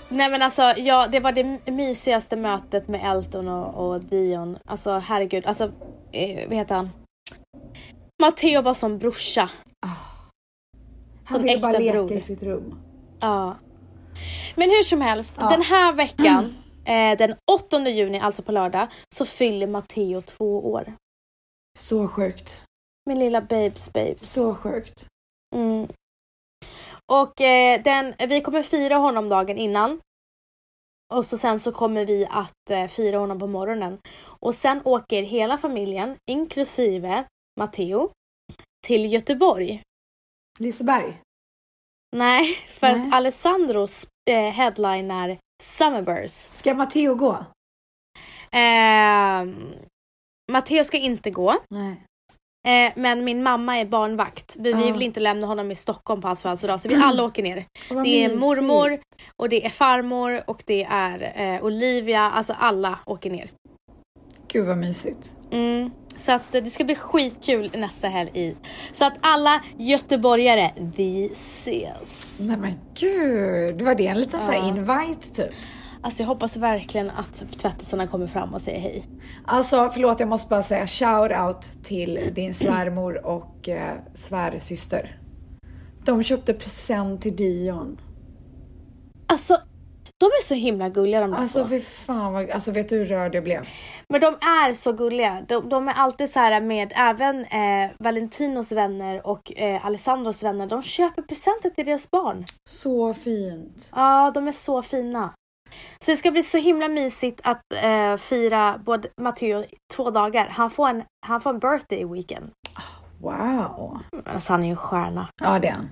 Nej 0.09 0.29
men 0.31 0.41
alltså, 0.41 0.61
ja, 0.61 1.07
det 1.07 1.19
var 1.19 1.31
det 1.31 1.71
mysigaste 1.71 2.35
mötet 2.35 2.87
med 2.87 3.11
Elton 3.11 3.47
och, 3.47 3.87
och 3.93 4.01
Dion. 4.01 4.57
Alltså 4.65 4.91
herregud, 4.97 5.45
alltså, 5.45 5.63
eh, 6.11 6.47
vad 6.49 6.57
heter 6.57 6.75
han? 6.75 6.89
Matteo 8.21 8.61
var 8.61 8.73
som 8.73 8.97
brorsa. 8.97 9.49
Han 11.25 11.37
Som 11.37 11.43
vill 11.43 11.61
bara 11.61 11.71
leka 11.79 11.91
bror. 12.03 12.11
i 12.11 12.21
sitt 12.21 12.43
rum. 12.43 12.75
Ja. 13.19 13.55
Men 14.55 14.69
hur 14.69 14.83
som 14.83 15.01
helst, 15.01 15.33
Ja. 15.37 15.49
den 15.49 15.61
här 15.61 15.93
veckan, 15.93 16.55
eh, 16.85 17.17
den 17.17 17.35
8 17.51 17.89
juni, 17.89 18.19
alltså 18.19 18.43
på 18.43 18.51
lördag, 18.51 18.87
så 19.15 19.25
fyller 19.25 19.67
Matteo 19.67 20.21
två 20.21 20.71
år. 20.71 20.93
Så 21.79 22.07
sjukt. 22.07 22.63
Min 23.05 23.19
lilla 23.19 23.41
babes 23.41 23.93
babes. 23.93 24.31
Så 24.33 24.55
sjukt. 24.55 25.07
Mm. 25.55 25.87
Och 27.11 27.41
eh, 27.41 27.83
den, 27.83 28.13
vi 28.29 28.41
kommer 28.41 28.63
fira 28.63 28.95
honom 28.95 29.29
dagen 29.29 29.57
innan. 29.57 29.99
Och 31.13 31.25
så 31.25 31.37
sen 31.37 31.59
så 31.59 31.71
kommer 31.71 32.05
vi 32.05 32.27
att 32.29 32.69
eh, 32.69 32.87
fira 32.87 33.17
honom 33.17 33.39
på 33.39 33.47
morgonen. 33.47 33.99
Och 34.23 34.55
sen 34.55 34.81
åker 34.85 35.23
hela 35.23 35.57
familjen, 35.57 36.17
inklusive 36.31 37.25
Matteo, 37.59 38.11
till 38.87 39.13
Göteborg. 39.13 39.81
Liseberg. 40.59 41.21
Nej, 42.13 42.55
för 42.69 42.87
Nej. 42.87 43.07
att 43.07 43.13
Alessandros 43.13 44.07
eh, 44.29 44.49
headliner 44.51 45.37
Summerburst. 45.63 46.55
Ska 46.55 46.73
Matteo 46.73 47.15
gå? 47.15 47.45
Eh, 48.51 49.45
Matteo 50.51 50.83
ska 50.83 50.97
inte 50.97 51.31
gå. 51.31 51.55
Nej. 51.69 51.95
Eh, 52.67 52.93
men 52.95 53.23
min 53.23 53.43
mamma 53.43 53.77
är 53.77 53.85
barnvakt. 53.85 54.55
Vi, 54.59 54.73
vi 54.73 54.91
vill 54.91 55.01
inte 55.01 55.19
lämna 55.19 55.47
honom 55.47 55.71
i 55.71 55.75
Stockholm 55.75 56.21
på 56.21 56.27
hans 56.27 56.41
födelsedag 56.41 56.81
så 56.81 56.89
vi 56.89 56.95
alla 56.95 57.23
åker 57.23 57.43
ner. 57.43 57.65
Vad 57.89 58.03
Det 58.03 58.09
är 58.09 58.27
mysigt. 58.27 58.41
mormor 58.41 58.99
och 59.41 59.49
det 59.49 59.65
är 59.65 59.69
farmor 59.69 60.43
och 60.47 60.63
det 60.65 60.83
är 60.89 61.41
eh, 61.55 61.63
Olivia. 61.63 62.21
Alltså 62.21 62.53
alla 62.59 62.99
åker 63.05 63.29
ner. 63.29 63.51
Gud 64.47 64.67
vad 64.67 64.77
mysigt. 64.77 65.35
Mm. 65.53 65.91
Så 66.19 66.31
att 66.31 66.51
det 66.51 66.69
ska 66.69 66.83
bli 66.83 66.95
skitkul 66.95 67.71
nästa 67.77 68.07
helg 68.07 68.31
i. 68.33 68.55
Så 68.93 69.05
att 69.05 69.13
alla 69.21 69.61
göteborgare, 69.77 70.71
vi 70.95 71.29
ses. 71.33 72.37
Nej 72.39 72.57
men 72.57 72.73
gud, 72.93 73.81
var 73.81 73.95
det 73.95 74.07
en 74.07 74.19
liten 74.19 74.39
så 74.39 74.51
här 74.51 74.57
Ja. 74.59 74.67
invite 74.67 75.29
typ? 75.43 75.53
Alltså 76.01 76.23
jag 76.23 76.27
hoppas 76.27 76.57
verkligen 76.57 77.09
att 77.09 77.43
tvättisarna 77.57 78.07
kommer 78.07 78.27
fram 78.27 78.53
och 78.53 78.61
säger 78.61 78.79
hej. 78.79 79.03
Alltså 79.45 79.89
förlåt 79.93 80.19
jag 80.19 80.29
måste 80.29 80.49
bara 80.49 80.63
säga 80.63 80.87
shout 80.87 81.31
out 81.47 81.83
till 81.83 82.19
din 82.33 82.53
svärmor 82.53 83.25
och 83.25 83.69
eh, 83.69 83.93
svärsyster. 84.13 85.19
De 86.05 86.23
köpte 86.23 86.53
present 86.53 87.21
till 87.21 87.35
Dion. 87.35 87.99
Alltså 89.27 89.57
de 90.23 90.27
är 90.27 90.43
så 90.43 90.53
himla 90.53 90.89
gulliga 90.89 91.21
de 91.21 91.31
där 91.31 91.37
Alltså 91.37 91.67
fy 91.67 91.81
fan 91.81 92.33
vad, 92.33 92.49
alltså 92.49 92.71
vet 92.71 92.89
du 92.89 92.97
hur 92.97 93.05
rörd 93.05 93.35
jag 93.35 93.43
blev? 93.43 93.67
Men 94.09 94.21
de 94.21 94.27
är 94.33 94.73
så 94.73 94.93
gulliga. 94.93 95.45
De, 95.47 95.69
de 95.69 95.87
är 95.87 95.93
alltid 95.93 96.29
så 96.29 96.39
här 96.39 96.61
med 96.61 96.93
även 96.95 97.45
eh, 97.45 97.91
Valentinos 97.99 98.71
vänner 98.71 99.27
och 99.27 99.59
eh, 99.59 99.85
Alessandros 99.85 100.43
vänner. 100.43 100.67
De 100.67 100.81
köper 100.81 101.21
presenter 101.21 101.69
till 101.69 101.85
deras 101.85 102.11
barn. 102.11 102.45
Så 102.69 103.13
fint. 103.13 103.89
Ja, 103.95 104.31
de 104.33 104.47
är 104.47 104.51
så 104.51 104.81
fina. 104.81 105.33
Så 106.05 106.11
det 106.11 106.17
ska 106.17 106.31
bli 106.31 106.43
så 106.43 106.57
himla 106.57 106.87
mysigt 106.87 107.41
att 107.43 107.61
eh, 107.75 108.17
fira 108.17 108.79
både 108.85 109.09
Matteo 109.21 109.65
två 109.93 110.11
dagar. 110.11 110.47
Han 110.47 110.69
får 110.69 110.89
en, 110.89 111.03
han 111.25 111.41
får 111.41 111.49
en 111.49 111.59
birthday 111.59 112.05
weekend. 112.05 112.51
Wow. 113.21 113.99
Alltså 114.25 114.53
han 114.53 114.63
är 114.63 114.67
ju 114.67 114.71
en 114.71 114.77
stjärna. 114.77 115.27
Ja 115.41 115.59
det 115.59 115.67
är 115.67 115.71
han. 115.71 115.89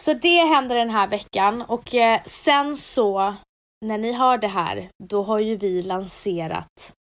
Så 0.00 0.12
det 0.14 0.44
händer 0.44 0.76
den 0.76 0.90
här 0.90 1.06
veckan 1.08 1.62
och 1.62 1.94
eh, 1.94 2.22
sen 2.24 2.76
så 2.76 3.34
när 3.86 3.98
ni 3.98 4.12
hör 4.12 4.38
det 4.38 4.48
här 4.48 4.88
då 5.04 5.22
har 5.22 5.38
ju 5.38 5.56
vi 5.56 5.82
lanserat 5.82 6.92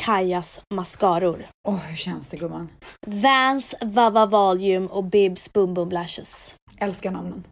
Kajas 0.00 0.60
mascaror. 0.74 1.46
Åh 1.68 1.76
hur 1.76 1.96
känns 1.96 2.28
det 2.28 2.36
gumman? 2.36 2.68
Vans 3.06 3.74
Vava 3.80 4.26
Volume 4.26 4.88
och 4.88 5.04
Bibs 5.04 5.52
Boom 5.52 5.74
Boom 5.74 5.90
Lashes. 5.90 6.54
Älskar 6.78 7.10
namnen. 7.10 7.44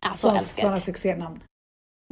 Alltså 0.00 0.28
Så, 0.30 0.34
älskar. 0.36 0.62
sådana 0.62 0.80
succénamn. 0.80 1.42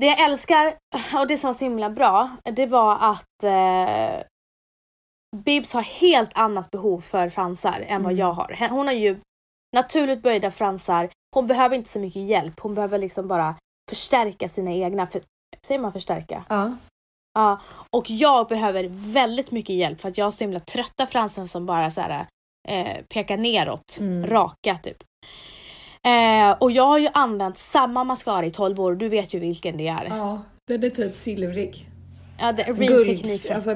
Det 0.00 0.06
jag 0.06 0.20
älskar 0.20 0.74
och 1.20 1.26
det 1.26 1.38
som 1.38 1.48
var 1.48 1.54
så 1.54 1.64
himla 1.64 1.90
bra 1.90 2.36
det 2.44 2.66
var 2.66 2.96
att 3.00 3.42
eh, 3.44 4.22
Bibs 5.36 5.72
har 5.72 5.82
helt 5.82 6.38
annat 6.38 6.70
behov 6.70 7.00
för 7.00 7.28
fransar 7.28 7.84
än 7.88 8.02
vad 8.02 8.12
Mm. 8.12 8.18
jag 8.20 8.32
har. 8.32 8.68
Hon 8.70 8.86
har 8.86 8.94
ju 8.94 9.20
naturligt 9.72 10.22
böjda 10.22 10.50
fransar. 10.50 11.10
Hon 11.34 11.46
behöver 11.46 11.76
inte 11.76 11.90
så 11.90 11.98
mycket 11.98 12.22
hjälp. 12.22 12.60
Hon 12.60 12.74
behöver 12.74 12.98
liksom 12.98 13.28
bara 13.28 13.54
förstärka 13.90 14.48
sina 14.48 14.72
egna. 14.72 15.06
För, 15.06 15.22
säger 15.66 15.80
man 15.80 15.92
förstärka? 15.92 16.44
Ja. 16.48 16.76
Ja. 17.34 17.60
Och 17.96 18.10
jag 18.10 18.48
behöver 18.48 18.88
väldigt 18.90 19.50
mycket 19.50 19.76
hjälp 19.76 20.00
för 20.00 20.08
att 20.08 20.18
jag 20.18 20.26
har 20.26 20.30
så 20.32 20.44
himla 20.44 20.60
trötta 20.60 21.06
fransar 21.06 21.44
som 21.44 21.66
bara 21.66 21.90
så 21.90 22.00
här, 22.00 22.26
eh, 22.68 23.04
pekar 23.08 23.36
neråt. 23.36 23.96
Mm. 24.00 24.26
Raka 24.26 24.78
typ. 24.82 24.96
Eh, 26.06 26.50
och 26.50 26.70
jag 26.70 26.86
har 26.86 26.98
ju 26.98 27.08
använt 27.14 27.58
samma 27.58 28.04
mascara 28.04 28.46
i 28.46 28.50
12 28.50 28.80
år. 28.80 28.94
Du 28.94 29.08
vet 29.08 29.34
ju 29.34 29.38
vilken 29.38 29.76
det 29.76 29.88
är. 29.88 30.04
Ja, 30.08 30.42
den 30.66 30.84
är 30.84 30.90
typ 30.90 31.16
silvrig. 31.16 31.90
Ja, 32.38 32.52
det 32.52 32.62
är 32.62 32.74
Från, 33.46 33.54
alltså 33.56 33.70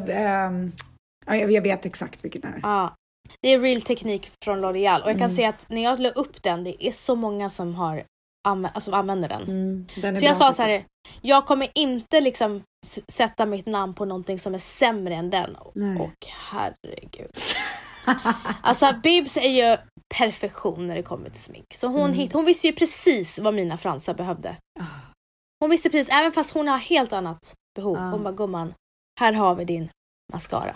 ja, 1.27 1.37
jag 1.37 1.53
jag 1.53 1.63
vet 1.63 1.87
exakt 1.87 2.25
vilken 2.25 2.41
det 2.41 2.49
är. 2.49 2.61
ja, 2.63 2.95
det 3.41 3.49
är 3.49 3.61
real 3.61 3.81
teknik 3.83 4.31
från 4.45 4.65
L'Oreal 4.65 5.03
och 5.03 5.11
jag 5.11 5.19
kan 5.19 5.25
Mm. 5.31 5.37
se 5.37 5.45
att 5.45 5.67
när 5.69 5.83
jag 5.83 6.01
la 6.01 6.09
upp 6.11 6.43
den, 6.43 6.65
det 6.65 6.87
är 6.87 6.93
så 6.93 7.15
många 7.15 7.51
som 7.51 7.75
har 7.75 8.05
anv- 8.49 8.71
alltså, 8.75 8.93
använder 8.93 9.29
den. 9.29 9.43
Mm, 9.43 9.87
den 9.97 10.21
Så 10.21 10.25
jag 10.27 10.37
sa 10.37 10.53
så 10.53 10.63
här, 10.63 10.83
jag 11.23 11.47
kommer 11.47 11.69
inte 11.75 12.21
liksom 12.21 12.63
sätta 13.13 13.47
mitt 13.47 13.67
namn 13.67 13.95
på 13.95 14.05
någonting 14.05 14.39
som 14.39 14.55
är 14.55 14.59
sämre 14.59 15.15
än 15.15 15.31
den. 15.31 15.57
Nej. 15.75 16.01
Och 16.01 16.27
herregud. 16.51 17.31
Alltså 18.63 18.95
Bibs 19.03 19.37
är 19.37 19.49
ju 19.71 19.77
perfektion 20.19 20.87
när 20.89 20.95
det 20.95 21.03
kommer 21.03 21.31
till 21.31 21.41
smink. 21.43 21.75
Så 21.75 21.87
hon, 21.87 22.01
Mm. 22.05 22.13
hit, 22.17 22.33
hon 22.33 22.45
visste 22.45 22.67
ju 22.67 22.73
precis 22.73 23.39
vad 23.39 23.55
mina 23.55 23.77
fransar 23.79 24.15
behövde. 24.15 24.57
Ah. 24.81 24.85
Hon 25.61 25.71
visste 25.71 25.91
precis, 25.91 26.13
även 26.15 26.33
fast 26.33 26.51
hon 26.55 26.69
har 26.69 26.79
helt 26.79 27.13
annat 27.13 27.55
behov. 27.75 27.97
Ja. 27.97 28.03
Hon 28.11 28.23
bara 28.23 28.33
gumman, 28.33 28.75
här 29.21 29.33
har 29.33 29.55
vi 29.55 29.65
din 29.65 29.89
mascara. 30.33 30.75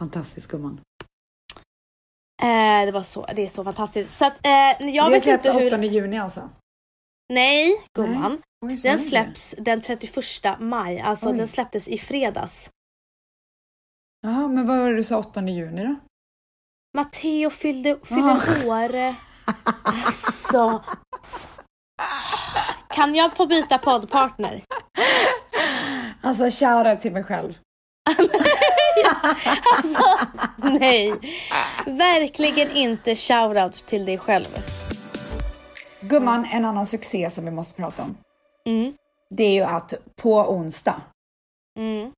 Fantastisk 0.00 0.50
gumman. 0.50 0.80
Eh, 2.42 2.86
det 2.86 2.90
var 2.92 3.02
så, 3.02 3.26
det 3.36 3.42
är 3.44 3.48
så 3.48 3.64
fantastiskt. 3.64 4.12
Så 4.12 4.24
att, 4.26 4.46
eh, 4.46 4.88
jag 4.88 5.06
det 5.06 5.10
vet 5.10 5.22
släpps 5.22 5.46
inte 5.46 5.58
hur... 5.58 5.66
8 5.66 5.82
juni 5.84 6.18
alltså. 6.18 6.50
Nej 7.32 7.84
gumman, 7.98 8.42
Oj, 8.66 8.78
så 8.78 8.88
den 8.88 8.96
det. 8.96 9.02
släpps 9.02 9.54
den 9.58 9.82
31 9.82 10.60
maj. 10.60 11.00
Alltså 11.00 11.30
Oj. 11.30 11.36
den 11.38 11.48
släpptes 11.48 11.88
i 11.88 11.98
fredags. 11.98 12.70
Jaha, 14.20 14.48
men 14.48 14.66
vad 14.66 14.78
var 14.78 14.90
det 14.90 14.96
du 14.96 15.04
sa 15.04 15.18
8 15.18 15.42
juni 15.48 15.84
då? 15.84 15.96
Matteo 16.96 17.50
fyllde, 17.50 17.98
fyller 18.04 18.66
år. 18.68 19.14
Alltså. 19.82 20.84
Kan 22.88 23.14
jag 23.14 23.36
få 23.36 23.46
byta 23.46 23.78
poddpartner? 23.78 24.64
Alltså 26.22 26.44
shoutout 26.50 27.00
till 27.00 27.12
mig 27.12 27.24
själv. 27.24 27.58
Alltså, 29.76 30.26
nej. 30.78 31.12
Verkligen 31.86 32.70
inte 32.70 33.16
shoutout 33.16 33.72
till 33.86 34.04
dig 34.04 34.18
själv. 34.18 34.46
Gumman, 36.00 36.44
en 36.52 36.64
annan 36.64 36.86
succé 36.86 37.30
som 37.30 37.44
vi 37.44 37.50
måste 37.50 37.74
prata 37.74 38.02
om. 38.02 38.16
Mm. 38.66 38.94
Det 39.34 39.44
är 39.44 39.52
ju 39.52 39.62
att 39.62 39.94
på 40.16 40.34
onsdag 40.34 41.00
Mm. 41.78 42.12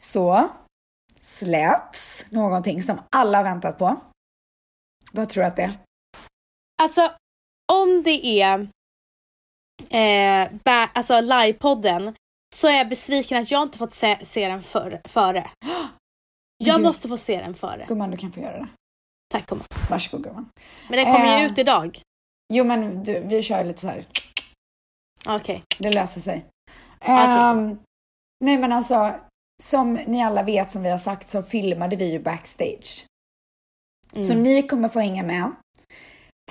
så 0.00 0.48
släpps 1.20 2.26
någonting 2.30 2.82
som 2.82 2.98
alla 3.10 3.42
väntat 3.42 3.78
på. 3.78 3.96
Vad 5.12 5.28
tror 5.28 5.42
du 5.42 5.48
att 5.48 5.56
det 5.56 5.62
är? 5.62 5.72
Alltså, 6.82 7.12
om 7.72 8.02
det 8.02 8.40
är 8.40 8.68
eh, 9.90 10.48
alltså 10.94 11.20
livepodden 11.20 12.14
så 12.56 12.68
är 12.68 12.72
jag 12.74 12.88
besviken 12.88 13.42
att 13.42 13.50
jag 13.50 13.62
inte 13.62 13.78
fått 13.78 13.94
se, 13.94 14.24
se 14.24 14.48
den 14.48 14.62
för, 14.62 15.00
före. 15.04 15.50
Jag 16.64 16.82
måste 16.82 17.08
få 17.08 17.16
se 17.16 17.36
den 17.40 17.54
före. 17.54 17.84
Gumman, 17.88 18.10
du 18.10 18.16
kan 18.16 18.32
få 18.32 18.40
göra 18.40 18.58
det. 18.58 18.68
Tack 19.28 19.46
gumman. 19.46 19.66
Varsågod 19.90 20.24
gumman. 20.24 20.48
Men 20.88 20.96
den 20.96 21.04
kommer 21.14 21.38
ju 21.38 21.44
Eh. 21.44 21.52
ut 21.52 21.58
idag. 21.58 22.02
Jo 22.54 22.64
men 22.64 23.02
du, 23.04 23.20
vi 23.20 23.42
kör 23.42 23.64
lite 23.64 23.80
så 23.80 23.86
här. 23.88 24.04
Okej. 25.26 25.62
Det 25.78 25.92
löser 25.92 26.20
sig. 26.20 26.46
Okej. 27.00 27.14
Ehm, 27.14 27.78
nej 28.44 28.58
men 28.58 28.72
alltså, 28.72 29.14
som 29.62 29.92
ni 29.92 30.22
alla 30.22 30.42
vet 30.42 30.70
som 30.72 30.82
vi 30.82 30.90
har 30.90 30.98
sagt 30.98 31.28
så 31.28 31.42
filmade 31.42 31.96
vi 31.96 32.12
ju 32.12 32.18
backstage. 32.22 33.06
Så 34.12 34.32
Mm. 34.32 34.42
ni 34.42 34.62
kommer 34.62 34.88
få 34.88 35.00
hänga 35.00 35.22
med 35.22 35.52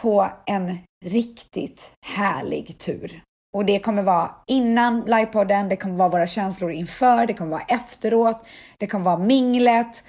på 0.01 0.29
en 0.45 0.77
riktigt 1.05 1.91
härlig 2.05 2.77
tur. 2.77 3.21
Och 3.55 3.65
det 3.65 3.79
kommer 3.79 4.03
vara 4.03 4.31
innan 4.47 5.01
livepodden, 5.01 5.69
det 5.69 5.75
kommer 5.75 5.95
vara 5.95 6.09
våra 6.09 6.27
känslor 6.27 6.71
inför, 6.71 7.25
det 7.25 7.33
kommer 7.33 7.51
vara 7.51 7.63
efteråt, 7.67 8.45
det 8.77 8.87
kommer 8.87 9.05
vara 9.05 9.17
minglet. 9.17 10.03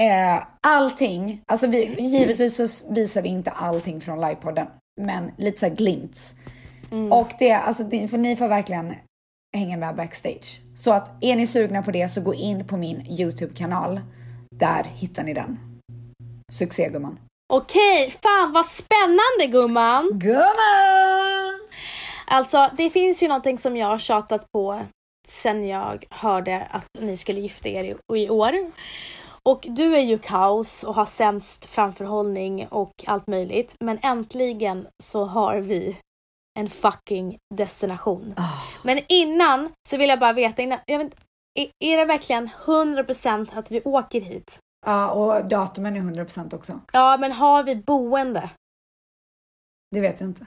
Eh, 0.00 0.42
allting, 0.62 1.42
alltså 1.46 1.66
vi, 1.66 2.00
givetvis 2.00 2.56
så 2.56 2.92
visar 2.94 3.22
vi 3.22 3.28
inte 3.28 3.50
allting 3.50 4.00
från 4.00 4.20
livepodden, 4.20 4.66
men 5.00 5.30
lite 5.36 5.58
så 5.58 5.66
här 5.66 5.74
glimts. 5.74 6.34
Mm. 6.90 7.12
Och 7.12 7.28
det, 7.38 7.52
alltså, 7.52 7.90
för 7.90 8.18
ni 8.18 8.36
får 8.36 8.48
verkligen 8.48 8.94
hänga 9.56 9.76
med 9.76 9.96
backstage. 9.96 10.60
Så 10.74 10.92
att 10.92 11.24
är 11.24 11.36
ni 11.36 11.46
sugna 11.46 11.82
på 11.82 11.90
det 11.90 12.08
så 12.08 12.20
gå 12.20 12.34
in 12.34 12.66
på 12.66 12.76
min 12.76 13.06
YouTube-kanal. 13.06 14.00
Där 14.50 14.84
hittar 14.84 15.24
ni 15.24 15.34
den. 15.34 15.58
Succé 16.52 16.88
gumman. 16.88 17.18
Okej, 17.52 18.10
fan 18.22 18.52
vad 18.52 18.66
spännande 18.66 19.58
gumman! 19.58 20.10
Gumman! 20.12 21.37
Alltså 22.30 22.70
det 22.76 22.90
finns 22.90 23.22
ju 23.22 23.28
någonting 23.28 23.58
som 23.58 23.76
jag 23.76 23.86
har 23.86 23.98
tjatat 23.98 24.52
på 24.52 24.86
sen 25.28 25.68
jag 25.68 26.04
hörde 26.10 26.66
att 26.70 26.86
ni 26.98 27.16
skulle 27.16 27.40
gifta 27.40 27.68
er 27.68 27.84
i, 27.84 28.22
i 28.22 28.30
år. 28.30 28.52
Och 29.42 29.66
du 29.70 29.96
är 29.96 30.00
ju 30.00 30.18
kaos 30.18 30.84
och 30.84 30.94
har 30.94 31.06
sämst 31.06 31.66
framförhållning 31.66 32.66
och 32.66 32.92
allt 33.06 33.26
möjligt. 33.26 33.74
Men 33.84 33.98
äntligen 34.02 34.86
så 35.02 35.24
har 35.24 35.56
vi 35.56 35.96
en 36.58 36.70
fucking 36.70 37.38
destination. 37.54 38.34
Ah. 38.36 38.62
Men 38.82 39.00
innan 39.08 39.72
så 39.88 39.96
vill 39.96 40.08
jag 40.08 40.20
bara 40.20 40.32
veta, 40.32 40.62
innan, 40.62 40.78
jag 40.86 40.98
vet, 40.98 41.14
är 41.78 41.96
det 41.96 42.04
verkligen 42.04 42.50
100% 42.64 43.58
att 43.58 43.70
vi 43.70 43.80
åker 43.80 44.20
hit? 44.20 44.58
Ja, 44.86 45.10
och 45.10 45.48
datumen 45.48 45.96
är 45.96 46.00
100% 46.00 46.54
också. 46.54 46.80
Ja, 46.92 47.16
men 47.20 47.32
har 47.32 47.62
vi 47.62 47.76
boende? 47.76 48.50
Det 49.90 50.00
vet 50.00 50.20
jag 50.20 50.28
inte. 50.30 50.46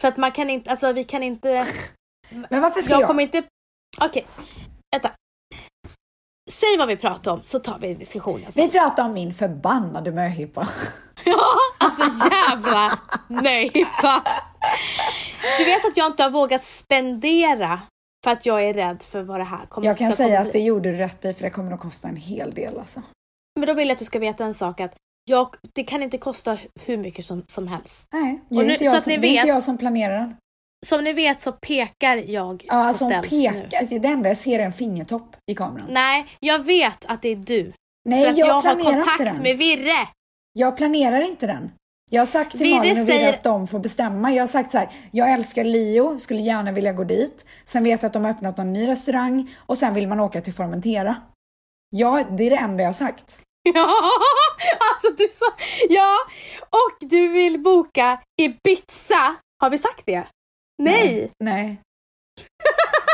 För 0.00 0.08
att 0.08 0.16
man 0.16 0.32
kan 0.32 0.50
inte, 0.50 0.70
alltså 0.70 0.92
vi 0.92 1.04
kan 1.04 1.22
inte 1.22 1.66
Men 2.50 2.62
varför 2.62 2.82
ska 2.82 2.92
Jag 2.92 3.00
jag? 3.00 3.06
kommer 3.06 3.22
inte... 3.22 3.42
Okej, 4.00 4.26
vänta. 4.92 5.10
Säg 6.50 6.76
vad 6.78 6.88
vi 6.88 6.96
pratar 6.96 7.32
om 7.32 7.40
så 7.44 7.58
tar 7.58 7.78
vi 7.78 7.92
en 7.92 7.98
diskussion. 7.98 8.44
Alltså. 8.44 8.60
Vi 8.60 8.68
pratar 8.68 9.04
om 9.04 9.12
min 9.12 9.34
förbannade 9.34 10.12
möhippa. 10.12 10.68
Ja, 11.24 11.56
alltså 11.78 12.30
jävla 12.30 12.98
möhippa. 13.28 14.24
Du 15.58 15.64
vet 15.64 15.84
att 15.84 15.96
jag 15.96 16.06
inte 16.06 16.22
har 16.22 16.30
vågat 16.30 16.64
spendera 16.64 17.80
för 18.24 18.30
att 18.30 18.46
jag 18.46 18.64
är 18.64 18.74
rädd 18.74 19.02
för 19.02 19.22
vad 19.22 19.40
det 19.40 19.44
här 19.44 19.66
kommer 19.66 19.86
Jag 19.86 19.98
kan 19.98 20.12
säga 20.12 20.40
att 20.40 20.52
det 20.52 20.58
gjorde 20.58 20.90
du 20.92 20.96
rätt 20.96 21.24
i 21.24 21.34
för 21.34 21.42
det 21.42 21.50
kommer 21.50 21.72
att 21.72 21.80
kosta 21.80 22.08
en 22.08 22.16
hel 22.16 22.54
del 22.54 22.78
alltså. 22.78 23.02
Men 23.60 23.66
då 23.66 23.74
vill 23.74 23.88
jag 23.88 23.92
att 23.94 23.98
du 23.98 24.04
ska 24.04 24.18
veta 24.18 24.44
en 24.44 24.54
sak 24.54 24.80
att 24.80 24.94
jag, 25.28 25.54
det 25.74 25.84
kan 25.84 26.02
inte 26.02 26.18
kosta 26.18 26.58
hur 26.84 26.96
mycket 26.96 27.24
som, 27.24 27.42
som 27.48 27.68
helst. 27.68 28.06
Nej, 28.12 28.40
det 28.48 28.56
är, 28.56 28.64
nu- 28.64 28.72
inte, 28.72 28.84
så 28.84 28.84
jag 28.94 29.02
som, 29.02 29.10
ni 29.10 29.16
det 29.16 29.26
är 29.26 29.30
inte 29.30 29.40
vet- 29.42 29.48
jag 29.48 29.62
som 29.62 29.78
planerar 29.78 30.18
den. 30.18 30.36
Som 30.86 31.04
ni 31.04 31.12
vet 31.12 31.40
så 31.40 31.52
pekar 31.52 32.16
jag 32.16 32.64
Ja, 32.68 32.74
alltså 32.74 33.04
hon 33.04 33.12
ställs 33.12 33.30
nu. 33.32 33.62
pekar. 33.68 33.98
Det 33.98 34.08
enda 34.08 34.28
jag 34.28 34.38
ser 34.38 34.58
är 34.60 34.64
en 34.64 34.72
fingertopp 34.72 35.36
i 35.50 35.54
kameran. 35.54 35.86
Nej, 35.90 36.26
jag 36.40 36.64
vet 36.64 37.04
att 37.06 37.22
det 37.22 37.28
är 37.28 37.36
du. 37.36 37.72
Nej, 38.08 38.24
för 38.24 38.30
att 38.32 38.38
jag, 38.38 38.48
jag, 38.48 38.54
har 38.54 38.62
planerar 38.62 38.88
inte 38.96 39.00
kontakt 39.10 39.34
den. 39.34 39.42
med 39.42 39.58
Virre. 39.58 40.08
Jag 40.52 40.76
planerar 40.76 41.20
inte 41.28 41.46
den. 41.46 41.70
Jag 42.10 42.20
har 42.20 42.26
sagt 42.26 42.50
till 42.58 42.74
Malin 42.76 42.90
och 42.92 42.96
Virre 42.98 43.06
säger- 43.06 43.28
att 43.32 43.42
de 43.42 43.66
får 43.68 43.78
bestämma. 43.78 44.32
Jag 44.32 44.42
har 44.42 44.46
sagt 44.48 44.72
så 44.72 44.78
här, 44.78 44.90
jag 45.10 45.32
älskar 45.32 45.64
Leo, 45.64 46.18
skulle 46.18 46.40
gärna 46.42 46.72
vilja 46.72 46.92
gå 46.92 47.04
dit. 47.04 47.44
Sen 47.64 47.84
vet 47.84 48.02
jag 48.02 48.06
att 48.08 48.12
de 48.12 48.24
har 48.24 48.30
öppnat 48.30 48.56
någon 48.56 48.72
ny 48.72 48.86
restaurang 48.88 49.54
och 49.56 49.78
sen 49.78 49.94
vill 49.94 50.08
man 50.08 50.20
åka 50.20 50.40
till 50.40 50.52
Formentera. 50.54 51.16
Ja, 51.90 52.24
det 52.30 52.44
är 52.44 52.50
det 52.50 52.56
enda 52.56 52.82
jag 52.82 52.88
har 52.88 52.94
sagt. 52.94 53.38
Ja, 53.74 54.10
alltså 54.94 55.10
du 55.18 55.28
sa... 55.32 55.46
Ja, 55.88 56.16
och 56.70 57.08
du 57.08 57.28
vill 57.28 57.60
boka 57.62 58.20
Ibiza. 58.42 59.34
Har 59.60 59.70
vi 59.70 59.78
sagt 59.78 60.06
det? 60.06 60.26
Nej! 60.82 61.30
Nej. 61.44 61.80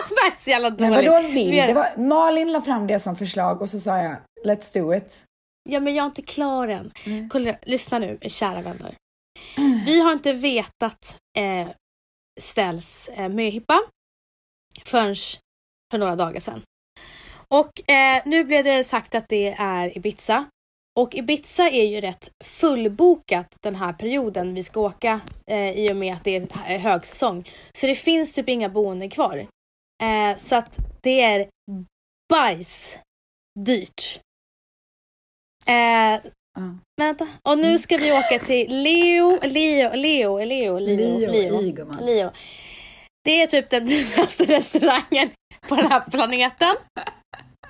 Det 0.08 0.14
är 0.26 0.36
så 0.44 0.50
jävla 0.50 0.70
Men 0.70 0.92
dåligt. 0.92 1.10
vadå 1.12 1.28
vill? 1.28 1.56
Det 1.56 1.72
var, 1.72 1.96
Malin 1.96 2.52
la 2.52 2.60
fram 2.60 2.86
det 2.86 3.00
som 3.00 3.16
förslag 3.16 3.62
och 3.62 3.70
så 3.70 3.80
sa 3.80 3.98
jag, 3.98 4.16
let's 4.44 4.74
do 4.74 4.94
it. 4.94 5.24
Ja, 5.70 5.80
men 5.80 5.94
jag 5.94 6.02
är 6.02 6.06
inte 6.06 6.22
klar 6.22 6.68
än. 6.68 6.92
Mm. 7.06 7.28
Kolla, 7.28 7.54
lyssna 7.62 7.98
nu, 7.98 8.18
kära 8.22 8.62
vänner. 8.62 8.96
Vi 9.86 10.00
har 10.00 10.12
inte 10.12 10.32
vetat 10.32 11.16
eh, 11.38 11.68
Ställs 12.40 13.08
eh, 13.08 13.28
möhippa 13.28 13.80
förrän 14.84 15.14
för 15.90 15.98
några 15.98 16.16
dagar 16.16 16.40
sedan. 16.40 16.62
Och 17.48 17.90
eh, 17.90 18.22
nu 18.24 18.44
blev 18.44 18.64
det 18.64 18.84
sagt 18.84 19.14
att 19.14 19.28
det 19.28 19.54
är 19.58 19.96
Ibiza. 19.96 20.44
Och 21.00 21.14
Ibiza 21.14 21.70
är 21.70 21.86
ju 21.86 22.00
rätt 22.00 22.30
fullbokat 22.44 23.46
den 23.62 23.74
här 23.74 23.92
perioden 23.92 24.54
vi 24.54 24.62
ska 24.62 24.80
åka 24.80 25.20
eh, 25.50 25.70
i 25.70 25.92
och 25.92 25.96
med 25.96 26.14
att 26.14 26.24
det 26.24 26.36
är 26.66 26.78
högsäsong. 26.78 27.50
Så 27.72 27.86
det 27.86 27.94
finns 27.94 28.32
typ 28.32 28.48
inga 28.48 28.68
boenden 28.68 29.10
kvar. 29.10 29.46
Eh, 30.02 30.36
så 30.36 30.56
att 30.56 30.78
det 31.00 31.20
är 31.20 31.48
bajs 32.28 32.98
dyrt. 33.60 34.20
Eh, 35.66 36.30
Ja. 36.56 36.74
Vänta. 36.96 37.28
Och 37.42 37.58
nu 37.58 37.78
ska 37.78 37.96
vi 37.96 38.12
åka 38.12 38.38
till 38.38 38.82
Leo, 38.82 39.38
Leo, 39.42 39.94
Leo, 39.94 40.44
Leo, 40.44 40.78
Leo, 40.78 40.78
Leo, 40.78 41.30
Leo. 41.30 41.72
gumman. 41.72 42.04
Leo. 42.06 42.30
Det 43.24 43.42
är 43.42 43.46
typ 43.46 43.70
den 43.70 43.86
dyraste 43.86 44.44
restaurangen 44.48 45.30
på 45.68 45.76
den 45.76 45.90
här 45.90 46.00
planeten. 46.10 46.76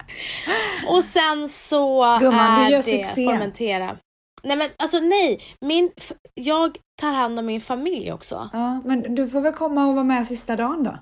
Och 0.88 1.04
sen 1.04 1.48
så 1.48 2.18
Gumman, 2.20 2.60
du 2.60 2.66
är 2.66 2.70
gör 2.70 2.76
det 2.76 2.82
succé. 2.82 3.26
Formentera. 3.26 3.98
Nej 4.42 4.56
men 4.56 4.70
alltså 4.76 5.00
nej, 5.00 5.40
min, 5.60 5.90
jag 6.34 6.78
tar 7.00 7.12
hand 7.12 7.38
om 7.38 7.46
min 7.46 7.60
familj 7.60 8.12
också. 8.12 8.50
Ja, 8.52 8.80
men 8.84 9.14
du 9.14 9.28
får 9.28 9.40
väl 9.40 9.52
komma 9.52 9.86
och 9.86 9.94
vara 9.94 10.04
med 10.04 10.26
sista 10.26 10.56
dagen 10.56 10.84
då? 10.84 10.98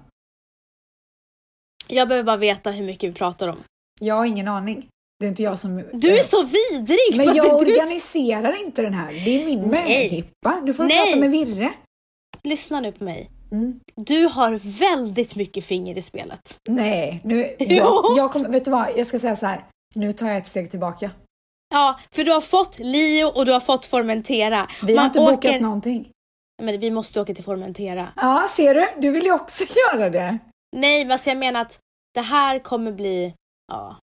Jag 1.89 2.09
behöver 2.09 2.27
bara 2.27 2.37
veta 2.37 2.71
hur 2.71 2.85
mycket 2.85 3.11
vi 3.11 3.15
pratar 3.15 3.49
om. 3.49 3.59
Jag 4.01 4.15
har 4.15 4.25
ingen 4.25 4.49
aning. 4.49 4.89
Det 5.19 5.27
är 5.27 5.29
inte 5.29 5.43
jag 5.43 5.59
som... 5.59 5.85
Du 5.93 6.19
är 6.19 6.23
så 6.23 6.43
vidrig! 6.43 7.17
Men 7.17 7.37
jag 7.37 7.47
du 7.47 7.71
organiserar 7.73 8.65
inte 8.65 8.83
den 8.83 8.95
här. 8.95 9.13
Det 9.25 9.43
är 9.43 9.47
min 9.47 9.69
möhippa. 9.69 10.63
Du 10.67 10.75
får 10.75 10.85
Nej. 10.85 11.05
prata 11.05 11.21
med 11.21 11.31
Virre. 11.31 11.73
Lyssna 12.43 12.81
nu 12.81 12.93
på 12.93 13.05
mig. 13.05 13.31
Mm. 13.53 13.81
Du 13.97 14.27
har 14.27 14.61
väldigt 14.81 15.35
mycket 15.37 15.65
finger 15.65 15.99
i 15.99 16.03
spelet. 16.03 16.59
Nej, 16.69 17.21
nu... 17.25 17.57
Jag, 17.59 18.05
jag 18.17 18.33
kommer, 18.33 18.49
vet 18.49 18.65
du 18.65 18.71
vad? 18.71 18.87
Jag 18.97 19.07
ska 19.07 19.19
säga 19.19 19.37
så 19.37 19.47
här. 19.47 19.65
Nu 19.95 20.13
tar 20.13 20.29
jag 20.29 20.37
ett 20.37 20.47
steg 20.47 20.71
tillbaka. 20.71 21.11
Ja, 21.75 22.01
för 22.11 22.25
du 22.25 22.33
har 22.33 22.41
fått 22.41 22.79
Leo 22.79 23.27
och 23.29 23.47
du 23.47 23.53
har 23.53 23.61
fått 23.61 23.87
Formentera. 23.87 24.71
Vi 24.83 24.93
har 24.97 24.97
Man 24.97 25.07
inte 25.07 25.21
åker- 25.21 25.35
bokat 25.49 25.61
någonting. 25.63 26.11
Men 26.63 26.81
vi 26.81 26.91
måste 26.91 27.21
åka 27.21 27.35
till 27.35 27.45
Formentera. 27.45 28.09
Ja, 28.17 28.47
ser 28.57 28.75
du? 28.75 28.89
Du 28.99 29.11
vill 29.11 29.25
ju 29.25 29.33
också 29.33 29.65
göra 29.93 30.11
det. 30.11 30.39
Nej, 30.77 31.05
men 31.05 31.13
alltså 31.13 31.31
jag 31.31 31.39
menar 31.39 31.61
att 31.61 31.79
det 32.15 32.21
här 32.21 32.59
kommer 32.59 32.93
bli... 32.93 33.35
Ja. 33.73 33.97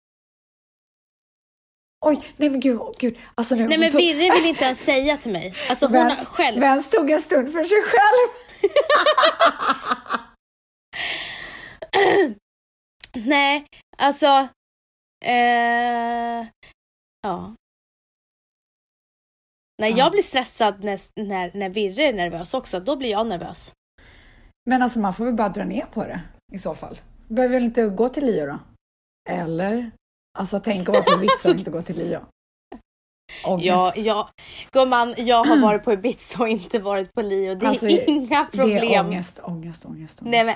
Oj, 2.06 2.22
nej 2.38 2.50
men 2.50 2.60
gud, 2.60 2.82
gud. 2.98 3.18
Alltså 3.36 3.56
nu, 3.56 3.68
Nej 3.68 3.78
men 3.78 3.92
tog- 3.92 4.00
Virre 4.02 4.34
vill 4.34 4.46
inte 4.46 4.64
ens 4.64 4.80
säga 4.84 5.18
till 5.18 5.32
mig. 5.32 5.54
Alltså 5.70 5.86
hon 5.88 5.96
har 5.96 6.06
Vens, 6.06 6.28
själv... 6.28 6.60
Vens 6.60 6.90
tog 6.90 7.12
en 7.12 7.22
stund 7.22 7.54
för 7.54 7.64
sig 7.64 7.82
själv. 7.82 8.49
Nej, 13.26 13.66
alltså... 13.98 14.48
Eh, 15.26 16.48
ja. 17.22 17.56
Ja. 19.76 19.88
jag 19.88 20.12
blir 20.12 20.22
stressad 20.22 20.84
när, 20.84 21.00
när, 21.28 21.52
när 21.54 21.70
Virre 21.70 22.04
är 22.04 22.14
nervös 22.14 22.54
också. 22.54 22.80
Då 22.80 22.96
blir 22.96 23.10
jag 23.10 23.28
nervös. 23.28 23.74
Men 24.66 24.82
alltså 24.82 25.00
man 25.00 25.14
får 25.14 25.26
väl 25.26 25.34
bara 25.34 25.50
dra 25.50 25.64
ner 25.64 25.86
på 25.86 26.04
det 26.04 26.22
i 26.52 26.60
så 26.60 26.74
fall. 26.76 27.00
Behöver 27.28 27.54
väl 27.56 27.64
inte 27.64 27.88
gå 27.88 28.10
till 28.10 28.26
Lio 28.26 28.46
då? 28.46 28.60
Eller? 29.30 29.92
Alltså 30.38 30.60
tänk 30.60 30.90
att 30.90 30.96
vara 30.96 31.04
på 31.04 31.12
Ibiza 31.24 31.50
och 31.50 31.56
inte 31.56 31.72
gå 31.72 31.82
till 31.82 31.96
Lio. 31.98 32.22
Ångest. 33.46 33.66
Ja, 33.66 33.94
ja. 33.96 34.30
Gumman, 34.72 35.14
jag 35.18 35.44
har 35.44 35.62
varit 35.62 35.84
på 35.84 35.94
Ibiza 35.94 36.40
och 36.40 36.48
inte 36.50 36.80
varit 36.80 37.14
på 37.14 37.22
Lio. 37.22 37.56
Det 37.56 37.66
är 37.66 37.70
Alltså, 37.70 37.88
inga 37.88 38.46
problem. 38.46 38.70
Det 38.80 38.96
är 38.96 39.00
ångest, 39.06 39.40
ångest, 39.44 39.86
ångest. 39.86 39.86
ångest. 39.86 40.22
Nej 40.22 40.44
men, 40.44 40.56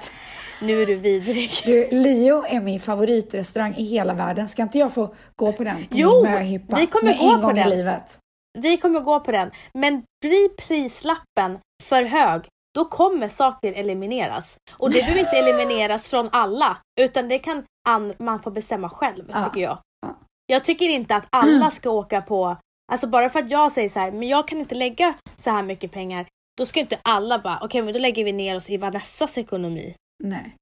nu 0.62 0.82
är 0.82 0.86
du 0.86 0.96
vidrig. 0.96 1.52
Du, 1.66 1.88
Leo 1.92 2.44
är 2.48 2.60
min 2.62 2.80
favoritrestaurang 2.80 3.74
i 3.78 3.84
hela 3.84 4.14
världen. 4.14 4.48
Ska 4.48 4.62
inte 4.62 4.78
jag 4.80 4.94
få 4.94 5.16
gå 5.36 5.54
på 5.54 5.64
den? 5.64 5.76
På 5.78 5.84
Jo, 5.92 6.24
möhippa, 6.24 6.76
vi 6.76 6.88
kommer 6.88 7.18
gå 7.18 7.24
en 7.34 7.42
på 7.42 7.48
gång 7.48 7.56
den. 7.56 7.68
i 7.68 7.76
livet. 7.76 8.18
Vi 8.60 8.78
kommer 8.78 9.00
gå 9.00 9.20
på 9.20 9.32
den. 9.32 9.52
Men 9.74 10.04
blir 10.22 10.50
prislappen 10.56 11.60
för 11.84 12.04
hög, 12.04 12.42
då 12.76 12.86
kommer 12.86 13.28
saker 13.28 13.74
elimineras. 13.74 14.56
Och 14.72 14.92
det 14.92 15.00
behöver 15.00 15.20
inte 15.20 15.38
elimineras 15.38 16.08
från 16.08 16.30
alla, 16.32 16.78
utan 17.02 17.28
det 17.28 17.40
kan 17.40 17.64
an- 17.90 18.14
man 18.20 18.40
få 18.44 18.52
bestämma 18.52 18.90
själv, 18.90 19.24
Ja. 19.34 19.44
tycker 19.46 19.62
jag. 19.62 19.78
Ja. 20.02 20.16
Jag 20.46 20.64
tycker 20.66 20.90
inte 20.90 21.16
att 21.16 21.28
alla 21.30 21.72
ska 21.72 21.90
åka 21.90 22.22
på, 22.22 22.58
alltså 22.92 23.08
bara 23.08 23.30
för 23.30 23.40
att 23.40 23.52
jag 23.52 23.72
säger 23.72 23.90
så 23.90 24.00
här, 24.00 24.12
men 24.12 24.28
jag 24.28 24.48
kan 24.48 24.58
inte 24.58 24.76
lägga 24.76 25.14
så 25.36 25.50
här 25.50 25.64
mycket 25.64 25.92
pengar, 25.92 26.28
då 26.58 26.66
ska 26.66 26.80
inte 26.80 27.00
alla 27.02 27.40
bara, 27.40 27.60
okej 27.62 27.82
men 27.82 27.94
då 27.94 28.00
lägger 28.00 28.24
vi 28.24 28.32
ner 28.32 28.56
oss 28.56 28.70
i 28.70 28.78
Vanessas 28.78 29.38
ekonomi. 29.38 29.96
Nej. 30.24 30.56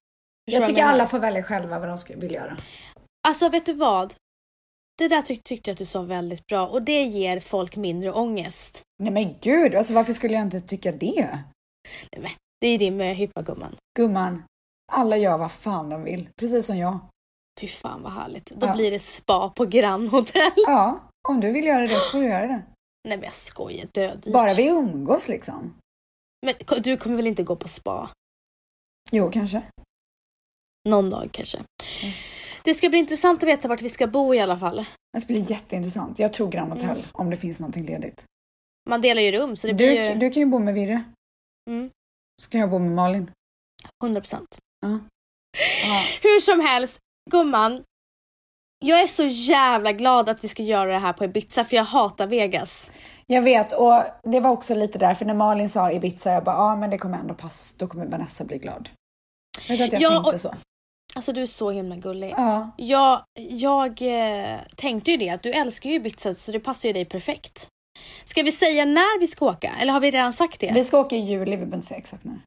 Jag 0.52 0.66
tycker 0.66 0.84
alla 0.84 1.08
får 1.08 1.20
välja 1.20 1.44
själva 1.44 1.80
vad 1.80 1.88
de 1.88 1.98
ska, 1.98 2.18
vill 2.18 2.32
göra. 2.32 2.58
Alltså 3.28 3.50
vet 3.50 3.66
du 3.66 3.74
vad? 3.74 4.14
Det 4.98 5.08
där 5.08 5.22
tyck- 5.22 5.42
tyckte 5.44 5.70
jag 5.70 5.74
att 5.74 5.78
du 5.78 5.86
sa 5.86 6.02
väldigt 6.02 6.48
bra 6.48 6.68
och 6.68 6.84
det 6.84 7.04
ger 7.04 7.40
folk 7.40 7.76
mindre 7.76 8.12
ångest. 8.12 8.82
Nej 9.04 9.12
men 9.14 9.36
gud, 9.42 9.76
alltså 9.76 9.94
varför 9.94 10.14
skulle 10.14 10.34
jag 10.34 10.42
inte 10.44 10.60
tycka 10.60 10.92
det? 10.92 11.40
Det 12.62 12.68
är 12.68 12.80
din 12.80 12.98
möhippa 12.98 13.42
gumman. 13.42 13.76
Gumman, 14.00 14.44
alla 14.92 15.18
gör 15.18 15.38
vad 15.38 15.52
fan 15.52 15.90
de 15.90 16.04
vill. 16.04 16.30
Precis 16.40 16.66
som 16.66 16.78
jag. 16.78 17.00
Fy 17.60 17.68
fan 17.68 18.02
vad 18.02 18.12
härligt. 18.14 18.46
Då 18.46 18.68
Ja. 18.68 18.74
blir 18.76 18.92
det 18.92 19.00
spa 19.00 19.50
på 19.50 19.66
Grand 19.66 20.10
Hotel. 20.10 20.52
Ja, 20.56 21.10
om 21.30 21.40
du 21.42 21.52
vill 21.52 21.66
göra 21.66 21.88
det 21.88 22.00
så 22.00 22.10
får 22.10 22.20
du 22.22 22.26
göra 22.28 22.48
det. 22.48 22.64
Nej 23.08 23.18
men 23.18 23.24
jag 23.24 23.34
skojar, 23.34 23.86
död 23.94 24.28
Bara 24.34 24.54
vi 24.54 24.68
umgås 24.68 25.28
liksom. 25.28 25.76
Men 26.46 26.56
du 26.84 26.98
kommer 26.98 27.16
väl 27.16 27.28
inte 27.28 27.44
gå 27.44 27.56
på 27.56 27.68
spa? 27.68 28.10
Jo, 29.12 29.32
kanske. 29.32 29.62
Någon 30.90 31.10
dag 31.10 31.30
kanske. 31.32 31.64
Det 32.64 32.74
ska 32.74 32.90
bli 32.90 33.00
intressant 33.00 33.44
att 33.44 33.50
veta 33.50 33.68
vart 33.68 33.82
vi 33.82 33.90
ska 33.90 34.08
bo 34.08 34.34
i 34.36 34.40
alla 34.40 34.58
fall. 34.58 34.86
Det 35.14 35.28
blir 35.28 35.52
jätteintressant. 35.52 36.20
Jag 36.20 36.34
tror 36.34 36.52
Grand 36.52 36.72
Hotel 36.74 36.90
Mm. 36.90 37.02
om 37.14 37.30
det 37.30 37.38
finns 37.38 37.60
någonting 37.60 37.86
ledigt. 37.86 38.26
Man 38.90 39.02
delar 39.02 39.22
ju 39.22 39.32
rum 39.32 39.56
så 39.56 39.68
det 39.68 39.74
Du, 39.74 39.78
blir 39.78 40.10
ju 40.10 40.16
du 40.16 40.30
kan 40.30 40.40
ju 40.44 40.46
bo 40.46 40.60
med 40.60 40.74
Virre. 40.74 41.04
mm, 41.70 41.90
Så 42.42 42.50
kan 42.50 42.60
jag 42.62 42.70
bo 42.70 42.80
med 42.80 42.92
Malin. 42.92 43.32
100%. 44.04 44.58
Ja. 44.82 45.00
Ja. 45.84 46.04
Hur 46.22 46.40
som 46.40 46.60
helst, 46.60 46.98
gumman. 47.32 47.84
Jag 48.86 49.02
är 49.02 49.08
så 49.08 49.24
jävla 49.26 49.92
glad 49.94 50.30
att 50.30 50.44
vi 50.44 50.48
ska 50.48 50.64
göra 50.64 50.92
det 50.92 51.00
här 51.00 51.14
på 51.14 51.26
Ibiza 51.26 51.64
för 51.64 51.76
jag 51.76 51.84
hatar 51.84 52.28
Vegas. 52.28 52.92
Jag 53.28 53.42
vet 53.42 53.74
och 53.74 54.04
det 54.24 54.40
var 54.40 54.50
också 54.50 54.76
lite 54.76 55.00
därför 55.00 55.26
när 55.26 55.34
Malin 55.34 55.70
sa 55.70 55.92
Ibiza, 55.92 56.32
jag 56.32 56.44
bara 56.44 56.56
ja 56.56 56.76
men 56.76 56.90
det 56.90 56.98
kommer 56.98 57.18
ändå 57.20 57.34
pass, 57.34 57.76
då 57.78 57.88
kommer 57.88 58.06
Vanessa 58.06 58.44
bli 58.44 58.58
glad. 58.58 58.90
Jag 59.68 59.78
vet 59.78 59.94
att 59.94 60.02
jag 60.02 60.02
Ja, 60.02 60.10
tänkte 60.24 60.36
och- 60.36 60.42
så. 60.42 60.56
Alltså 61.16 61.34
du 61.34 61.42
är 61.42 61.46
så 61.46 61.72
himla 61.72 61.96
gullig. 61.96 62.34
Ja, 62.38 62.72
Jag, 62.78 63.24
jag 63.36 64.02
eh, 64.02 64.60
tänkte 64.76 65.12
ju 65.12 65.18
det 65.18 65.30
att 65.30 65.44
du 65.44 65.52
älskar 65.52 65.90
ju 65.90 65.96
Ibiza 65.96 66.36
så 66.36 66.52
det 66.52 66.60
passar 66.60 66.90
ju 66.90 66.94
dig 66.94 67.06
perfekt. 67.06 67.68
Ska 68.26 68.44
vi 68.44 68.52
säga 68.52 68.86
när 68.86 69.20
vi 69.20 69.28
ska 69.28 69.46
åka? 69.46 69.72
Eller 69.82 69.94
har 69.94 70.00
vi 70.00 70.12
redan 70.12 70.34
sagt 70.34 70.60
det? 70.60 70.72
vi 70.76 70.84
ska 70.84 71.00
åka 71.00 71.16
i 71.16 71.20
juli, 71.20 71.52
vi 71.52 71.58
behöver 71.58 71.76
inte 71.76 71.88
säga 71.88 71.98
exakt 71.98 72.24
när. 72.24 72.40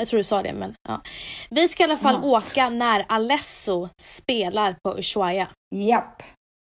Jag 0.00 0.08
tror 0.08 0.18
du 0.18 0.24
sa 0.24 0.42
det 0.42 0.52
men 0.52 0.74
ja. 0.88 1.00
Vi 1.50 1.68
ska 1.68 1.82
i 1.82 1.84
alla 1.84 1.96
fall 1.96 2.18
Ja. 2.22 2.28
åka 2.28 2.68
när 2.70 3.04
Alesso 3.08 3.88
spelar 4.02 4.76
på 4.84 4.98
Ushuaia. 4.98 5.48
Japp, 5.74 6.22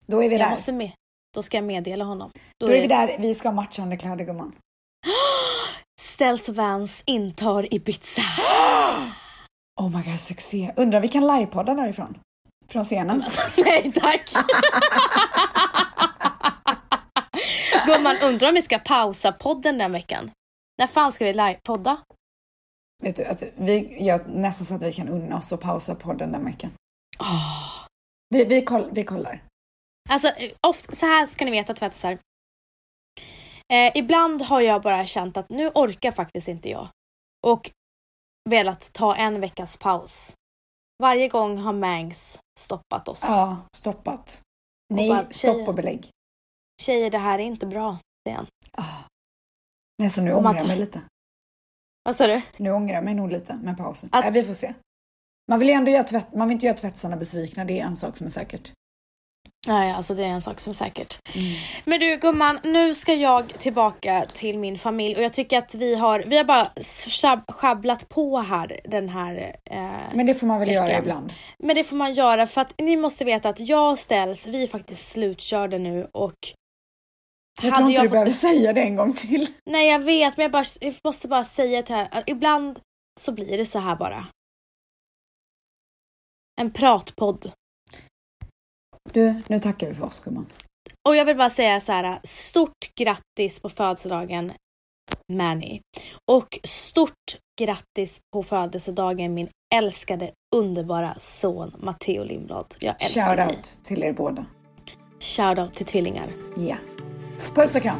då 0.06 0.22
är 0.22 0.28
vi 0.28 0.34
Jag 0.36 0.46
där. 0.46 0.50
måste 0.50 0.72
med. 0.72 0.90
Då 1.34 1.42
ska 1.42 1.56
jag 1.56 1.64
meddela 1.64 2.04
honom. 2.04 2.30
Då, 2.60 2.66
Då 2.66 2.72
är 2.72 2.80
vi 2.80 2.86
där, 2.86 3.16
vi 3.18 3.34
ska 3.34 3.48
ha 3.48 3.54
matchande 3.54 3.96
kläder 3.96 4.24
gumman. 4.24 4.52
Ställs 6.00 6.48
Vans 6.48 7.02
intar 7.06 7.74
Ibiza. 7.74 8.22
Oh 9.80 9.96
my 9.96 10.02
god, 10.10 10.20
succé. 10.20 10.72
Undrar 10.76 11.00
vi 11.00 11.08
kan 11.08 11.26
livepodda 11.26 11.74
därifrån? 11.74 12.18
Från 12.68 12.84
scenen? 12.84 13.24
Nej 13.56 13.92
tack! 13.92 14.30
Gumman, 17.86 18.16
undrar 18.22 18.48
om 18.48 18.54
vi 18.54 18.62
ska 18.62 18.78
pausa 18.78 19.32
podden 19.32 19.78
den 19.78 19.92
veckan? 19.92 20.30
När 20.78 20.86
fan 20.86 21.12
ska 21.12 21.24
vi 21.24 21.32
live-podda? 21.32 21.96
Vet 23.04 23.16
du, 23.16 23.24
alltså, 23.24 23.46
vi 23.56 24.04
gör 24.04 24.24
nästan 24.26 24.64
så 24.64 24.74
att 24.74 24.82
vi 24.82 24.92
kan 24.92 25.08
unna 25.08 25.36
oss 25.36 25.52
och 25.52 25.60
pausa 25.60 25.94
podden 25.94 26.32
den 26.32 26.44
veckan. 26.44 26.70
Åh. 27.20 27.86
Vi, 28.28 28.44
vi, 28.44 28.64
koll, 28.64 28.90
vi 28.92 29.04
kollar. 29.04 29.42
Alltså, 30.10 30.28
ofta, 30.66 30.94
så 30.94 31.06
här 31.06 31.26
ska 31.26 31.44
ni 31.44 31.50
veta 31.50 31.74
tvättisar. 31.74 32.18
Eh, 33.72 33.92
ibland 33.94 34.42
har 34.42 34.60
jag 34.60 34.82
bara 34.82 35.06
känt 35.06 35.36
att 35.36 35.48
nu 35.48 35.68
orkar 35.68 36.10
faktiskt 36.10 36.48
inte 36.48 36.68
jag. 36.68 36.88
Och 37.46 37.70
velat 38.50 38.92
ta 38.92 39.14
en 39.14 39.40
veckas 39.40 39.76
paus. 39.76 40.34
Varje 41.02 41.28
gång 41.28 41.58
har 41.58 41.72
Mangs 41.72 42.38
stoppat 42.60 43.08
oss. 43.08 43.22
Ja, 43.22 43.66
stoppat. 43.76 44.42
Nej, 44.94 45.08
bara, 45.08 45.30
stopp 45.30 45.68
och 45.68 45.74
belägg. 45.74 46.10
Tjejer, 46.82 47.10
det 47.10 47.18
här 47.18 47.38
är 47.38 47.42
inte 47.42 47.66
bra. 47.66 47.98
säger 48.28 48.36
han. 48.36 48.46
Ah. 48.72 49.04
Nej, 49.98 50.10
så 50.10 50.22
nu 50.22 50.32
Och 50.32 50.38
ångrar 50.38 50.54
jag 50.54 50.66
mig 50.66 50.78
lite. 50.78 51.02
Vad 52.04 52.16
sa 52.16 52.26
du? 52.26 52.40
Nu 52.56 52.70
ångrar 52.72 52.94
jag 52.94 53.04
mig 53.04 53.14
nog 53.14 53.30
lite 53.32 53.54
med 53.54 53.76
pausen. 53.76 54.08
Att- 54.12 54.24
Nej, 54.24 54.32
vi 54.32 54.44
får 54.44 54.54
se. 54.54 54.74
Man 55.50 55.58
vill 55.58 55.68
ju 55.68 55.74
ändå 55.74 55.90
göra 55.90 56.02
tvätt, 56.04 56.34
man 56.34 56.48
vill 56.48 56.52
inte 56.54 56.66
göra 56.66 56.76
tvättsarna 56.76 57.16
besvikna, 57.16 57.64
det 57.64 57.80
är 57.80 57.84
en 57.84 57.96
sak 57.96 58.16
som 58.16 58.26
är 58.26 58.30
säkert. 58.30 58.72
Nej, 59.68 59.92
alltså 59.92 60.14
det 60.14 60.22
är 60.24 60.28
en 60.28 60.42
sak 60.42 60.60
som 60.60 60.70
är 60.70 60.74
säkert. 60.74 61.18
Men 61.84 62.00
du 62.00 62.16
gumman, 62.16 62.58
nu 62.64 62.94
ska 62.94 63.14
jag 63.14 63.48
tillbaka 63.48 64.24
till 64.34 64.58
min 64.58 64.78
familj 64.78 65.16
och 65.16 65.22
jag 65.22 65.32
tycker 65.32 65.58
att 65.58 65.74
vi 65.74 65.94
har, 65.94 66.24
vi 66.26 66.36
har 66.36 66.44
bara 66.44 66.70
schabblat 67.48 68.08
på 68.08 68.38
här 68.38 68.80
den 68.84 69.08
här 69.08 69.56
eh, 69.70 69.76
Men 70.14 70.26
det 70.26 70.34
får 70.34 70.46
man 70.46 70.60
väl 70.60 70.70
göra 70.72 70.98
ibland. 70.98 71.32
Men 71.58 71.76
det 71.76 71.84
får 71.84 71.96
man 71.96 72.14
göra 72.14 72.46
för 72.46 72.60
att 72.60 72.74
ni 72.78 72.96
måste 72.96 73.24
veta 73.24 73.48
att 73.48 73.60
jag 73.60 73.98
ställs, 73.98 74.46
vi 74.46 74.62
är 74.62 74.66
faktiskt 74.66 75.08
slutkörda 75.12 75.78
nu 75.78 76.08
och 76.12 76.34
Jag 77.62 77.74
tror 77.74 77.88
inte 77.88 78.02
du 78.02 78.08
fått- 78.08 78.12
behöver 78.12 78.30
säga 78.30 78.72
det 78.72 78.80
en 78.82 78.96
gång 78.96 79.12
till. 79.14 79.48
Nej 79.70 79.88
jag 79.88 79.98
vet 79.98 80.36
men 80.36 80.44
jag, 80.44 80.52
bara, 80.52 80.64
jag 80.80 80.94
måste 81.04 81.28
bara 81.28 81.44
säga 81.44 81.82
det 81.82 81.94
här, 81.94 82.24
ibland 82.26 82.80
så 83.20 83.32
blir 83.32 83.58
det 83.58 83.66
så 83.66 83.78
här 83.78 83.96
bara. 83.96 84.26
En 86.60 86.70
pratpodd. 86.70 87.52
Du, 89.12 89.42
nu 89.48 89.58
tackar 89.58 89.88
vi 89.88 89.94
för 89.94 90.04
oss 90.04 90.20
gumman. 90.20 90.46
Och 91.08 91.16
jag 91.16 91.24
vill 91.24 91.36
bara 91.36 91.50
säga 91.50 91.80
så 91.80 91.92
här, 91.92 92.20
stort 92.24 92.94
grattis 93.00 93.60
på 93.60 93.68
födelsedagen 93.68 94.52
Manny. 95.32 95.80
Och 96.30 96.58
stort 96.64 97.38
grattis 97.60 98.20
på 98.32 98.42
födelsedagen 98.42 99.34
min 99.34 99.48
älskade 99.74 100.32
underbara 100.56 101.16
son 101.18 101.74
Matteo 101.78 102.24
Lindblad. 102.24 102.74
Jag 102.80 103.02
älskar 103.02 103.36
dig. 103.36 103.46
Shoutout 103.46 103.64
till 103.84 104.02
er 104.02 104.12
båda. 104.12 104.46
Shoutout 105.20 105.72
till 105.72 105.86
tvillingar. 105.86 106.30
Ja. 106.56 106.76
Och 107.48 107.54
kram. 107.80 107.98